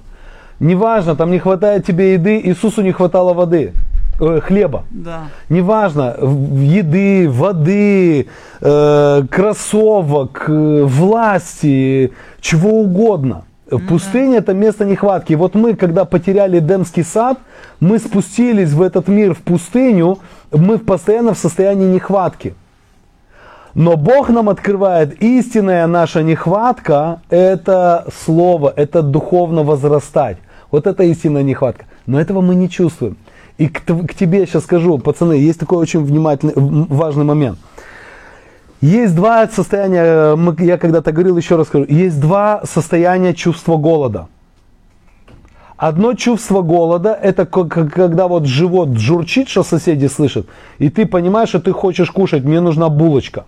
Неважно, 0.60 1.16
там 1.16 1.32
не 1.32 1.40
хватает 1.40 1.86
тебе 1.86 2.14
еды, 2.14 2.40
Иисусу 2.44 2.82
не 2.82 2.92
хватало 2.92 3.34
воды, 3.34 3.74
э, 4.20 4.40
хлеба. 4.42 4.84
Да. 4.90 5.24
Неважно, 5.50 6.16
еды, 6.22 7.30
воды, 7.30 8.28
э, 8.62 9.24
кроссовок, 9.30 10.46
э, 10.48 10.84
власти, 10.84 12.14
чего 12.42 12.82
угодно. 12.82 13.44
Пустыня 13.88 14.38
это 14.38 14.54
место 14.54 14.86
нехватки. 14.86 15.34
И 15.34 15.36
вот 15.36 15.56
мы, 15.56 15.76
когда 15.76 16.06
потеряли 16.06 16.60
Эдемский 16.60 17.04
сад, 17.04 17.40
мы 17.80 17.98
спустились 17.98 18.72
в 18.72 18.82
этот 18.82 19.08
мир, 19.08 19.34
в 19.34 19.40
пустыню, 19.40 20.20
мы 20.52 20.78
постоянно 20.78 21.34
в 21.34 21.38
состоянии 21.38 21.88
нехватки. 21.88 22.54
Но 23.74 23.98
Бог 23.98 24.30
нам 24.30 24.50
открывает 24.50 25.22
истинная 25.22 25.88
наша 25.88 26.22
нехватка, 26.22 27.22
это 27.30 28.06
слово, 28.24 28.72
это 28.76 29.02
духовно 29.02 29.64
возрастать. 29.64 30.38
Вот 30.70 30.86
это 30.86 31.04
истинная 31.04 31.44
нехватка. 31.44 31.86
Но 32.06 32.20
этого 32.20 32.42
мы 32.42 32.54
не 32.54 32.70
чувствуем. 32.70 33.18
И 33.58 33.68
к, 33.68 33.82
к 33.84 34.14
тебе 34.14 34.46
сейчас 34.46 34.64
скажу, 34.64 34.98
пацаны, 34.98 35.34
есть 35.34 35.60
такой 35.60 35.78
очень 35.78 36.04
внимательный, 36.04 36.54
важный 36.56 37.24
момент. 37.24 37.60
Есть 38.82 39.16
два 39.16 39.48
состояния, 39.48 40.36
э, 40.36 40.56
я 40.60 40.78
когда-то 40.78 41.12
говорил, 41.12 41.38
еще 41.38 41.56
раз 41.56 41.68
скажу, 41.68 41.86
есть 41.88 42.20
два 42.20 42.64
состояния 42.66 43.34
чувства 43.34 43.78
голода. 43.78 44.28
Одно 45.78 46.14
чувство 46.14 46.62
голода, 46.62 47.14
это 47.14 47.46
когда 47.46 48.28
вот 48.28 48.46
живот 48.46 48.98
журчит, 48.98 49.50
что 49.50 49.64
соседи 49.64 50.08
слышат, 50.08 50.48
и 50.80 50.90
ты 50.90 51.06
понимаешь, 51.06 51.50
что 51.50 51.60
ты 51.60 51.72
хочешь 51.72 52.12
кушать, 52.12 52.44
мне 52.44 52.60
нужна 52.62 52.90
булочка. 52.90 53.46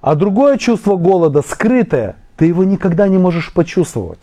А 0.00 0.14
другое 0.14 0.58
чувство 0.58 0.96
голода, 0.96 1.42
скрытое, 1.42 2.16
ты 2.36 2.46
его 2.46 2.64
никогда 2.64 3.08
не 3.08 3.18
можешь 3.18 3.52
почувствовать. 3.52 4.20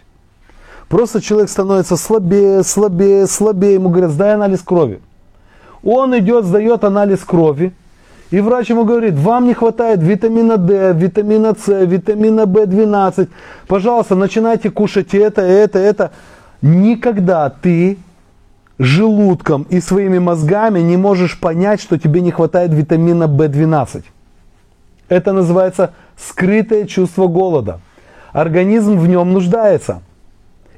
Просто 0.90 1.22
человек 1.22 1.50
становится 1.50 1.98
слабее, 1.98 2.64
слабее, 2.64 3.28
слабее, 3.28 3.76
ему 3.76 3.90
говорят, 3.90 4.12
сдай 4.12 4.36
анализ 4.36 4.62
крови. 4.62 5.02
Он 5.84 6.18
идет, 6.18 6.46
сдает 6.46 6.84
анализ 6.84 7.20
крови, 7.20 7.74
и 8.32 8.40
врач 8.40 8.70
ему 8.70 8.86
говорит, 8.86 9.14
вам 9.16 9.46
не 9.46 9.54
хватает 9.54 10.02
витамина 10.02 10.58
D, 10.58 10.94
витамина 10.94 11.56
С, 11.56 11.68
витамина 11.68 12.42
В12. 12.42 13.30
Пожалуйста, 13.68 14.16
начинайте 14.16 14.70
кушать 14.72 15.14
это, 15.14 15.42
это, 15.42 15.80
это. 15.80 16.12
Никогда 16.62 17.50
ты 17.50 17.98
желудком 18.80 19.64
и 19.70 19.80
своими 19.80 20.18
мозгами 20.20 20.80
не 20.80 20.98
можешь 20.98 21.40
понять, 21.40 21.82
что 21.82 21.98
тебе 21.98 22.22
не 22.22 22.32
хватает 22.32 22.74
витамина 22.74 23.26
В12. 23.26 24.04
Это 25.08 25.34
называется 25.34 25.94
скрытое 26.18 26.86
чувство 26.86 27.28
голода. 27.28 27.80
Организм 28.34 28.98
в 28.98 29.08
нем 29.08 29.34
нуждается. 29.34 30.02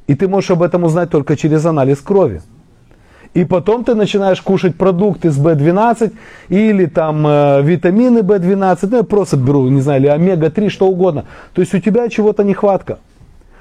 И 0.07 0.15
ты 0.15 0.27
можешь 0.27 0.51
об 0.51 0.63
этом 0.63 0.83
узнать 0.83 1.09
только 1.09 1.35
через 1.35 1.65
анализ 1.65 1.99
крови. 1.99 2.41
И 3.33 3.45
потом 3.45 3.83
ты 3.83 3.93
начинаешь 3.93 4.41
кушать 4.41 4.75
продукты 4.75 5.29
с 5.29 5.37
B12 5.37 6.11
или 6.49 6.85
там 6.85 7.27
э, 7.27 7.61
витамины 7.61 8.19
B12, 8.19 8.87
ну 8.89 8.97
я 8.97 9.03
просто 9.03 9.37
беру, 9.37 9.67
не 9.67 9.81
знаю, 9.81 10.01
или 10.01 10.07
омега-3, 10.07 10.69
что 10.69 10.87
угодно. 10.87 11.25
То 11.53 11.61
есть 11.61 11.73
у 11.73 11.79
тебя 11.79 12.09
чего-то 12.09 12.43
нехватка. 12.43 12.97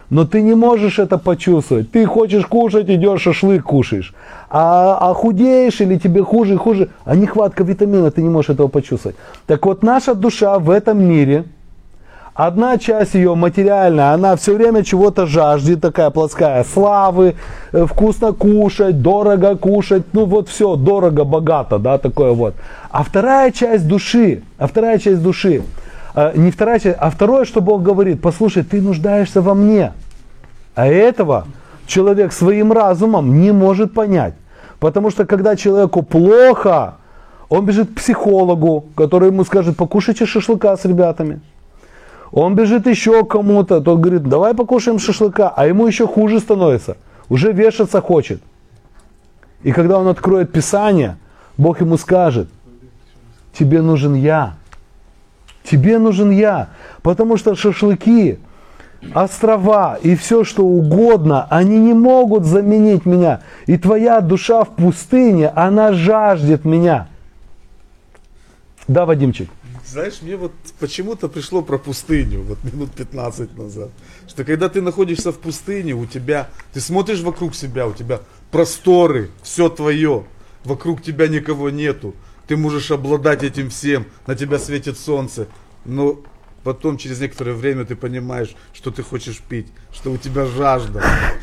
Но 0.09 0.24
ты 0.24 0.40
не 0.40 0.55
можешь 0.55 0.99
это 1.01 1.18
почувствовать. 1.18 1.90
Ты 1.90 2.07
хочешь 2.07 2.47
кушать, 2.47 2.88
идешь 2.88 3.22
шашлык 3.22 3.64
кушаешь. 3.64 4.14
А, 4.49 4.99
а 5.01 5.14
худеешь 5.14 5.80
или 5.80 5.99
тебе 5.99 6.22
хуже 6.22 6.55
и 6.55 6.57
хуже, 6.57 6.90
а 7.05 7.16
нехватка 7.16 7.64
витамина, 7.64 8.11
ты 8.11 8.22
не 8.22 8.28
можешь 8.28 8.51
этого 8.51 8.68
почувствовать. 8.68 9.16
Так 9.47 9.66
вот, 9.66 9.82
наша 9.82 10.14
душа 10.14 10.59
в 10.61 10.70
этом 10.70 11.05
мире, 11.05 11.44
одна 12.37 12.76
часть 12.78 13.14
ее 13.14 13.34
материальная, 13.34 14.12
она 14.12 14.37
все 14.37 14.55
время 14.55 14.84
чего-то 14.84 15.26
жаждет, 15.26 15.80
такая 15.80 16.11
плоская, 16.11 16.64
славы, 16.64 17.34
э, 17.72 17.87
вкусно 17.87 18.32
кушать, 18.32 19.01
дорого 19.03 19.57
кушать, 19.57 20.05
ну 20.12 20.26
вот 20.26 20.49
все, 20.49 20.76
дорого, 20.76 21.24
богато, 21.24 21.78
да, 21.78 21.99
такое 21.99 22.32
вот. 22.32 22.55
А 22.91 23.03
вторая 23.03 23.51
часть 23.51 23.89
души, 23.89 24.43
а 24.59 24.66
вторая 24.66 24.99
часть 24.99 25.22
души, 25.22 25.62
э, 26.14 26.32
не 26.34 26.51
вторая 26.51 26.78
часть, 26.78 26.99
а 27.01 27.11
второе, 27.11 27.47
что 27.47 27.61
Бог 27.61 27.82
говорит, 27.82 28.20
послушай, 28.20 28.62
ты 28.62 28.82
нуждаешься 28.82 29.41
во 29.41 29.55
мне. 29.55 29.93
А 30.74 30.87
этого 30.87 31.47
человек 31.87 32.32
своим 32.32 32.70
разумом 32.72 33.41
не 33.41 33.51
может 33.53 33.95
понять. 33.95 34.34
Потому 34.78 35.11
что 35.11 35.24
когда 35.24 35.57
человеку 35.57 36.03
плохо, 36.03 36.97
он 37.49 37.64
бежит 37.64 37.91
к 37.91 37.95
психологу, 37.95 38.84
который 38.95 39.28
ему 39.28 39.45
скажет, 39.45 39.76
покушайте 39.76 40.26
шашлыка 40.26 40.76
с 40.76 40.84
ребятами. 40.84 41.41
Он 42.32 42.54
бежит 42.54 42.86
еще 42.86 43.24
к 43.24 43.30
кому-то, 43.30 43.80
тот 43.80 44.00
говорит, 44.00 44.24
давай 44.24 44.54
покушаем 44.54 44.98
шашлыка, 44.98 45.48
а 45.48 45.66
ему 45.66 45.86
еще 45.86 46.06
хуже 46.06 46.40
становится, 46.40 46.96
уже 47.28 47.52
вешаться 47.52 48.00
хочет. 48.00 48.42
И 49.62 49.72
когда 49.72 49.98
он 49.98 50.08
откроет 50.08 50.52
Писание, 50.52 51.16
Бог 51.56 51.80
ему 51.80 51.96
скажет, 51.96 52.48
тебе 53.52 53.80
нужен 53.80 54.14
я, 54.14 54.54
тебе 55.64 55.98
нужен 55.98 56.30
я, 56.30 56.68
потому 57.02 57.36
что 57.36 57.54
шашлыки, 57.54 58.38
острова 59.14 59.98
и 60.02 60.16
все 60.16 60.44
что 60.44 60.64
угодно, 60.64 61.46
они 61.50 61.78
не 61.78 61.94
могут 61.94 62.44
заменить 62.44 63.06
меня. 63.06 63.40
И 63.66 63.78
твоя 63.78 64.20
душа 64.20 64.64
в 64.64 64.70
пустыне, 64.70 65.48
она 65.48 65.92
жаждет 65.92 66.64
меня. 66.64 67.08
Да, 68.88 69.06
Вадимчик? 69.06 69.48
Знаешь, 69.89 70.14
мне 70.20 70.37
вот 70.37 70.53
почему-то 70.80 71.28
пришло 71.28 71.62
про 71.62 71.78
пустыню, 71.78 72.43
вот 72.43 72.59
минут 72.64 72.91
15 72.93 73.57
назад. 73.57 73.91
Что 74.26 74.45
когда 74.45 74.68
ты 74.68 74.82
находишься 74.82 75.30
в 75.30 75.39
пустыне, 75.39 75.93
у 75.95 76.07
тебя, 76.07 76.49
ты 76.72 76.80
смотришь 76.80 77.20
вокруг 77.20 77.55
себя, 77.55 77.87
у 77.87 77.93
тебя 77.93 78.20
просторы, 78.51 79.30
все 79.43 79.68
твое, 79.68 80.24
вокруг 80.64 81.03
тебя 81.03 81.28
никого 81.28 81.70
нету. 81.70 82.14
Ты 82.49 82.57
можешь 82.57 82.91
обладать 82.91 83.45
этим 83.45 83.70
всем, 83.70 84.07
на 84.26 84.34
тебя 84.34 84.59
светит 84.59 84.99
солнце, 84.99 85.47
но 85.84 86.18
потом 86.64 86.97
через 86.99 87.20
некоторое 87.20 87.53
время 87.53 87.84
ты 87.84 87.95
понимаешь, 87.95 88.57
что 88.72 88.91
ты 88.91 89.05
хочешь 89.05 89.39
пить, 89.39 89.68
что 89.93 90.11
у 90.11 90.16
тебя 90.16 90.47
жажда, 90.47 91.01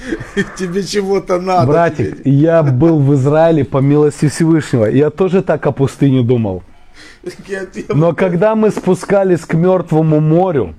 тебе 0.57 0.83
чего-то 0.83 1.39
надо. 1.39 1.67
Братик, 1.67 2.25
я 2.25 2.61
был 2.61 2.99
в 2.99 3.13
Израиле 3.13 3.63
по 3.63 3.77
милости 3.77 4.27
Всевышнего. 4.27 4.85
Я 4.85 5.11
тоже 5.11 5.41
так 5.43 5.65
о 5.65 5.71
пустыне 5.71 6.23
думал. 6.23 6.61
Но 7.89 8.13
когда 8.13 8.55
мы 8.55 8.69
спускались 8.71 9.41
к 9.41 9.53
Мертвому 9.53 10.19
морю, 10.19 10.75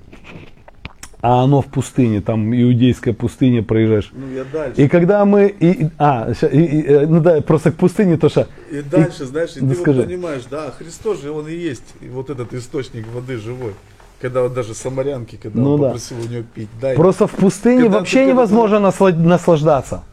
а 1.21 1.43
оно 1.43 1.61
в 1.61 1.65
пустыне, 1.65 2.21
там 2.21 2.53
иудейская 2.53 3.13
пустыня 3.13 3.63
проезжаешь. 3.63 4.11
Ну, 4.13 4.31
я 4.35 4.43
дальше. 4.43 4.79
И 4.79 4.87
когда 4.87 5.25
мы, 5.25 5.47
и, 5.47 5.85
и- 5.85 5.89
а, 5.97 6.31
и- 6.51 6.57
и, 6.57 6.81
э, 6.85 7.07
ну 7.07 7.19
да, 7.19 7.41
просто 7.41 7.71
к 7.71 7.75
пустыне, 7.75 8.15
то 8.17 8.29
что, 8.29 8.47
И 8.71 8.81
дальше, 8.81 9.25
знаешь, 9.25 9.55
и 9.55 9.59
да 9.61 9.73
ты 9.73 9.81
скажи. 9.81 10.01
вот 10.01 10.07
понимаешь, 10.07 10.43
да, 10.51 10.71
Христос 10.77 11.21
же, 11.23 11.31
он 11.31 11.47
и 11.47 11.55
есть, 11.55 11.95
и 12.01 12.09
вот 12.09 12.29
этот 12.29 12.53
источник 12.53 13.07
воды 13.11 13.37
живой. 13.37 13.73
Когда 14.21 14.43
вот 14.43 14.53
даже 14.53 14.75
самарянки, 14.75 15.37
когда 15.41 15.59
Ну 15.59 15.73
он 15.73 15.81
да. 15.81 15.87
попросил 15.87 16.17
у 16.23 16.27
нее 16.29 16.43
пить, 16.43 16.69
дай. 16.79 16.95
просто 16.95 17.25
в 17.25 17.31
пустыне 17.31 17.83
Когда 17.83 17.99
вообще 17.99 18.25
невозможно 18.27 18.75
насла- 18.75 19.11
наслаждаться. 19.17 20.03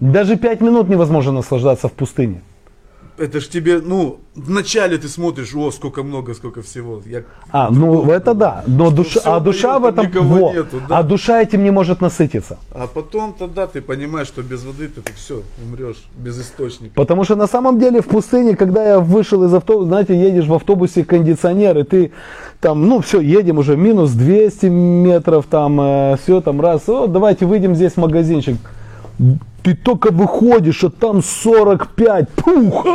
Даже 0.00 0.36
пять 0.36 0.60
минут 0.60 0.88
невозможно 0.90 1.32
наслаждаться 1.32 1.88
в 1.88 1.92
пустыне. 1.92 2.42
Это 3.18 3.40
ж 3.40 3.48
тебе, 3.48 3.80
ну, 3.80 4.20
вначале 4.36 4.96
ты 4.96 5.08
смотришь, 5.08 5.54
о, 5.54 5.70
сколько 5.72 6.02
много, 6.02 6.34
сколько 6.34 6.62
всего. 6.62 7.02
Я... 7.04 7.22
А, 7.50 7.68
ну 7.70 8.10
это 8.10 8.34
да, 8.34 8.62
но 8.66 8.90
душа, 8.90 9.20
а 9.24 9.40
душа 9.40 9.78
в 9.78 9.84
этом, 9.84 10.08
во, 10.10 10.52
нету, 10.52 10.80
да. 10.88 10.98
а 10.98 11.02
душа 11.02 11.42
этим 11.42 11.64
не 11.64 11.72
может 11.72 12.00
насытиться. 12.00 12.58
А 12.72 12.86
потом 12.86 13.34
тогда 13.36 13.66
ты 13.66 13.80
понимаешь, 13.82 14.28
что 14.28 14.42
без 14.42 14.64
воды 14.64 14.88
ты 14.88 15.02
все, 15.16 15.42
умрешь, 15.62 16.04
без 16.16 16.40
источника. 16.40 16.94
Потому 16.94 17.24
что 17.24 17.34
на 17.34 17.48
самом 17.48 17.80
деле 17.80 18.00
в 18.00 18.06
пустыне, 18.06 18.54
когда 18.54 18.84
я 18.84 19.00
вышел 19.00 19.42
из 19.44 19.52
автобуса, 19.52 19.88
знаете, 19.88 20.14
едешь 20.16 20.46
в 20.46 20.54
автобусе 20.54 21.04
кондиционер, 21.04 21.78
и 21.78 21.82
ты 21.82 22.12
там, 22.60 22.86
ну 22.86 23.00
все, 23.00 23.20
едем 23.20 23.58
уже 23.58 23.76
минус 23.76 24.12
200 24.12 24.66
метров, 24.66 25.46
там 25.46 26.16
все, 26.18 26.40
там 26.40 26.60
раз, 26.60 26.88
о, 26.88 27.08
давайте 27.08 27.46
выйдем 27.46 27.74
здесь 27.74 27.94
в 27.94 27.96
магазинчик. 27.96 28.56
Ты 29.62 29.74
только 29.74 30.10
выходишь, 30.10 30.84
а 30.84 30.90
там 30.90 31.22
45, 31.22 32.28
пух, 32.30 32.86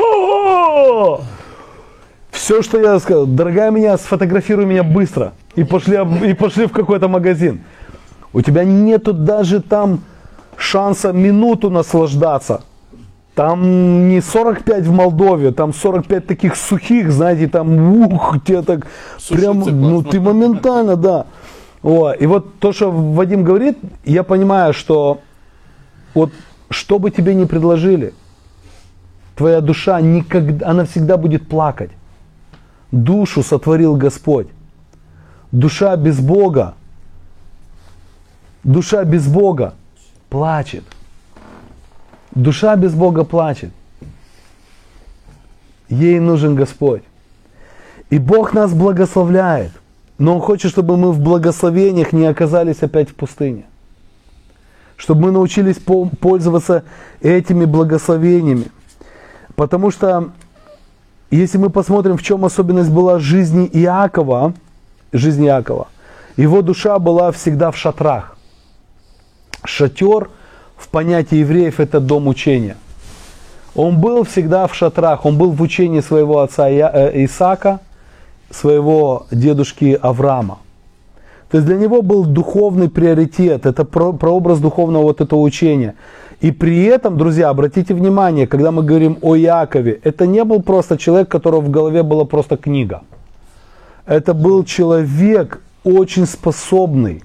все, 2.31 2.61
что 2.61 2.79
я 2.79 2.99
сказал, 2.99 3.25
дорогая 3.25 3.71
меня, 3.71 3.97
сфотографируй 3.97 4.65
меня 4.65 4.83
быстро. 4.83 5.33
И 5.55 5.63
пошли, 5.63 5.99
и 6.25 6.33
пошли 6.33 6.65
в 6.65 6.71
какой-то 6.71 7.07
магазин. 7.07 7.61
У 8.33 8.41
тебя 8.41 8.63
нету 8.63 9.13
даже 9.13 9.61
там 9.61 10.01
шанса 10.57 11.13
минуту 11.13 11.69
наслаждаться. 11.69 12.63
Там 13.35 14.09
не 14.09 14.21
45 14.21 14.85
в 14.85 14.91
Молдове, 14.91 15.51
там 15.51 15.73
45 15.73 16.27
таких 16.27 16.55
сухих, 16.55 17.11
знаете, 17.11 17.47
там 17.47 18.03
ух, 18.03 18.37
тебе 18.45 18.61
так 18.61 18.87
прям, 19.29 19.59
ну 19.59 20.03
ты 20.03 20.19
моментально, 20.19 20.95
да. 20.95 21.25
О, 21.81 22.11
и 22.11 22.25
вот 22.27 22.59
то, 22.59 22.71
что 22.71 22.91
Вадим 22.91 23.43
говорит, 23.43 23.77
я 24.05 24.23
понимаю, 24.23 24.73
что 24.73 25.19
вот 26.13 26.31
что 26.69 26.99
бы 26.99 27.11
тебе 27.11 27.35
ни 27.35 27.45
предложили, 27.45 28.13
твоя 29.35 29.61
душа 29.61 30.01
никогда, 30.01 30.69
она 30.69 30.85
всегда 30.85 31.17
будет 31.17 31.47
плакать. 31.47 31.91
Душу 32.91 33.43
сотворил 33.43 33.95
Господь. 33.95 34.47
Душа 35.51 35.95
без 35.95 36.19
Бога, 36.19 36.73
душа 38.63 39.03
без 39.03 39.27
Бога 39.27 39.75
плачет. 40.29 40.83
Душа 42.31 42.75
без 42.75 42.93
Бога 42.93 43.23
плачет. 43.23 43.71
Ей 45.89 46.19
нужен 46.19 46.55
Господь. 46.55 47.03
И 48.09 48.17
Бог 48.17 48.53
нас 48.53 48.73
благословляет. 48.73 49.71
Но 50.17 50.35
Он 50.35 50.41
хочет, 50.41 50.71
чтобы 50.71 50.97
мы 50.97 51.11
в 51.11 51.19
благословениях 51.19 52.13
не 52.13 52.25
оказались 52.25 52.81
опять 52.81 53.09
в 53.09 53.15
пустыне. 53.15 53.65
Чтобы 55.03 55.23
мы 55.23 55.31
научились 55.31 55.79
по- 55.79 56.05
пользоваться 56.05 56.85
этими 57.21 57.65
благословениями. 57.65 58.67
Потому 59.53 59.91
что, 59.91 60.29
если 61.29 61.57
мы 61.57 61.69
посмотрим, 61.69 62.15
в 62.15 62.23
чем 62.23 62.45
особенность 62.45 62.89
была 62.89 63.19
жизни 63.19 63.69
Иакова, 63.73 64.53
жизни 65.11 65.47
Иакова, 65.47 65.87
его 66.37 66.61
душа 66.61 66.99
была 66.99 67.33
всегда 67.33 67.71
в 67.71 67.75
шатрах. 67.75 68.37
Шатер 69.65 70.29
в 70.77 70.87
понятии 70.87 71.35
евреев 71.35 71.81
это 71.81 71.99
дом 71.99 72.29
учения. 72.29 72.77
Он 73.75 73.99
был 73.99 74.23
всегда 74.23 74.67
в 74.67 74.73
шатрах, 74.73 75.25
он 75.25 75.37
был 75.37 75.51
в 75.51 75.61
учении 75.61 75.99
своего 75.99 76.39
отца 76.39 76.69
э, 76.69 77.25
Исаака, 77.25 77.81
своего 78.49 79.25
дедушки 79.31 79.99
Авраама. 80.01 80.59
То 81.53 81.57
есть 81.59 81.67
для 81.67 81.77
него 81.77 82.01
был 82.01 82.25
духовный 82.25 82.89
приоритет, 82.89 83.67
это 83.67 83.85
про- 83.85 84.13
прообраз 84.13 84.59
духовного 84.59 85.03
вот 85.03 85.21
этого 85.21 85.39
учения. 85.41 85.93
И 86.41 86.51
при 86.51 86.85
этом, 86.85 87.15
друзья, 87.15 87.49
обратите 87.49 87.93
внимание, 87.93 88.47
когда 88.47 88.71
мы 88.71 88.81
говорим 88.81 89.19
о 89.21 89.35
Якове, 89.35 89.99
это 90.03 90.25
не 90.25 90.43
был 90.43 90.63
просто 90.63 90.97
человек, 90.97 91.27
у 91.27 91.31
которого 91.31 91.61
в 91.61 91.69
голове 91.69 92.01
была 92.01 92.25
просто 92.25 92.57
книга. 92.57 93.03
Это 94.07 94.33
был 94.33 94.63
человек 94.63 95.61
очень 95.83 96.25
способный. 96.25 97.21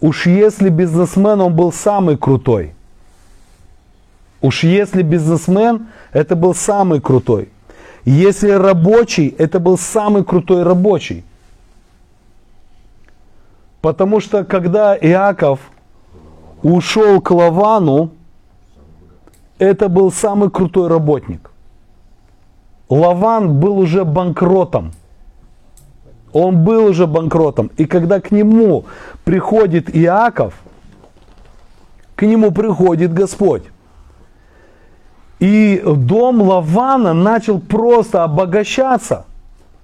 Уж 0.00 0.26
если 0.26 0.68
бизнесмен, 0.68 1.40
он 1.40 1.56
был 1.56 1.72
самый 1.72 2.16
крутой. 2.16 2.74
Уж 4.40 4.62
если 4.62 5.02
бизнесмен, 5.02 5.88
это 6.12 6.36
был 6.36 6.54
самый 6.54 7.00
крутой. 7.00 7.48
Если 8.04 8.50
рабочий, 8.50 9.34
это 9.36 9.58
был 9.58 9.76
самый 9.76 10.22
крутой 10.22 10.62
рабочий. 10.62 11.24
Потому 13.82 14.20
что 14.20 14.44
когда 14.44 14.96
Иаков 14.96 15.58
ушел 16.62 17.20
к 17.20 17.32
Лавану, 17.32 18.10
это 19.58 19.88
был 19.88 20.12
самый 20.12 20.50
крутой 20.50 20.88
работник. 20.88 21.50
Лаван 22.88 23.58
был 23.58 23.78
уже 23.78 24.04
банкротом. 24.04 24.92
Он 26.32 26.64
был 26.64 26.86
уже 26.86 27.06
банкротом. 27.06 27.70
И 27.76 27.84
когда 27.86 28.20
к 28.20 28.30
нему 28.30 28.84
приходит 29.24 29.94
Иаков, 29.94 30.54
к 32.14 32.22
нему 32.22 32.52
приходит 32.52 33.12
Господь. 33.12 33.64
И 35.40 35.82
дом 35.84 36.40
Лавана 36.40 37.14
начал 37.14 37.58
просто 37.58 38.22
обогащаться. 38.22 39.26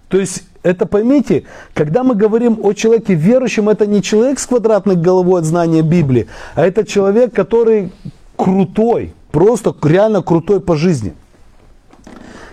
То 0.08 0.18
есть, 0.18 0.47
это 0.62 0.86
поймите, 0.86 1.44
когда 1.74 2.02
мы 2.02 2.14
говорим 2.14 2.58
о 2.62 2.72
человеке 2.72 3.14
верующем, 3.14 3.68
это 3.68 3.86
не 3.86 4.02
человек 4.02 4.38
с 4.38 4.46
квадратной 4.46 4.96
головой 4.96 5.40
от 5.40 5.46
знания 5.46 5.82
Библии, 5.82 6.26
а 6.54 6.66
это 6.66 6.84
человек, 6.84 7.34
который 7.34 7.92
крутой, 8.36 9.12
просто 9.30 9.74
реально 9.82 10.22
крутой 10.22 10.60
по 10.60 10.76
жизни. 10.76 11.14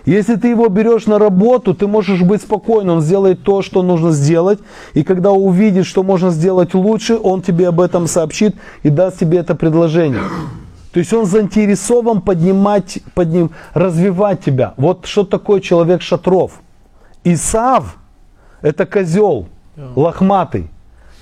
Если 0.05 0.35
ты 0.35 0.49
его 0.49 0.67
берешь 0.67 1.07
на 1.07 1.17
работу, 1.17 1.73
ты 1.73 1.87
можешь 1.87 2.21
быть 2.21 2.41
спокоен, 2.41 2.89
он 2.89 3.01
сделает 3.01 3.41
то, 3.41 3.63
что 3.63 3.81
нужно 3.81 4.11
сделать. 4.11 4.59
И 4.93 5.03
когда 5.03 5.31
увидит, 5.31 5.87
что 5.87 6.03
можно 6.03 6.29
сделать 6.29 6.75
лучше, 6.75 7.17
он 7.17 7.41
тебе 7.41 7.69
об 7.69 7.81
этом 7.81 8.07
сообщит 8.07 8.55
и 8.83 8.89
даст 8.89 9.19
тебе 9.19 9.39
это 9.39 9.55
предложение. 9.55 10.21
То 10.91 10.99
есть 10.99 11.11
он 11.11 11.25
заинтересован 11.25 12.21
поднимать, 12.21 12.99
подним, 13.15 13.49
развивать 13.73 14.45
тебя. 14.45 14.75
Вот 14.77 15.07
что 15.07 15.23
такое 15.23 15.59
человек 15.59 16.03
шатров. 16.03 16.61
Исав– 17.25 17.97
это 18.61 18.85
козел, 18.85 19.47
лохматый, 19.95 20.69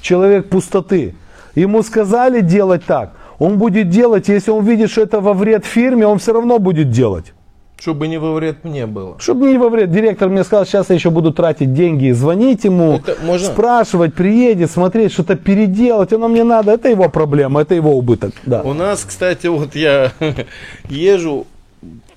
человек 0.01 0.49
пустоты. 0.49 1.15
Ему 1.55 1.81
сказали 1.83 2.41
делать 2.41 2.83
так, 2.85 3.13
он 3.39 3.57
будет 3.57 3.89
делать, 3.89 4.27
если 4.27 4.51
он 4.51 4.63
видит, 4.65 4.91
что 4.91 5.01
это 5.01 5.19
во 5.21 5.33
вред 5.33 5.65
фирме, 5.65 6.05
он 6.05 6.19
все 6.19 6.33
равно 6.33 6.59
будет 6.59 6.91
делать. 6.91 7.33
Чтобы 7.79 8.07
не 8.07 8.17
во 8.17 8.33
вред 8.33 8.63
мне 8.63 8.85
было. 8.85 9.19
Чтобы 9.19 9.47
не 9.47 9.57
во 9.57 9.67
вред. 9.67 9.91
Директор 9.91 10.29
мне 10.29 10.45
сказал, 10.45 10.65
сейчас 10.65 10.89
я 10.89 10.95
еще 10.95 11.09
буду 11.09 11.33
тратить 11.33 11.73
деньги, 11.73 12.11
звонить 12.11 12.63
ему, 12.63 12.93
Это 12.93 13.17
можно? 13.25 13.47
спрашивать, 13.47 14.13
приедет, 14.13 14.71
смотреть, 14.71 15.11
что-то 15.11 15.35
переделать, 15.35 16.13
оно 16.13 16.29
мне 16.29 16.45
надо. 16.45 16.71
Это 16.71 16.87
его 16.87 17.09
проблема, 17.09 17.61
это 17.61 17.75
его 17.75 17.97
убыток. 17.97 18.31
Да. 18.45 18.61
У 18.61 18.73
нас, 18.73 19.03
кстати, 19.03 19.47
вот 19.47 19.75
я 19.75 20.13
езжу, 20.89 21.45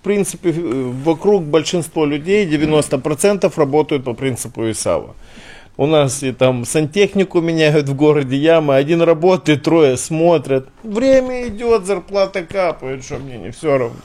принципе, 0.07 0.53
вокруг 0.53 1.43
большинство 1.43 2.07
людей, 2.07 2.47
90% 2.47 3.53
работают 3.57 4.05
по 4.05 4.15
принципу 4.15 4.71
Исава. 4.71 5.17
У 5.77 5.87
нас 5.87 6.23
и 6.23 6.33
там 6.33 6.65
сантехнику 6.65 7.41
меняют 7.41 7.89
в 7.89 7.97
городе, 7.97 8.37
ямы, 8.37 8.77
один 8.77 9.03
работает, 9.03 9.65
трое 9.65 9.97
смотрят. 9.97 10.69
Время 10.85 11.49
идет, 11.49 11.87
зарплата 11.87 12.45
капает, 12.45 13.05
что 13.05 13.19
мне 13.19 13.37
не 13.37 13.51
все 13.51 13.77
равно. 13.77 13.97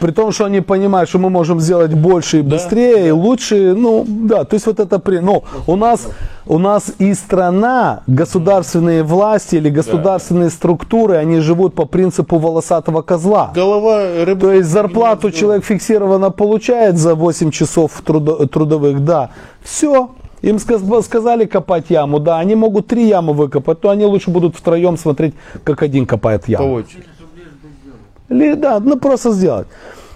При 0.00 0.12
том, 0.12 0.32
что 0.32 0.44
они 0.46 0.60
понимают, 0.62 1.08
что 1.10 1.18
мы 1.18 1.28
можем 1.30 1.60
сделать 1.60 1.92
больше 1.94 2.38
и 2.38 2.42
быстрее, 2.42 3.08
и 3.08 3.10
лучше. 3.10 3.74
Ну, 3.74 4.04
да, 4.08 4.44
то 4.44 4.54
есть 4.54 4.66
вот 4.66 4.80
это... 4.80 4.98
При... 4.98 5.18
Ну, 5.18 5.44
у 5.66 5.76
нас, 5.76 6.08
у 6.46 6.58
нас 6.58 6.92
и 6.98 7.14
страна, 7.14 8.00
государственные 8.06 9.02
власти 9.02 9.56
или 9.56 9.68
государственные 9.68 10.50
структуры, 10.50 11.16
они 11.16 11.40
живут 11.40 11.74
по 11.74 11.84
принципу 11.84 12.38
волосатого 12.38 13.02
козла. 13.02 13.52
Голова 13.54 14.24
рыба. 14.24 14.40
То 14.40 14.52
есть 14.52 14.68
зарплату 14.68 15.30
человек 15.30 15.64
фиксированно 15.64 16.30
получает 16.30 16.96
за 16.96 17.14
8 17.14 17.50
часов 17.50 18.02
трудо- 18.04 18.46
трудовых, 18.48 19.04
да. 19.04 19.30
Все. 19.62 20.08
Им 20.42 20.58
сказ- 20.58 21.04
сказали 21.04 21.44
копать 21.44 21.90
яму, 21.90 22.18
да, 22.18 22.38
они 22.38 22.54
могут 22.54 22.86
три 22.86 23.06
ямы 23.06 23.34
выкопать, 23.34 23.80
то 23.80 23.90
они 23.90 24.06
лучше 24.06 24.30
будут 24.30 24.56
втроем 24.56 24.96
смотреть, 24.96 25.34
как 25.64 25.82
один 25.82 26.06
копает 26.06 26.44
По 26.46 26.50
яму. 26.50 26.72
очереди. 26.72 27.04
Ли- 28.30 28.54
да, 28.54 28.80
ну 28.80 28.96
просто 28.96 29.32
сделать. 29.32 29.66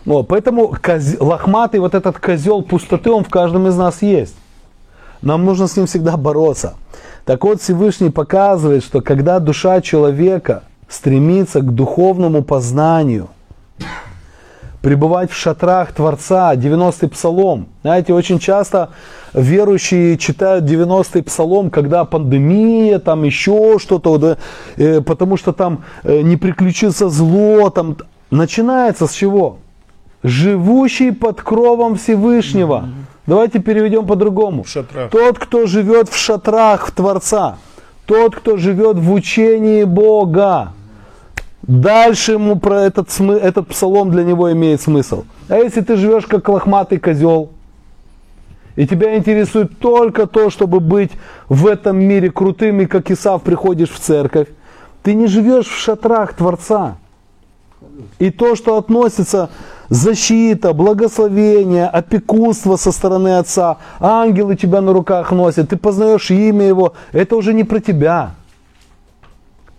Вот, 0.06 0.28
поэтому 0.28 0.68
коз- 0.80 1.20
лохматый 1.20 1.80
вот 1.80 1.94
этот 1.94 2.18
козел 2.18 2.62
пустоты, 2.62 3.10
он 3.10 3.24
в 3.24 3.28
каждом 3.28 3.66
из 3.66 3.76
нас 3.76 4.02
есть. 4.02 4.36
Нам 5.20 5.44
нужно 5.44 5.66
с 5.66 5.76
ним 5.76 5.86
всегда 5.86 6.16
бороться. 6.16 6.74
Так 7.24 7.44
вот, 7.44 7.60
Всевышний 7.60 8.10
показывает, 8.10 8.84
что 8.84 9.00
когда 9.00 9.40
душа 9.40 9.80
человека 9.80 10.62
стремится 10.88 11.60
к 11.60 11.74
духовному 11.74 12.42
познанию, 12.42 13.28
пребывать 14.84 15.30
в 15.30 15.34
шатрах 15.34 15.92
Творца, 15.92 16.54
90-й 16.54 17.08
псалом. 17.08 17.68
Знаете, 17.82 18.12
очень 18.12 18.38
часто 18.38 18.90
верующие 19.32 20.18
читают 20.18 20.66
90-й 20.66 21.22
псалом, 21.22 21.70
когда 21.70 22.04
пандемия, 22.04 22.98
там 22.98 23.24
еще 23.24 23.78
что-то, 23.80 24.10
вот, 24.10 24.38
э, 24.76 25.00
потому 25.00 25.38
что 25.38 25.52
там 25.52 25.84
э, 26.02 26.20
не 26.20 26.36
приключится 26.36 27.08
зло. 27.08 27.70
Там. 27.70 27.96
Начинается 28.30 29.06
с 29.06 29.12
чего? 29.12 29.56
Живущий 30.22 31.12
под 31.12 31.40
кровом 31.40 31.96
Всевышнего. 31.96 32.90
Давайте 33.26 33.60
переведем 33.60 34.06
по-другому. 34.06 34.64
Шатрах. 34.66 35.10
Тот, 35.10 35.38
кто 35.38 35.66
живет 35.66 36.10
в 36.10 36.16
шатрах 36.18 36.90
Творца. 36.90 37.56
Тот, 38.04 38.36
кто 38.36 38.58
живет 38.58 38.98
в 38.98 39.10
учении 39.14 39.84
Бога. 39.84 40.72
Дальше 41.66 42.32
ему 42.32 42.56
про 42.56 42.82
этот, 42.82 43.08
смы- 43.08 43.38
этот 43.38 43.68
псалом 43.68 44.10
для 44.10 44.22
него 44.22 44.52
имеет 44.52 44.82
смысл. 44.82 45.24
А 45.48 45.56
если 45.56 45.80
ты 45.80 45.96
живешь 45.96 46.26
как 46.26 46.48
лохматый 46.48 46.98
козел, 46.98 47.50
и 48.76 48.86
тебя 48.86 49.16
интересует 49.16 49.78
только 49.78 50.26
то, 50.26 50.50
чтобы 50.50 50.80
быть 50.80 51.12
в 51.48 51.66
этом 51.66 51.98
мире 51.98 52.30
крутым, 52.30 52.80
и 52.80 52.86
как 52.86 53.10
Исав 53.10 53.42
приходишь 53.42 53.90
в 53.90 53.98
церковь, 53.98 54.48
ты 55.02 55.14
не 55.14 55.26
живешь 55.26 55.66
в 55.66 55.78
шатрах 55.78 56.34
Творца. 56.34 56.96
И 58.18 58.30
то, 58.30 58.56
что 58.56 58.76
относится 58.76 59.48
защита, 59.88 60.72
благословение, 60.72 61.86
опекунство 61.86 62.76
со 62.76 62.90
стороны 62.92 63.38
Отца, 63.38 63.78
ангелы 64.00 64.56
тебя 64.56 64.80
на 64.80 64.92
руках 64.92 65.30
носят, 65.30 65.70
ты 65.70 65.76
познаешь 65.76 66.30
имя 66.30 66.66
Его, 66.66 66.94
это 67.12 67.36
уже 67.36 67.54
не 67.54 67.64
про 67.64 67.80
тебя. 67.80 68.34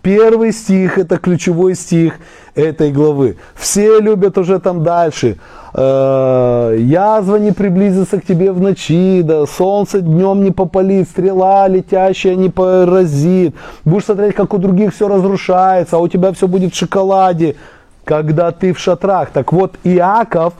Первый 0.06 0.52
стих– 0.52 0.98
это 1.00 1.18
ключевой 1.18 1.74
стих 1.74 2.20
этой 2.54 2.92
главы. 2.92 3.38
Все 3.56 3.98
любят 3.98 4.38
уже 4.38 4.60
там 4.60 4.84
дальше. 4.84 5.36
Э, 5.74 6.76
Язва 6.78 7.38
не 7.38 7.50
приблизится 7.50 8.20
к 8.20 8.24
тебе 8.24 8.52
в 8.52 8.60
ночи, 8.60 9.22
да, 9.22 9.46
солнце 9.46 10.02
днем 10.02 10.44
не 10.44 10.52
попалит, 10.52 11.08
стрела 11.08 11.66
летящая 11.66 12.36
не 12.36 12.50
поразит. 12.50 13.56
Будешь 13.84 14.04
смотреть, 14.04 14.36
как 14.36 14.54
у 14.54 14.58
других 14.58 14.94
все 14.94 15.08
разрушается, 15.08 15.96
а 15.96 15.98
у 15.98 16.06
тебя 16.06 16.30
все 16.30 16.46
будет 16.46 16.72
в 16.72 16.76
шоколаде, 16.78 17.56
когда 18.04 18.52
ты 18.52 18.72
в 18.72 18.78
шатрах. 18.78 19.30
Так 19.30 19.52
вот, 19.52 19.74
Иаков, 19.82 20.54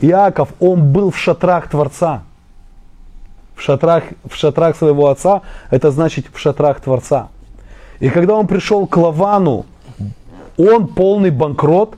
Иаков, 0.00 0.48
он 0.58 0.90
был 0.90 1.10
в 1.10 1.18
шатрах 1.18 1.68
Творца. 1.68 2.22
В 3.54 3.60
шатрах, 3.60 4.04
в 4.26 4.34
шатрах 4.34 4.74
своего 4.74 5.08
отца, 5.08 5.42
это 5.70 5.90
значит 5.90 6.28
в 6.32 6.38
шатрах 6.38 6.80
Творца. 6.80 7.28
И 8.00 8.08
когда 8.10 8.34
он 8.34 8.46
пришел 8.46 8.86
к 8.86 8.96
Лавану, 8.96 9.66
он 10.58 10.86
полный 10.88 11.30
банкрот, 11.30 11.94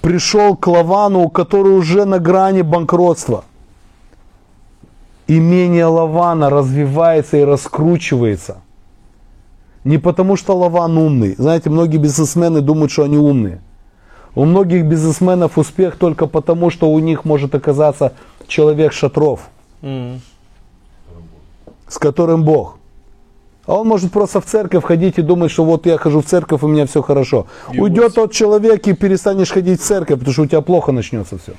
пришел 0.00 0.56
к 0.56 0.66
Лавану, 0.66 1.28
который 1.28 1.72
уже 1.72 2.04
на 2.04 2.18
грани 2.18 2.62
банкротства. 2.62 3.44
Имение 5.26 5.86
Лавана 5.86 6.50
развивается 6.50 7.38
и 7.38 7.44
раскручивается. 7.44 8.58
Не 9.84 9.98
потому, 9.98 10.36
что 10.36 10.56
Лаван 10.56 10.98
умный. 10.98 11.34
Знаете, 11.36 11.70
многие 11.70 11.98
бизнесмены 11.98 12.60
думают, 12.60 12.90
что 12.92 13.04
они 13.04 13.16
умные. 13.16 13.60
У 14.34 14.44
многих 14.44 14.84
бизнесменов 14.84 15.58
успех 15.58 15.96
только 15.96 16.26
потому, 16.26 16.70
что 16.70 16.90
у 16.90 16.98
них 16.98 17.24
может 17.24 17.54
оказаться 17.54 18.12
человек 18.46 18.92
шатров, 18.92 19.48
М. 19.82 20.20
с 21.88 21.98
которым 21.98 22.44
Бог. 22.44 22.78
А 23.66 23.74
он 23.76 23.88
может 23.88 24.12
просто 24.12 24.40
в 24.40 24.44
церковь 24.44 24.84
ходить 24.84 25.18
и 25.18 25.22
думать, 25.22 25.50
что 25.50 25.64
вот 25.64 25.86
я 25.86 25.96
хожу 25.96 26.20
в 26.20 26.26
церковь, 26.26 26.62
и 26.62 26.66
у 26.66 26.68
меня 26.68 26.84
все 26.86 27.02
хорошо. 27.02 27.46
Уйдет 27.78 28.14
тот 28.14 28.32
человек, 28.32 28.86
и 28.86 28.92
перестанешь 28.92 29.50
ходить 29.50 29.80
в 29.80 29.84
церковь, 29.84 30.18
потому 30.18 30.32
что 30.32 30.42
у 30.42 30.46
тебя 30.46 30.60
плохо 30.60 30.92
начнется 30.92 31.38
все. 31.38 31.52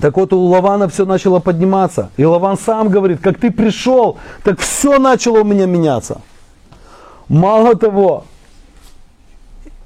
Так 0.00 0.16
вот, 0.16 0.32
у 0.32 0.40
Лавана 0.40 0.88
все 0.88 1.04
начало 1.04 1.38
подниматься. 1.38 2.10
И 2.16 2.24
Лаван 2.24 2.58
сам 2.58 2.88
говорит, 2.88 3.20
как 3.20 3.38
ты 3.38 3.52
пришел, 3.52 4.16
так 4.42 4.58
все 4.58 4.98
начало 4.98 5.40
у 5.40 5.44
меня 5.44 5.66
меняться. 5.66 6.20
Мало 7.28 7.76
того, 7.76 8.24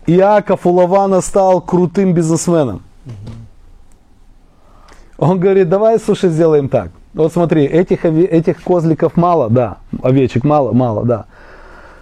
Иаков 0.07 0.67
у 0.67 0.71
Лавана 0.71 1.21
стал 1.21 1.61
крутым 1.61 2.15
бизнесменом. 2.15 2.83
Он 5.19 5.39
говорит, 5.39 5.69
давай, 5.69 5.99
слушай, 5.99 6.31
сделаем 6.31 6.69
так. 6.69 6.91
Вот 7.15 7.33
смотри, 7.33 7.65
этих, 7.65 8.05
этих 8.05 8.63
козликов 8.63 9.17
мало, 9.17 9.49
да, 9.51 9.79
овечек 10.03 10.45
мало, 10.45 10.73
мало, 10.73 11.05
да. 11.05 11.25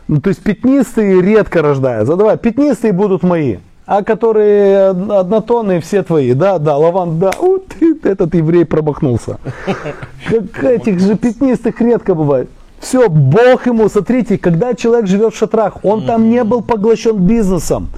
Ну, 0.08 0.20
то 0.20 0.28
есть 0.28 0.42
пятнистые 0.42 1.20
редко 1.20 1.62
рождаются. 1.62 2.16
Давай, 2.16 2.36
пятнистые 2.36 2.92
будут 2.92 3.22
мои. 3.22 3.58
А 3.86 4.02
которые 4.02 4.90
од- 4.90 5.10
однотонные 5.10 5.80
все 5.80 6.02
твои. 6.02 6.32
Да, 6.32 6.58
да, 6.58 6.76
Лаван, 6.76 7.18
да. 7.18 7.32
У, 7.40 7.58
ты, 7.58 7.96
этот 8.02 8.34
еврей 8.34 8.64
промахнулся. 8.64 9.38
Как 10.28 10.64
этих 10.64 11.00
же 11.00 11.16
пятнистых 11.16 11.80
редко 11.80 12.14
бывает. 12.14 12.48
Все, 12.80 13.08
Бог 13.08 13.66
ему, 13.66 13.88
смотрите, 13.88 14.38
когда 14.38 14.74
человек 14.74 15.06
живет 15.06 15.34
в 15.34 15.38
шатрах, 15.38 15.84
он 15.84 16.04
там 16.04 16.28
не 16.28 16.44
был 16.44 16.62
поглощен 16.62 17.16
бизнесом. 17.16 17.88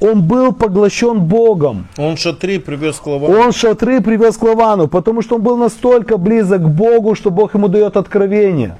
Он 0.00 0.22
был 0.22 0.52
поглощен 0.52 1.20
Богом. 1.20 1.88
Он 1.96 2.16
шатри 2.16 2.58
привез 2.58 2.96
к 2.96 3.06
Лавану. 3.06 3.40
Он 3.40 3.52
шатры 3.52 4.00
привез 4.00 4.36
к 4.36 4.42
Лавану, 4.42 4.86
потому 4.86 5.22
что 5.22 5.36
он 5.36 5.42
был 5.42 5.56
настолько 5.56 6.18
близок 6.18 6.62
к 6.62 6.68
Богу, 6.68 7.14
что 7.14 7.30
Бог 7.30 7.54
ему 7.54 7.68
дает 7.68 7.96
откровение. 7.96 8.76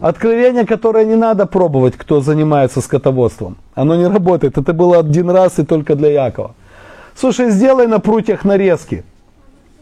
Откровение, 0.00 0.66
которое 0.66 1.04
не 1.04 1.14
надо 1.14 1.46
пробовать, 1.46 1.94
кто 1.96 2.20
занимается 2.20 2.80
скотоводством. 2.80 3.56
Оно 3.74 3.94
не 3.94 4.08
работает. 4.08 4.58
Это 4.58 4.72
было 4.72 4.98
один 4.98 5.30
раз 5.30 5.60
и 5.60 5.64
только 5.64 5.94
для 5.94 6.10
Якова. 6.26 6.56
Слушай, 7.14 7.50
сделай 7.50 7.86
на 7.86 8.00
прутьях 8.00 8.44
нарезки. 8.44 9.04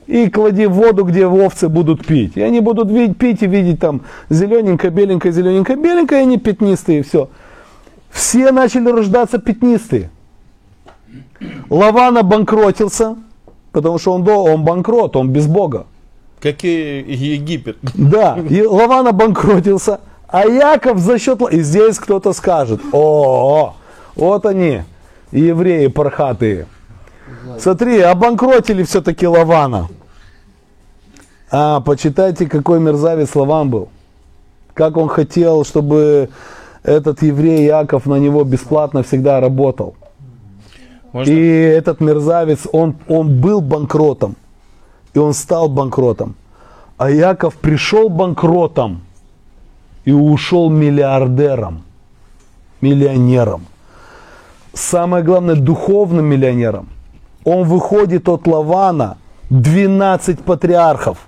И 0.06 0.28
клади 0.28 0.66
в 0.66 0.72
воду, 0.72 1.04
где 1.04 1.24
овцы 1.26 1.70
будут 1.70 2.04
пить. 2.04 2.36
И 2.36 2.42
они 2.42 2.61
будут 2.61 2.90
видеть, 2.90 3.16
пить 3.16 3.42
и 3.42 3.46
видеть 3.46 3.80
там 3.80 4.02
зелененькое, 4.28 4.92
беленькое, 4.92 5.32
зелененькое, 5.32 5.78
беленькое, 5.78 6.20
и 6.20 6.24
они 6.24 6.36
пятнистые, 6.36 7.02
все. 7.02 7.30
Все 8.11 8.50
начали 8.50 8.90
рождаться 8.90 9.38
пятнистые. 9.38 10.11
Лаван 11.68 12.18
обанкротился, 12.18 13.16
потому 13.72 13.98
что 13.98 14.12
он, 14.12 14.28
он 14.28 14.64
банкрот, 14.64 15.16
он 15.16 15.30
без 15.30 15.46
Бога. 15.46 15.86
Как 16.40 16.64
и 16.64 17.00
Египет. 17.00 17.76
Да, 17.94 18.38
и 18.38 18.62
Лаван 18.62 19.06
обанкротился, 19.08 20.00
а 20.26 20.46
Яков 20.46 20.98
за 20.98 21.18
счет... 21.18 21.40
И 21.52 21.61
здесь 21.61 21.98
кто-то 21.98 22.32
скажет, 22.32 22.80
о, 22.92 23.74
вот 24.16 24.46
они, 24.46 24.82
евреи 25.32 25.88
пархатые. 25.88 26.66
Смотри, 27.58 28.00
обанкротили 28.00 28.82
все-таки 28.84 29.26
Лавана. 29.26 29.88
А, 31.50 31.80
почитайте, 31.80 32.46
какой 32.46 32.80
мерзавец 32.80 33.34
Лаван 33.34 33.70
был. 33.70 33.88
Как 34.72 34.96
он 34.96 35.08
хотел, 35.08 35.64
чтобы 35.64 36.30
этот 36.84 37.22
еврей 37.22 37.64
Яков 37.64 38.06
на 38.06 38.16
него 38.16 38.44
бесплатно 38.44 39.02
всегда 39.02 39.40
работал. 39.40 39.94
Можно? 41.12 41.32
И 41.32 41.36
этот 41.36 42.00
мерзавец, 42.00 42.66
он, 42.72 42.96
он 43.08 43.40
был 43.40 43.61
банкротом. 43.61 44.36
И 45.14 45.18
он 45.18 45.34
стал 45.34 45.68
банкротом. 45.68 46.36
А 46.96 47.11
Яков 47.11 47.54
пришел 47.54 48.08
банкротом 48.08 49.02
и 50.04 50.12
ушел 50.12 50.70
миллиардером, 50.70 51.82
миллионером. 52.80 53.66
Самое 54.72 55.24
главное, 55.24 55.56
духовным 55.56 56.26
миллионером. 56.26 56.88
Он 57.44 57.64
выходит 57.64 58.28
от 58.28 58.46
Лавана 58.46 59.16
12 59.50 60.40
патриархов. 60.40 61.18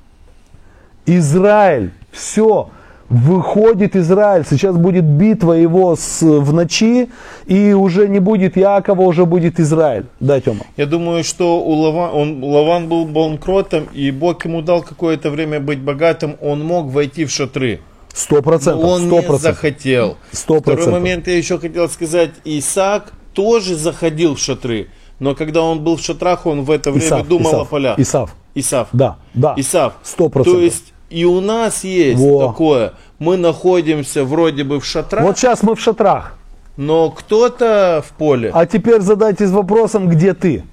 Израиль, 1.07 1.91
все, 2.13 2.69
выходит 3.09 3.97
Израиль. 3.97 4.45
Сейчас 4.49 4.77
будет 4.77 5.05
битва 5.05 5.53
его 5.53 5.97
с, 5.97 6.23
в 6.23 6.53
ночи, 6.53 7.09
и 7.47 7.73
уже 7.73 8.09
не 8.09 8.21
будет 8.21 8.57
Якова, 8.57 9.03
уже 9.03 9.27
будет 9.27 9.61
Израиль. 9.61 10.07
Да, 10.21 10.41
Тема? 10.41 10.61
Я 10.77 10.87
думаю, 10.87 11.25
что 11.25 11.61
у 11.61 11.73
Лаван, 11.73 12.11
он, 12.15 12.45
Лаван 12.45 12.89
был 12.89 13.05
банкротом, 13.05 13.89
и 13.93 14.11
Бог 14.11 14.45
ему 14.45 14.63
дал 14.63 14.83
какое-то 14.83 15.31
время 15.31 15.61
быть 15.61 15.81
богатым, 15.81 16.37
он 16.41 16.65
мог 16.65 16.87
войти 16.87 17.25
в 17.25 17.31
шатры. 17.31 17.81
Сто 18.15 18.43
процентов. 18.43 18.85
он 18.85 19.01
Сто 19.03 19.17
не 19.17 19.23
процентов. 19.23 19.41
захотел. 19.41 20.17
Сто 20.33 20.61
Второй 20.61 20.77
процентов. 20.77 21.01
момент 21.01 21.29
я 21.29 21.37
еще 21.37 21.59
хотел 21.59 21.89
сказать, 21.89 22.31
Исаак 22.45 23.13
тоже 23.33 23.77
заходил 23.77 24.35
в 24.35 24.39
шатры, 24.39 24.89
но 25.19 25.35
когда 25.35 25.63
он 25.63 25.83
был 25.83 25.97
в 25.97 26.01
шатрах, 26.01 26.47
он 26.47 26.63
в 26.63 26.71
это 26.71 26.91
время 26.91 27.07
Исав, 27.07 27.29
думал 27.29 27.51
Исав, 27.51 27.63
о 27.63 27.65
полях. 27.65 27.99
Исав. 27.99 28.37
Исав. 28.55 28.89
Да, 28.93 29.17
да. 29.33 29.55
Исав. 29.57 29.95
Сто 30.03 30.29
процентов. 30.29 30.61
То 30.61 30.65
есть 30.65 30.92
и 31.13 31.25
у 31.25 31.41
нас 31.41 31.85
есть 31.85 32.21
Во. 32.21 32.47
такое. 32.49 32.93
Мы 33.19 33.37
находимся 33.37 34.25
вроде 34.25 34.65
бы 34.65 34.81
в 34.81 34.85
шатрах, 34.85 35.25
Вот 35.25 35.39
сейчас 35.39 35.63
мы 35.63 35.75
в 35.75 35.81
шатрах. 35.81 36.37
но 36.77 37.11
кто-то 37.11 38.03
в 38.07 38.13
поле. 38.17 38.51
А 38.53 38.67
теперь 38.67 39.01
задайтесь 39.01 39.51
вопросом, 39.51 40.09
где 40.09 40.33
ты? 40.35 40.65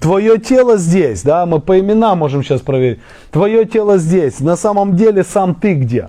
Твое 0.00 0.38
тело 0.38 0.76
здесь, 0.76 1.22
да, 1.22 1.44
мы 1.44 1.60
по 1.60 1.78
именам 1.78 2.18
можем 2.18 2.42
сейчас 2.44 2.60
проверить. 2.60 3.00
Твое 3.30 3.64
тело 3.64 3.98
здесь. 3.98 4.40
На 4.40 4.56
самом 4.56 4.96
деле 4.96 5.24
сам 5.24 5.54
ты 5.54 5.74
где? 5.74 6.08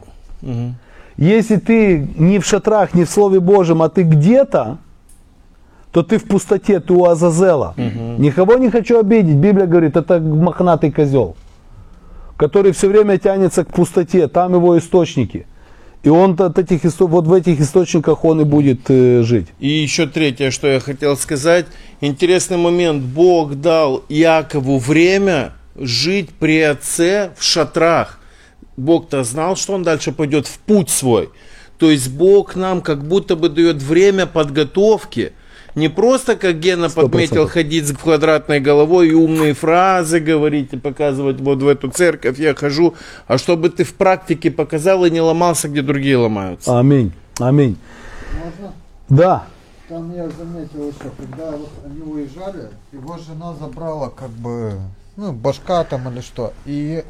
Если 1.18 1.58
ты 1.58 2.08
не 2.18 2.40
в 2.40 2.46
шатрах, 2.46 2.94
не 2.94 3.04
в 3.04 3.10
Слове 3.10 3.40
Божьем, 3.40 3.82
а 3.82 3.90
ты 3.90 4.04
где-то, 4.04 4.78
то 5.92 6.04
ты 6.04 6.18
в 6.18 6.24
пустоте, 6.26 6.80
ты 6.80 6.94
у 6.94 7.04
Азазела. 7.06 7.74
Никого 7.78 8.56
не 8.58 8.70
хочу 8.70 9.00
обидеть. 9.00 9.36
Библия 9.36 9.66
говорит, 9.66 9.98
это 9.98 10.20
мохнатый 10.20 10.92
козел, 10.92 11.36
который 12.40 12.72
все 12.72 12.88
время 12.88 13.18
тянется 13.18 13.66
к 13.66 13.74
пустоте, 13.74 14.30
там 14.30 14.54
его 14.54 14.78
источники. 14.78 15.46
И 16.04 16.10
он 16.10 16.38
от 16.40 16.58
этих, 16.58 16.86
вот 17.00 17.28
в 17.28 17.34
этих 17.34 17.60
источниках 17.60 18.24
он 18.24 18.40
и 18.40 18.44
будет 18.46 18.80
э, 18.88 19.24
жить. 19.24 19.48
И 19.60 19.68
еще 19.68 20.08
третье, 20.08 20.50
что 20.50 20.70
я 20.70 20.80
хотел 20.80 21.18
сказать. 21.18 21.66
Интересный 22.00 22.56
момент. 22.56 23.04
Бог 23.04 23.56
дал 23.56 24.06
Якову 24.08 24.78
время 24.78 25.52
жить 25.76 26.30
при 26.30 26.62
отце 26.62 27.32
в 27.38 27.44
шатрах. 27.44 28.22
Бог-то 28.78 29.26
знал, 29.26 29.58
что 29.58 29.74
он 29.74 29.84
дальше 29.84 30.14
пойдет 30.14 30.48
в 30.48 30.60
путь 30.60 30.90
свой. 30.90 31.32
То 31.78 31.92
есть 31.92 32.10
Бог 32.10 32.56
нам 32.56 32.80
как 32.82 33.06
будто 33.06 33.36
бы 33.36 33.50
дает 33.50 33.84
время 33.84 34.26
подготовки. 34.26 35.34
Не 35.76 35.90
просто, 35.90 36.36
как 36.36 36.60
Гена 36.60 36.90
подметил, 36.90 37.46
процентов. 37.46 37.52
ходить 37.52 37.88
с 37.88 37.94
квадратной 37.96 38.60
головой 38.60 39.10
и 39.10 39.14
умные 39.14 39.54
фразы 39.54 40.20
говорить 40.20 40.74
и 40.74 40.78
показывать, 40.78 41.40
вот 41.40 41.62
в 41.62 41.68
эту 41.68 41.90
церковь 41.90 42.40
я 42.40 42.56
хожу, 42.56 42.96
а 43.28 43.38
чтобы 43.38 43.70
ты 43.70 43.84
в 43.84 43.94
практике 43.94 44.52
показал 44.52 45.06
и 45.06 45.12
не 45.12 45.22
ломался, 45.22 45.70
где 45.70 45.82
другие 45.82 46.18
ломаются. 46.18 46.78
Аминь. 46.80 47.14
Аминь. 47.40 47.78
Можно? 48.34 48.74
Да. 49.10 49.44
Там 49.88 50.16
я 50.16 50.30
заметил 50.30 50.90
еще, 50.90 51.10
когда 51.18 51.52
вот 51.52 51.72
они 51.86 52.02
уезжали, 52.02 52.70
его 52.92 53.18
жена 53.18 53.56
забрала 53.56 54.10
как 54.10 54.30
бы, 54.30 54.74
ну, 55.18 55.32
башка 55.32 55.84
там 55.84 56.10
или 56.12 56.22
что. 56.22 56.54
И 56.66 57.04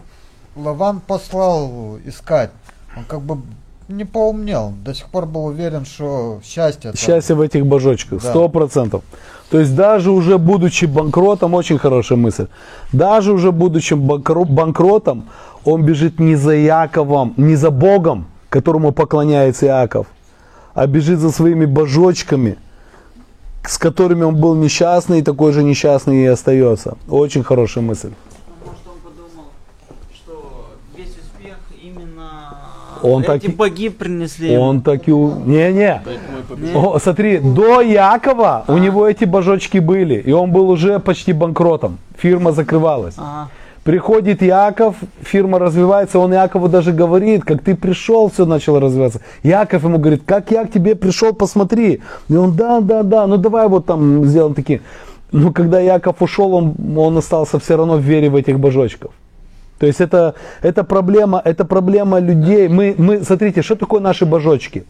Лаван 0.56 1.02
послал 1.02 1.98
искать. 2.06 2.52
Он 2.96 3.04
как 3.04 3.22
бы 3.22 3.42
не 3.90 4.06
поумнел. 4.06 4.74
До 4.86 4.94
сих 4.94 5.08
пор 5.10 5.26
был 5.26 5.46
уверен, 5.46 5.86
что 5.86 6.40
счастье. 6.44 6.94
Счастье 6.96 7.36
в 7.36 7.42
этих 7.42 7.66
божочках. 7.66 8.22
Сто 8.22 8.48
процентов. 8.48 9.02
То 9.50 9.60
есть 9.60 9.76
даже 9.76 10.12
уже 10.12 10.38
будучи 10.38 10.86
банкротом, 10.86 11.56
очень 11.56 11.80
хорошая 11.80 12.20
мысль, 12.20 12.48
даже 12.94 13.34
уже 13.34 13.52
будучи 13.52 13.96
банкро- 13.96 14.46
банкротом, 14.46 15.28
он 15.66 15.84
бежит 15.84 16.20
не 16.20 16.36
за 16.36 16.54
Яковом, 16.54 17.34
не 17.36 17.56
за 17.56 17.72
Богом, 17.72 18.28
которому 18.50 18.92
поклоняется 18.92 19.66
Иаков, 19.66 20.06
а 20.76 20.86
бежит 20.86 21.20
за 21.20 21.32
своими 21.32 21.66
божочками, 21.66 22.58
с 23.68 23.80
которыми 23.80 24.24
он 24.24 24.36
был 24.36 24.54
несчастный, 24.54 25.20
и 25.20 25.22
такой 25.24 25.52
же 25.52 25.64
несчастный 25.64 26.24
и 26.24 26.26
остается. 26.28 26.98
Очень 27.10 27.44
хорошая 27.44 27.84
мысль. 27.84 28.12
Может, 28.64 28.82
он 28.88 29.00
подумал, 29.04 29.48
что 30.14 30.70
весь 30.96 31.18
успех 31.18 31.58
именно 31.82 32.58
Он 33.04 33.22
эти 33.22 33.28
так 33.28 33.44
и- 33.44 33.52
боги 33.52 33.90
принесли. 33.90 34.58
Он 34.58 34.82
так 34.82 35.08
и... 35.08 35.12
у- 35.12 35.36
Не-не. 35.46 36.02
Смотри, 37.00 37.38
до 37.40 37.82
Якова 37.82 38.64
у 38.68 38.78
него 38.78 39.08
эти 39.08 39.26
божочки 39.26 39.80
были, 39.80 40.16
и 40.16 40.32
он 40.32 40.52
был 40.52 40.70
уже 40.70 41.00
почти 41.00 41.34
банкротом. 41.34 41.98
Фирма 42.18 42.52
закрывалась. 42.52 43.16
Ага. 43.18 43.50
Приходит 43.84 44.42
Яков, 44.42 44.96
фирма 45.24 45.58
развивается, 45.58 46.20
он 46.20 46.34
Якову 46.34 46.68
даже 46.68 46.92
говорит, 46.92 47.44
как 47.44 47.64
ты 47.64 47.76
пришел, 47.76 48.30
все 48.30 48.46
начало 48.46 48.80
развиваться. 48.80 49.22
Яков 49.44 49.84
ему 49.84 49.98
говорит, 49.98 50.22
как 50.26 50.52
я 50.52 50.66
к 50.66 50.72
тебе 50.72 50.96
пришел, 50.96 51.34
посмотри. 51.34 52.02
И 52.30 52.36
он, 52.36 52.52
да, 52.56 52.82
да, 52.82 53.04
да, 53.04 53.26
ну 53.26 53.38
давай 53.38 53.68
вот 53.68 53.86
там 53.86 54.26
сделаем 54.26 54.54
такие. 54.54 54.82
Но 55.32 55.52
когда 55.52 55.80
Яков 55.80 56.22
ушел, 56.22 56.54
он, 56.54 56.76
он 56.98 57.18
остался 57.18 57.58
все 57.60 57.78
равно 57.78 57.96
в 57.96 58.02
вере 58.02 58.30
в 58.30 58.36
этих 58.36 58.60
божочков. 58.60 59.12
То 59.80 59.88
есть 59.88 60.02
это, 60.02 60.36
это, 60.62 60.84
проблема, 60.84 61.42
это 61.44 61.66
проблема 61.66 62.20
людей. 62.20 62.68
Мы, 62.68 62.96
мы, 62.98 63.24
смотрите, 63.24 63.62
что 63.62 63.76
такое 63.76 64.02
наши 64.02 64.26
божочки? 64.26 64.86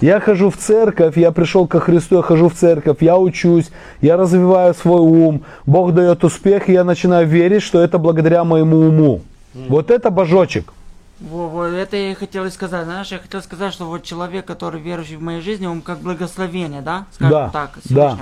Я 0.00 0.18
хожу 0.20 0.50
в 0.50 0.56
церковь, 0.56 1.16
я 1.16 1.30
пришел 1.30 1.68
ко 1.68 1.78
Христу, 1.78 2.16
я 2.16 2.22
хожу 2.22 2.48
в 2.48 2.54
церковь, 2.54 2.96
я 3.00 3.16
учусь, 3.16 3.70
я 4.00 4.16
развиваю 4.16 4.74
свой 4.74 5.00
ум, 5.00 5.44
Бог 5.64 5.94
дает 5.94 6.24
успех, 6.24 6.68
и 6.68 6.72
я 6.72 6.82
начинаю 6.82 7.26
верить, 7.28 7.62
что 7.62 7.80
это 7.80 7.98
благодаря 7.98 8.42
моему 8.42 8.78
уму. 8.78 9.20
Вот 9.54 9.90
это 9.90 10.10
божочек. 10.10 10.72
Во, 11.20 11.48
во, 11.48 11.66
это 11.66 11.96
я 11.96 12.10
и 12.10 12.14
хотел 12.14 12.50
сказать. 12.50 12.84
Знаешь, 12.84 13.12
я 13.12 13.18
хотел 13.18 13.42
сказать, 13.42 13.72
что 13.72 13.84
вот 13.84 14.02
человек, 14.02 14.44
который 14.44 14.80
верующий 14.80 15.16
в 15.16 15.22
моей 15.22 15.40
жизни, 15.40 15.66
он 15.66 15.80
как 15.82 15.98
благословение, 15.98 16.80
да? 16.80 17.06
Скажем 17.12 17.30
Да, 17.30 17.50
так, 17.50 17.78
да. 17.84 18.18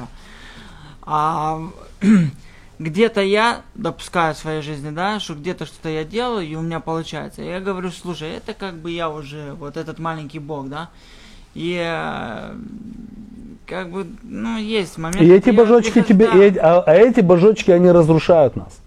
А 1.02 1.60
где-то 2.80 3.20
я 3.20 3.60
допускаю 3.74 4.34
в 4.34 4.38
своей 4.38 4.62
жизни, 4.62 4.88
да, 4.90 5.20
что 5.20 5.34
где-то 5.34 5.66
что-то 5.66 5.90
я 5.90 6.02
делаю, 6.02 6.46
и 6.46 6.54
у 6.54 6.62
меня 6.62 6.80
получается. 6.80 7.42
Я 7.42 7.60
говорю, 7.60 7.90
слушай, 7.90 8.30
это 8.30 8.54
как 8.54 8.74
бы 8.74 8.90
я 8.90 9.10
уже, 9.10 9.52
вот 9.58 9.76
этот 9.76 9.98
маленький 9.98 10.38
бог, 10.38 10.68
да? 10.68 10.88
И 11.54 11.78
э, 11.78 12.54
как 13.66 13.90
бы, 13.90 14.06
ну, 14.22 14.56
есть 14.56 14.96
момент. 14.96 15.20
И 15.20 15.30
эти 15.30 15.50
божочки 15.50 16.00
тебе, 16.02 16.26
и 16.26 16.56
а, 16.56 16.80
а 16.80 16.94
эти 16.94 17.20
божочки, 17.20 17.70
они 17.70 17.90
разрушают 17.90 18.56
нас. 18.56 18.80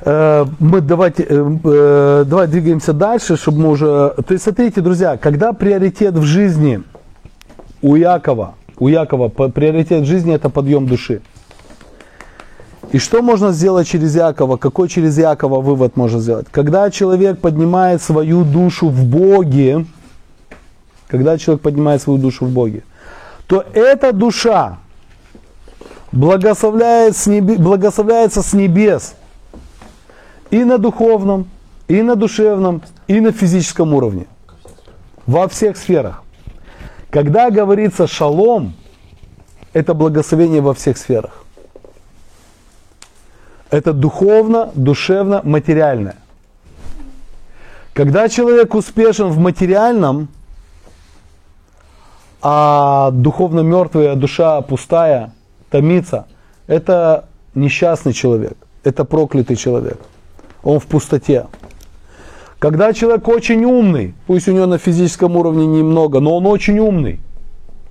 Э, 0.00 0.46
Мы 0.58 0.80
давайте, 0.80 1.26
э, 1.28 2.24
давай 2.26 2.46
двигаемся 2.46 2.94
дальше, 2.94 3.36
чтобы 3.36 3.58
мы 3.60 3.68
уже... 3.68 4.14
То 4.26 4.32
есть, 4.32 4.44
смотрите, 4.44 4.80
друзья, 4.80 5.18
когда 5.18 5.52
приоритет 5.52 6.14
в 6.14 6.24
жизни 6.24 6.82
у 7.82 7.94
Якова, 7.94 8.54
у 8.78 8.88
Якова 8.88 9.28
приоритет 9.28 10.04
в 10.04 10.06
жизни 10.06 10.34
это 10.34 10.48
подъем 10.48 10.86
души. 10.86 11.20
И 12.92 12.98
что 12.98 13.22
можно 13.22 13.52
сделать 13.52 13.86
через 13.86 14.16
Якова? 14.16 14.56
Какой 14.56 14.88
через 14.88 15.16
Якова 15.16 15.60
вывод 15.60 15.96
можно 15.96 16.18
сделать? 16.20 16.46
Когда 16.50 16.90
человек 16.90 17.38
поднимает 17.38 18.02
свою 18.02 18.44
душу 18.44 18.88
в 18.88 19.04
Боге, 19.04 19.86
когда 21.06 21.38
человек 21.38 21.62
поднимает 21.62 22.02
свою 22.02 22.18
душу 22.18 22.46
в 22.46 22.50
Боге, 22.50 22.82
то 23.46 23.64
эта 23.74 24.12
душа 24.12 24.78
благословляет 26.12 27.16
с 27.16 27.28
небе- 27.28 27.58
благословляется 27.58 28.42
с 28.42 28.52
небес 28.52 29.14
и 30.50 30.64
на 30.64 30.78
духовном, 30.78 31.48
и 31.86 32.02
на 32.02 32.16
душевном, 32.16 32.82
и 33.06 33.20
на 33.20 33.30
физическом 33.30 33.94
уровне. 33.94 34.26
Во 35.26 35.46
всех 35.46 35.76
сферах. 35.76 36.24
Когда 37.10 37.50
говорится 37.50 38.08
шалом, 38.08 38.74
это 39.72 39.94
благословение 39.94 40.60
во 40.60 40.74
всех 40.74 40.98
сферах. 40.98 41.44
Это 43.70 43.92
духовно, 43.92 44.70
душевно, 44.74 45.42
материальное. 45.44 46.16
Когда 47.92 48.28
человек 48.28 48.74
успешен 48.74 49.28
в 49.28 49.38
материальном, 49.38 50.28
а 52.42 53.10
духовно 53.12 53.60
мертвый, 53.60 54.10
а 54.10 54.16
душа 54.16 54.60
пустая, 54.62 55.32
томится, 55.70 56.26
это 56.66 57.26
несчастный 57.54 58.12
человек, 58.12 58.56
это 58.84 59.04
проклятый 59.04 59.56
человек. 59.56 59.98
Он 60.62 60.80
в 60.80 60.86
пустоте. 60.86 61.46
Когда 62.58 62.92
человек 62.92 63.26
очень 63.28 63.64
умный, 63.64 64.14
пусть 64.26 64.48
у 64.48 64.52
него 64.52 64.66
на 64.66 64.78
физическом 64.78 65.36
уровне 65.36 65.66
немного, 65.66 66.20
но 66.20 66.36
он 66.36 66.46
очень 66.46 66.78
умный. 66.78 67.20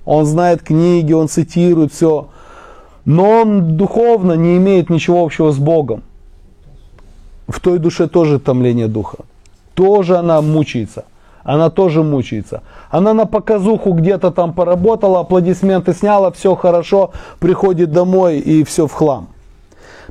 Он 0.04 0.24
знает 0.24 0.62
книги, 0.62 1.12
он 1.12 1.28
цитирует 1.28 1.92
все. 1.92 2.28
Но 3.04 3.40
он 3.42 3.76
духовно 3.76 4.34
не 4.34 4.56
имеет 4.56 4.90
ничего 4.90 5.24
общего 5.24 5.50
с 5.52 5.58
Богом. 5.58 6.02
В 7.48 7.60
той 7.60 7.78
душе 7.78 8.06
тоже 8.06 8.38
томление 8.38 8.88
духа. 8.88 9.18
Тоже 9.74 10.16
она 10.16 10.40
мучается. 10.40 11.04
Она 11.42 11.70
тоже 11.70 12.02
мучается. 12.02 12.62
Она 12.90 13.14
на 13.14 13.26
показуху 13.26 13.92
где-то 13.92 14.30
там 14.30 14.52
поработала, 14.52 15.20
аплодисменты 15.20 15.94
сняла, 15.94 16.30
все 16.30 16.54
хорошо, 16.54 17.12
приходит 17.38 17.92
домой 17.92 18.38
и 18.38 18.62
все 18.64 18.86
в 18.86 18.92
хлам. 18.92 19.28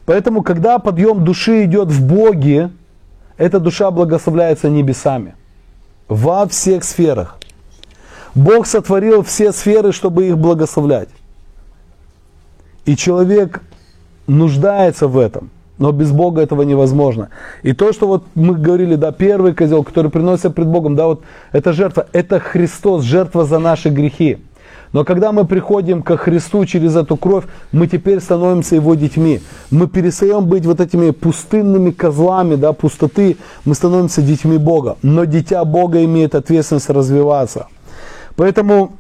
Поэтому, 0.05 0.41
когда 0.41 0.79
подъем 0.79 1.23
души 1.23 1.65
идет 1.65 1.89
в 1.89 2.05
Боге, 2.05 2.71
эта 3.37 3.59
душа 3.59 3.91
благословляется 3.91 4.69
небесами. 4.69 5.35
Во 6.07 6.47
всех 6.47 6.83
сферах. 6.83 7.37
Бог 8.33 8.65
сотворил 8.65 9.23
все 9.23 9.51
сферы, 9.51 9.91
чтобы 9.91 10.27
их 10.27 10.37
благословлять. 10.37 11.09
И 12.89 12.95
человек 12.95 13.61
нуждается 14.25 15.07
в 15.07 15.19
этом. 15.19 15.51
Но 15.77 15.91
без 15.91 16.11
Бога 16.11 16.41
этого 16.41 16.63
невозможно. 16.63 17.29
И 17.61 17.73
то, 17.73 17.93
что 17.93 18.07
вот 18.07 18.23
мы 18.33 18.55
говорили, 18.55 18.95
да, 18.95 19.11
первый 19.11 19.53
козел, 19.53 19.83
который 19.83 20.09
приносится 20.09 20.49
пред 20.49 20.67
Богом, 20.67 20.95
да, 20.95 21.05
вот 21.05 21.21
это 21.51 21.71
жертва, 21.71 22.07
это 22.13 22.39
Христос, 22.39 23.03
жертва 23.03 23.45
за 23.45 23.59
наши 23.59 23.89
грехи. 23.89 24.39
Но 24.91 25.05
когда 25.05 25.31
мы 25.31 25.45
приходим 25.45 26.01
ко 26.01 26.17
Христу 26.17 26.65
через 26.65 26.95
эту 26.95 27.15
кровь, 27.15 27.43
мы 27.71 27.85
теперь 27.85 28.21
становимся 28.21 28.73
Его 28.73 28.95
детьми. 28.95 29.39
Мы 29.69 29.87
перестаем 29.87 30.47
быть 30.47 30.65
вот 30.65 30.81
этими 30.81 31.11
пустынными 31.11 31.91
козлами, 31.91 32.55
да, 32.55 32.73
пустоты, 32.73 33.37
мы 33.65 33.75
становимся 33.75 34.23
детьми 34.23 34.57
Бога. 34.57 34.97
Но 35.03 35.25
дитя 35.25 35.63
Бога 35.63 36.03
имеет 36.05 36.33
ответственность 36.33 36.89
развиваться. 36.89 37.67
Поэтому, 38.35 38.93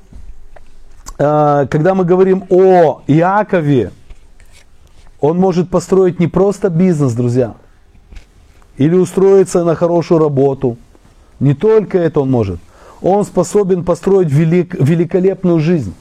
когда 1.19 1.95
мы 1.95 2.05
говорим 2.05 2.45
о 2.49 3.01
Иакове, 3.07 3.91
он 5.19 5.37
может 5.37 5.69
построить 5.69 6.17
не 6.17 6.27
просто 6.27 6.69
бизнес, 6.69 7.11
друзья, 7.11 7.55
или 8.77 8.95
устроиться 8.95 9.65
на 9.65 9.75
хорошую 9.75 10.21
работу. 10.21 10.77
Не 11.41 11.53
только 11.53 11.97
это 11.97 12.21
он 12.21 12.31
может. 12.31 12.61
Он 13.01 13.25
способен 13.25 13.83
построить 13.83 14.31
велик, 14.31 14.75
великолепную 14.75 15.59
жизнь, 15.59 15.93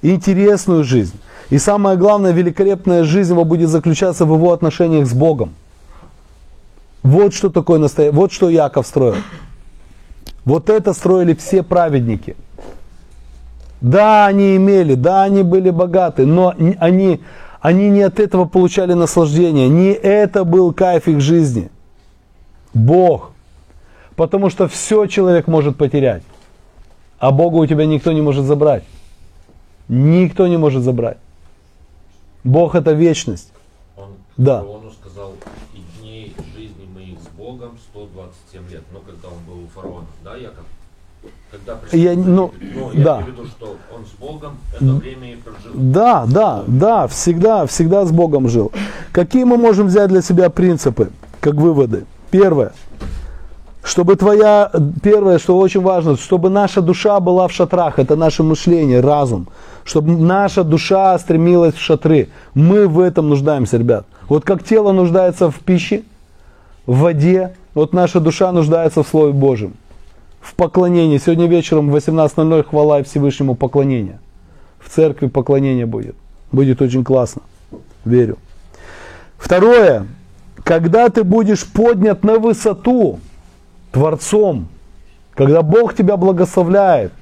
интересную 0.00 0.82
жизнь. 0.82 1.18
И 1.50 1.58
самое 1.58 1.98
главное, 1.98 2.32
великолепная 2.32 3.04
жизнь 3.04 3.32
его 3.32 3.44
будет 3.44 3.68
заключаться 3.68 4.24
в 4.24 4.32
его 4.32 4.50
отношениях 4.52 5.06
с 5.06 5.12
Богом. 5.12 5.52
Вот 7.02 7.34
что 7.34 7.50
такое 7.50 7.78
настоящее, 7.78 8.16
вот 8.16 8.32
что 8.32 8.48
Яков 8.48 8.86
строил. 8.86 9.16
Вот 10.46 10.70
это 10.70 10.94
строили 10.94 11.34
все 11.34 11.62
праведники. 11.62 12.34
Да, 13.80 14.26
они 14.26 14.56
имели, 14.56 14.94
да, 14.94 15.24
они 15.24 15.42
были 15.42 15.70
богаты, 15.70 16.24
но 16.26 16.54
они, 16.78 17.20
они 17.60 17.90
не 17.90 18.02
от 18.02 18.20
этого 18.20 18.44
получали 18.46 18.94
наслаждение. 18.94 19.68
Не 19.68 19.92
это 19.92 20.44
был 20.44 20.72
кайф 20.72 21.08
их 21.08 21.20
жизни. 21.20 21.70
Бог. 22.72 23.32
Потому 24.16 24.50
что 24.50 24.68
все 24.68 25.06
человек 25.06 25.46
может 25.48 25.76
потерять. 25.76 26.22
А 27.18 27.30
Бога 27.30 27.56
у 27.56 27.66
тебя 27.66 27.86
никто 27.86 28.12
не 28.12 28.22
может 28.22 28.44
забрать. 28.44 28.84
Никто 29.88 30.46
не 30.46 30.56
может 30.56 30.82
забрать. 30.82 31.18
Бог 32.44 32.74
это 32.74 32.92
вечность. 32.92 33.52
Он 33.96 34.10
Да. 34.36 34.60
фараону 34.60 34.90
сказал, 34.92 35.32
и 35.74 36.00
дней 36.00 36.34
жизни 36.56 36.86
моих 36.94 37.18
с 37.18 37.28
Богом 37.36 37.78
127 37.92 38.70
лет. 38.70 38.82
Ну, 38.92 39.00
когда 39.00 39.28
он 39.28 39.38
был 39.46 39.64
у 39.64 39.68
фараона, 39.68 40.06
да, 40.22 40.36
Яков? 40.36 40.64
Когда 41.64 41.80
пришел 41.80 41.98
Я, 41.98 42.14
ну, 42.14 42.52
ну, 42.60 42.90
я 42.92 43.04
да. 43.04 43.16
имею 43.20 43.24
в 43.24 43.38
виду, 43.38 43.46
что 43.46 43.76
он 43.94 44.04
с 44.04 44.20
Богом 44.20 44.58
это 44.74 44.84
время 44.84 45.32
и 45.32 45.36
прожил. 45.36 45.70
Да, 45.74 46.24
да, 46.26 46.64
да, 46.66 47.06
всегда, 47.06 47.66
всегда 47.66 48.04
с 48.04 48.12
Богом 48.12 48.48
жил. 48.48 48.72
Какие 49.12 49.44
мы 49.44 49.56
можем 49.56 49.86
взять 49.86 50.08
для 50.08 50.22
себя 50.22 50.50
принципы, 50.50 51.10
как 51.40 51.54
выводы? 51.54 52.04
Первое. 52.30 52.72
Чтобы 53.82 54.16
твоя, 54.16 54.70
первое, 55.02 55.38
что 55.38 55.58
очень 55.58 55.82
важно, 55.82 56.16
чтобы 56.16 56.48
наша 56.50 56.80
душа 56.80 57.20
была 57.20 57.48
в 57.48 57.52
шатрах, 57.52 57.98
это 57.98 58.16
наше 58.16 58.42
мышление, 58.42 59.00
разум. 59.00 59.46
Чтобы 59.84 60.12
наша 60.16 60.64
душа 60.64 61.18
стремилась 61.18 61.74
в 61.74 61.80
шатры. 61.80 62.28
Мы 62.54 62.88
в 62.88 62.98
этом 62.98 63.28
нуждаемся, 63.28 63.76
ребят. 63.76 64.06
Вот 64.28 64.44
как 64.44 64.64
тело 64.64 64.92
нуждается 64.92 65.50
в 65.50 65.60
пище, 65.60 66.02
в 66.86 66.98
воде, 67.00 67.54
вот 67.74 67.92
наша 67.92 68.20
душа 68.20 68.52
нуждается 68.52 69.02
в 69.02 69.08
Слове 69.08 69.32
Божьем. 69.32 69.74
В 70.44 70.54
поклонении. 70.56 71.16
Сегодня 71.16 71.46
вечером 71.46 71.90
в 71.90 71.96
18.00 71.96 72.64
хвала 72.64 73.00
и 73.00 73.02
Всевышнему 73.02 73.54
поклонение. 73.54 74.20
В 74.78 74.90
церкви 74.90 75.28
поклонение 75.28 75.86
будет. 75.86 76.16
Будет 76.52 76.82
очень 76.82 77.02
классно. 77.02 77.40
Верю. 78.04 78.36
Второе. 79.38 80.06
Когда 80.62 81.08
ты 81.08 81.24
будешь 81.24 81.66
поднят 81.66 82.24
на 82.24 82.38
высоту 82.38 83.20
Творцом, 83.90 84.68
когда 85.32 85.62
Бог 85.62 85.94
тебя 85.94 86.18
благословляет, 86.18 87.12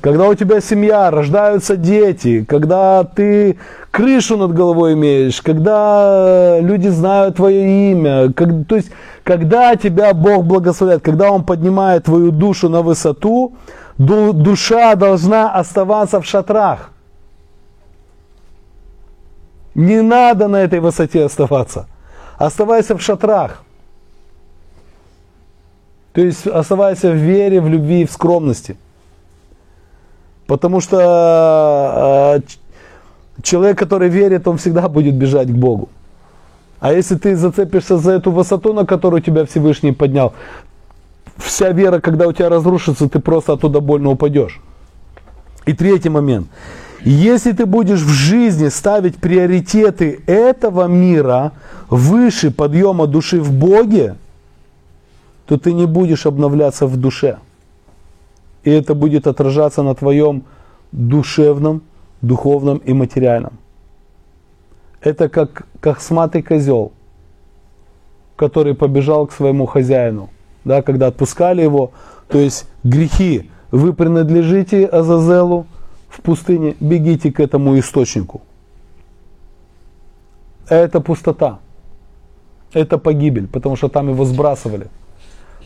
когда 0.00 0.28
у 0.28 0.34
тебя 0.34 0.60
семья, 0.60 1.10
рождаются 1.10 1.76
дети, 1.76 2.44
когда 2.44 3.04
ты 3.04 3.58
крышу 3.90 4.36
над 4.36 4.52
головой 4.54 4.92
имеешь, 4.94 5.42
когда 5.42 6.58
люди 6.60 6.88
знают 6.88 7.36
твое 7.36 7.90
имя, 7.90 8.32
как- 8.32 8.66
то 8.68 8.76
есть 8.76 8.90
когда 9.24 9.76
тебя 9.76 10.14
Бог 10.14 10.44
благословляет, 10.44 11.02
когда 11.02 11.30
Он 11.32 11.44
поднимает 11.44 12.04
твою 12.04 12.30
душу 12.30 12.68
на 12.68 12.82
высоту, 12.82 13.52
ду- 13.98 14.32
душа 14.32 14.94
должна 14.94 15.52
оставаться 15.52 16.20
в 16.20 16.24
шатрах. 16.24 16.90
Не 19.74 20.02
надо 20.02 20.48
на 20.48 20.56
этой 20.56 20.80
высоте 20.80 21.24
оставаться. 21.24 21.86
Оставайся 22.36 22.96
в 22.96 23.02
шатрах. 23.02 23.62
То 26.12 26.20
есть 26.20 26.46
оставайся 26.46 27.10
в 27.10 27.16
вере, 27.16 27.60
в 27.60 27.68
любви 27.68 28.02
и 28.02 28.06
в 28.06 28.10
скромности. 28.12 28.76
Потому 30.48 30.80
что 30.80 32.40
э, 32.40 33.42
человек, 33.42 33.78
который 33.78 34.08
верит, 34.08 34.48
он 34.48 34.56
всегда 34.56 34.88
будет 34.88 35.14
бежать 35.14 35.48
к 35.48 35.54
Богу. 35.54 35.90
А 36.80 36.92
если 36.94 37.16
ты 37.16 37.36
зацепишься 37.36 37.98
за 37.98 38.12
эту 38.12 38.30
высоту, 38.30 38.72
на 38.72 38.86
которую 38.86 39.20
тебя 39.20 39.44
Всевышний 39.44 39.92
поднял, 39.92 40.32
вся 41.36 41.70
вера, 41.72 42.00
когда 42.00 42.26
у 42.26 42.32
тебя 42.32 42.48
разрушится, 42.48 43.10
ты 43.10 43.18
просто 43.18 43.52
оттуда 43.52 43.80
больно 43.80 44.08
упадешь. 44.10 44.60
И 45.66 45.74
третий 45.74 46.08
момент. 46.08 46.46
Если 47.04 47.52
ты 47.52 47.66
будешь 47.66 48.00
в 48.00 48.08
жизни 48.08 48.70
ставить 48.70 49.16
приоритеты 49.16 50.22
этого 50.26 50.88
мира 50.88 51.52
выше 51.90 52.50
подъема 52.50 53.06
души 53.06 53.38
в 53.38 53.52
Боге, 53.52 54.14
то 55.46 55.58
ты 55.58 55.74
не 55.74 55.86
будешь 55.86 56.24
обновляться 56.24 56.86
в 56.86 56.96
душе. 56.96 57.36
И 58.68 58.70
это 58.70 58.94
будет 58.94 59.26
отражаться 59.26 59.82
на 59.82 59.94
твоем 59.94 60.44
душевном, 60.92 61.80
духовном 62.20 62.76
и 62.76 62.92
материальном. 62.92 63.54
Это 65.00 65.30
как 65.30 65.66
косматый 65.80 66.42
козел, 66.42 66.92
который 68.36 68.74
побежал 68.74 69.26
к 69.26 69.32
своему 69.32 69.64
хозяину. 69.64 70.28
Да, 70.64 70.82
когда 70.82 71.06
отпускали 71.06 71.62
его, 71.62 71.92
то 72.28 72.36
есть 72.36 72.66
грехи, 72.84 73.50
вы 73.70 73.94
принадлежите 73.94 74.84
Азазелу 74.84 75.66
в 76.10 76.20
пустыне, 76.20 76.76
бегите 76.78 77.32
к 77.32 77.40
этому 77.40 77.78
источнику. 77.78 78.42
Это 80.68 81.00
пустота. 81.00 81.58
Это 82.74 82.98
погибель, 82.98 83.46
потому 83.46 83.76
что 83.76 83.88
там 83.88 84.10
его 84.10 84.26
сбрасывали. 84.26 84.88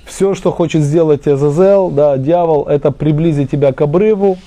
Все, 0.05 0.35
что 0.35 0.51
хочет 0.51 0.83
сделать 0.83 1.27
Азазел, 1.27 1.91
да, 1.91 2.17
дьявол, 2.17 2.65
это 2.65 2.91
приблизить 2.91 3.51
тебя 3.51 3.73
к 3.73 3.81
обрыву 3.81 4.39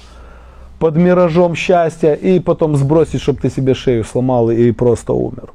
под 0.80 0.95
миражом 0.95 1.56
счастья 1.56 2.14
и 2.14 2.39
потом 2.39 2.76
сбросить, 2.76 3.22
чтобы 3.22 3.39
ты 3.39 3.49
себе 3.49 3.74
шею 3.74 4.03
сломал 4.03 4.51
и 4.51 4.72
просто 4.72 5.14
умер. 5.14 5.51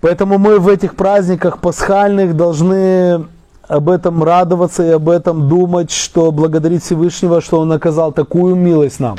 Поэтому 0.00 0.38
мы 0.38 0.58
в 0.58 0.68
этих 0.68 0.96
праздниках 0.96 1.60
пасхальных 1.60 2.36
должны 2.36 3.24
об 3.66 3.88
этом 3.88 4.22
радоваться 4.22 4.84
и 4.84 4.90
об 4.90 5.08
этом 5.08 5.48
думать, 5.48 5.90
что 5.90 6.30
благодарить 6.30 6.82
Всевышнего, 6.82 7.40
что 7.40 7.58
Он 7.58 7.72
оказал 7.72 8.12
такую 8.12 8.54
милость 8.54 9.00
нам. 9.00 9.16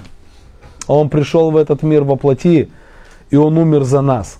Он 0.87 1.09
пришел 1.09 1.49
в 1.49 1.57
этот 1.57 1.81
мир 1.81 2.03
во 2.03 2.15
плоти, 2.15 2.69
и 3.31 3.35
Он 3.35 3.57
умер 3.57 3.83
за 3.83 4.01
нас. 4.01 4.37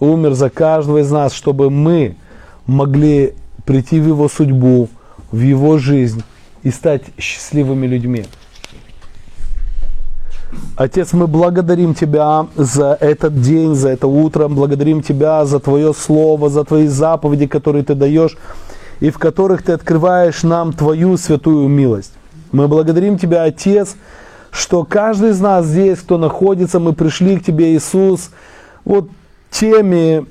Умер 0.00 0.32
за 0.32 0.48
каждого 0.48 0.98
из 0.98 1.10
нас, 1.10 1.34
чтобы 1.34 1.68
мы 1.68 2.16
могли 2.66 3.34
прийти 3.64 4.00
в 4.00 4.06
Его 4.06 4.28
судьбу, 4.28 4.88
в 5.30 5.40
Его 5.40 5.78
жизнь 5.78 6.22
и 6.62 6.70
стать 6.70 7.02
счастливыми 7.18 7.86
людьми. 7.86 8.24
Отец, 10.76 11.12
мы 11.12 11.26
благодарим 11.26 11.94
Тебя 11.94 12.46
за 12.54 12.96
этот 13.00 13.40
день, 13.40 13.74
за 13.74 13.90
это 13.90 14.06
утро, 14.06 14.48
благодарим 14.48 15.02
Тебя 15.02 15.44
за 15.44 15.58
Твое 15.58 15.92
Слово, 15.94 16.48
за 16.48 16.64
Твои 16.64 16.86
заповеди, 16.86 17.46
которые 17.46 17.84
Ты 17.84 17.94
даешь, 17.94 18.36
и 19.00 19.10
в 19.10 19.18
которых 19.18 19.62
Ты 19.62 19.72
открываешь 19.72 20.42
нам 20.42 20.72
Твою 20.72 21.16
святую 21.16 21.68
милость. 21.68 22.12
Мы 22.52 22.68
благодарим 22.68 23.18
Тебя, 23.18 23.44
Отец, 23.44 23.96
что 24.50 24.84
каждый 24.84 25.30
из 25.30 25.40
нас 25.40 25.66
здесь, 25.66 25.98
кто 25.98 26.18
находится, 26.18 26.78
мы 26.78 26.92
пришли 26.92 27.38
к 27.38 27.44
Тебе, 27.44 27.74
Иисус, 27.74 28.30
вот 28.84 29.10
теми 29.50 30.26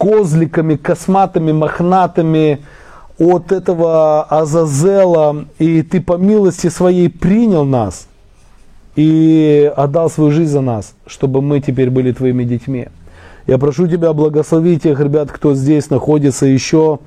козликами, 0.00 0.76
косматыми, 0.76 1.52
мохнатыми 1.52 2.60
от 3.18 3.52
этого 3.52 4.22
Азазела, 4.24 5.44
и 5.58 5.82
Ты 5.82 6.00
по 6.00 6.16
милости 6.16 6.68
Своей 6.68 7.10
принял 7.10 7.64
нас– 7.64 8.06
и 8.96 9.72
отдал 9.76 10.10
свою 10.10 10.30
жизнь 10.30 10.52
за 10.52 10.60
нас, 10.60 10.94
чтобы 11.06 11.42
мы 11.42 11.60
теперь 11.60 11.90
были 11.90 12.12
твоими 12.12 12.44
детьми. 12.44 12.88
Я 13.46 13.58
прошу 13.58 13.86
тебя 13.86 14.12
благословить 14.12 14.82
тех 14.82 15.00
ребят, 15.00 15.30
кто 15.30 15.54
здесь 15.54 15.90
находится 15.90 16.46
еще, 16.46 16.98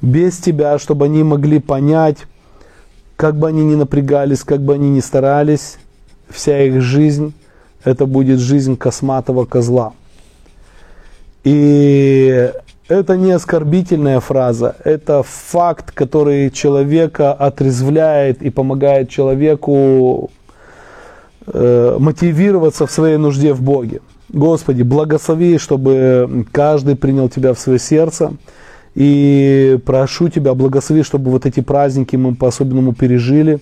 без 0.00 0.38
Тебя, 0.38 0.78
чтобы 0.78 1.06
они 1.06 1.22
могли 1.22 1.60
понять, 1.60 2.18
как 3.16 3.36
бы 3.36 3.48
они 3.48 3.64
ни 3.64 3.74
напрягались, 3.74 4.42
как 4.42 4.60
бы 4.60 4.74
они 4.74 4.90
ни 4.90 5.00
старались, 5.00 5.78
вся 6.28 6.60
их 6.62 6.80
жизнь, 6.80 7.32
это 7.84 8.06
будет 8.06 8.38
жизнь 8.38 8.76
косматого 8.76 9.44
козла. 9.44 9.92
И 11.48 12.52
это 12.88 13.16
не 13.16 13.30
оскорбительная 13.30 14.20
фраза, 14.20 14.76
это 14.84 15.22
факт, 15.22 15.92
который 15.92 16.50
человека 16.50 17.32
отрезвляет 17.32 18.42
и 18.42 18.50
помогает 18.50 19.08
человеку 19.08 20.30
э, 21.46 21.96
мотивироваться 21.98 22.86
в 22.86 22.90
своей 22.90 23.16
нужде 23.16 23.54
в 23.54 23.62
Боге. 23.62 24.02
Господи, 24.28 24.82
благослови, 24.82 25.56
чтобы 25.56 26.44
каждый 26.52 26.96
принял 26.96 27.30
Тебя 27.30 27.54
в 27.54 27.58
свое 27.58 27.78
сердце. 27.78 28.34
И 28.94 29.78
прошу 29.86 30.28
Тебя, 30.28 30.52
благослови, 30.52 31.02
чтобы 31.02 31.30
вот 31.30 31.46
эти 31.46 31.60
праздники 31.60 32.16
мы 32.16 32.34
по-особенному 32.34 32.92
пережили, 32.92 33.58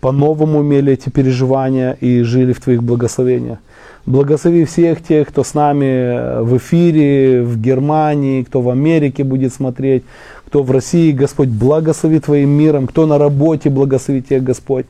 по-новому 0.00 0.60
имели 0.60 0.92
эти 0.92 1.08
переживания 1.08 1.92
и 1.92 2.24
жили 2.24 2.52
в 2.52 2.60
Твоих 2.60 2.82
благословениях. 2.82 3.58
Благослови 4.04 4.64
всех 4.64 5.00
тех, 5.00 5.28
кто 5.28 5.44
с 5.44 5.54
нами 5.54 6.42
в 6.42 6.56
эфире, 6.56 7.42
в 7.42 7.60
Германии, 7.60 8.42
кто 8.42 8.60
в 8.60 8.68
Америке 8.68 9.22
будет 9.22 9.54
смотреть, 9.54 10.02
кто 10.46 10.64
в 10.64 10.70
России, 10.72 11.12
Господь, 11.12 11.48
благослови 11.48 12.18
Твоим 12.18 12.50
миром, 12.50 12.88
кто 12.88 13.06
на 13.06 13.16
работе, 13.16 13.70
благослови 13.70 14.20
Тебя, 14.20 14.40
Господь. 14.40 14.86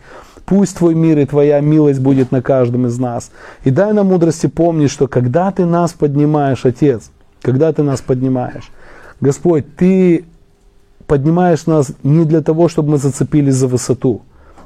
Пусть 0.47 0.79
Твой 0.79 0.95
мир 0.95 1.19
и 1.19 1.27
Твоя 1.27 1.61
милость 1.61 2.01
будет 2.01 2.33
на 2.33 2.41
каждом 2.41 2.87
из 2.87 2.99
нас. 2.99 3.31
И 3.65 3.71
дай 3.71 3.93
нам 3.93 4.07
мудрости 4.07 4.47
помнить, 4.47 4.91
что 4.91 5.07
когда 5.09 5.51
Ты 5.51 5.67
нас 5.67 5.93
поднимаешь, 5.93 6.65
Отец, 6.65 7.11
когда 7.43 7.71
Ты 7.73 7.83
нас 7.83 8.01
поднимаешь, 8.01 8.71
Господь, 9.21 9.67
Ты 9.77 10.25
поднимаешь 11.07 11.67
нас 11.67 11.93
не 12.03 12.25
для 12.25 12.41
того, 12.41 12.69
чтобы 12.69 12.93
мы 12.93 12.97
зацепились 12.97 13.55
за 13.55 13.69
высоту. 13.69 14.23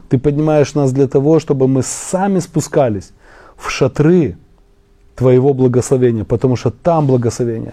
Ты 0.09 0.19
поднимаешь 0.21 0.73
нас 0.75 0.93
для 0.93 1.09
того, 1.09 1.41
чтобы 1.41 1.67
мы 1.67 1.83
сами 1.83 2.39
спускались 2.39 3.11
в 3.57 3.71
шатры 3.71 4.37
Твоего 5.15 5.55
благословения, 5.55 6.25
потому 6.25 6.57
что 6.57 6.71
там 6.71 7.07
благословение. 7.07 7.73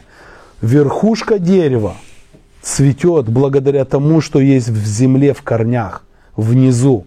Верхушка 0.62 1.40
дерева 1.40 1.96
цветет 2.62 3.28
благодаря 3.28 3.84
тому, 3.84 4.22
что 4.22 4.40
есть 4.40 4.70
в 4.70 4.86
земле, 4.86 5.34
в 5.34 5.42
корнях, 5.42 6.04
внизу. 6.38 7.06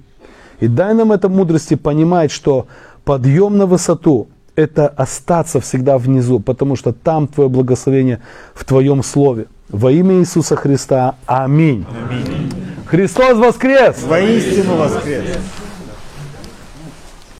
И 0.61 0.69
дай 0.69 0.93
нам 0.95 1.13
это 1.13 1.31
мудрости 1.31 1.75
понимать, 1.75 2.31
что 2.31 2.67
подъем 3.05 3.57
на 3.57 3.67
высоту– 3.67 4.29
это 4.57 4.89
остаться 4.89 5.61
всегда 5.61 5.99
внизу, 5.99 6.41
потому 6.41 6.77
что 6.77 6.93
там 6.93 7.29
Твое 7.29 7.49
благословение 7.49 8.21
в 8.55 8.65
Твоем 8.65 9.03
Слове. 9.03 9.47
Во 9.69 9.93
имя 9.93 10.21
Иисуса 10.21 10.57
Христа. 10.57 11.15
Аминь. 11.27 11.87
Аминь. 12.09 12.53
Христос 12.87 13.37
воскрес! 13.37 14.03
Воистину 14.03 14.77
воскрес! 14.77 15.39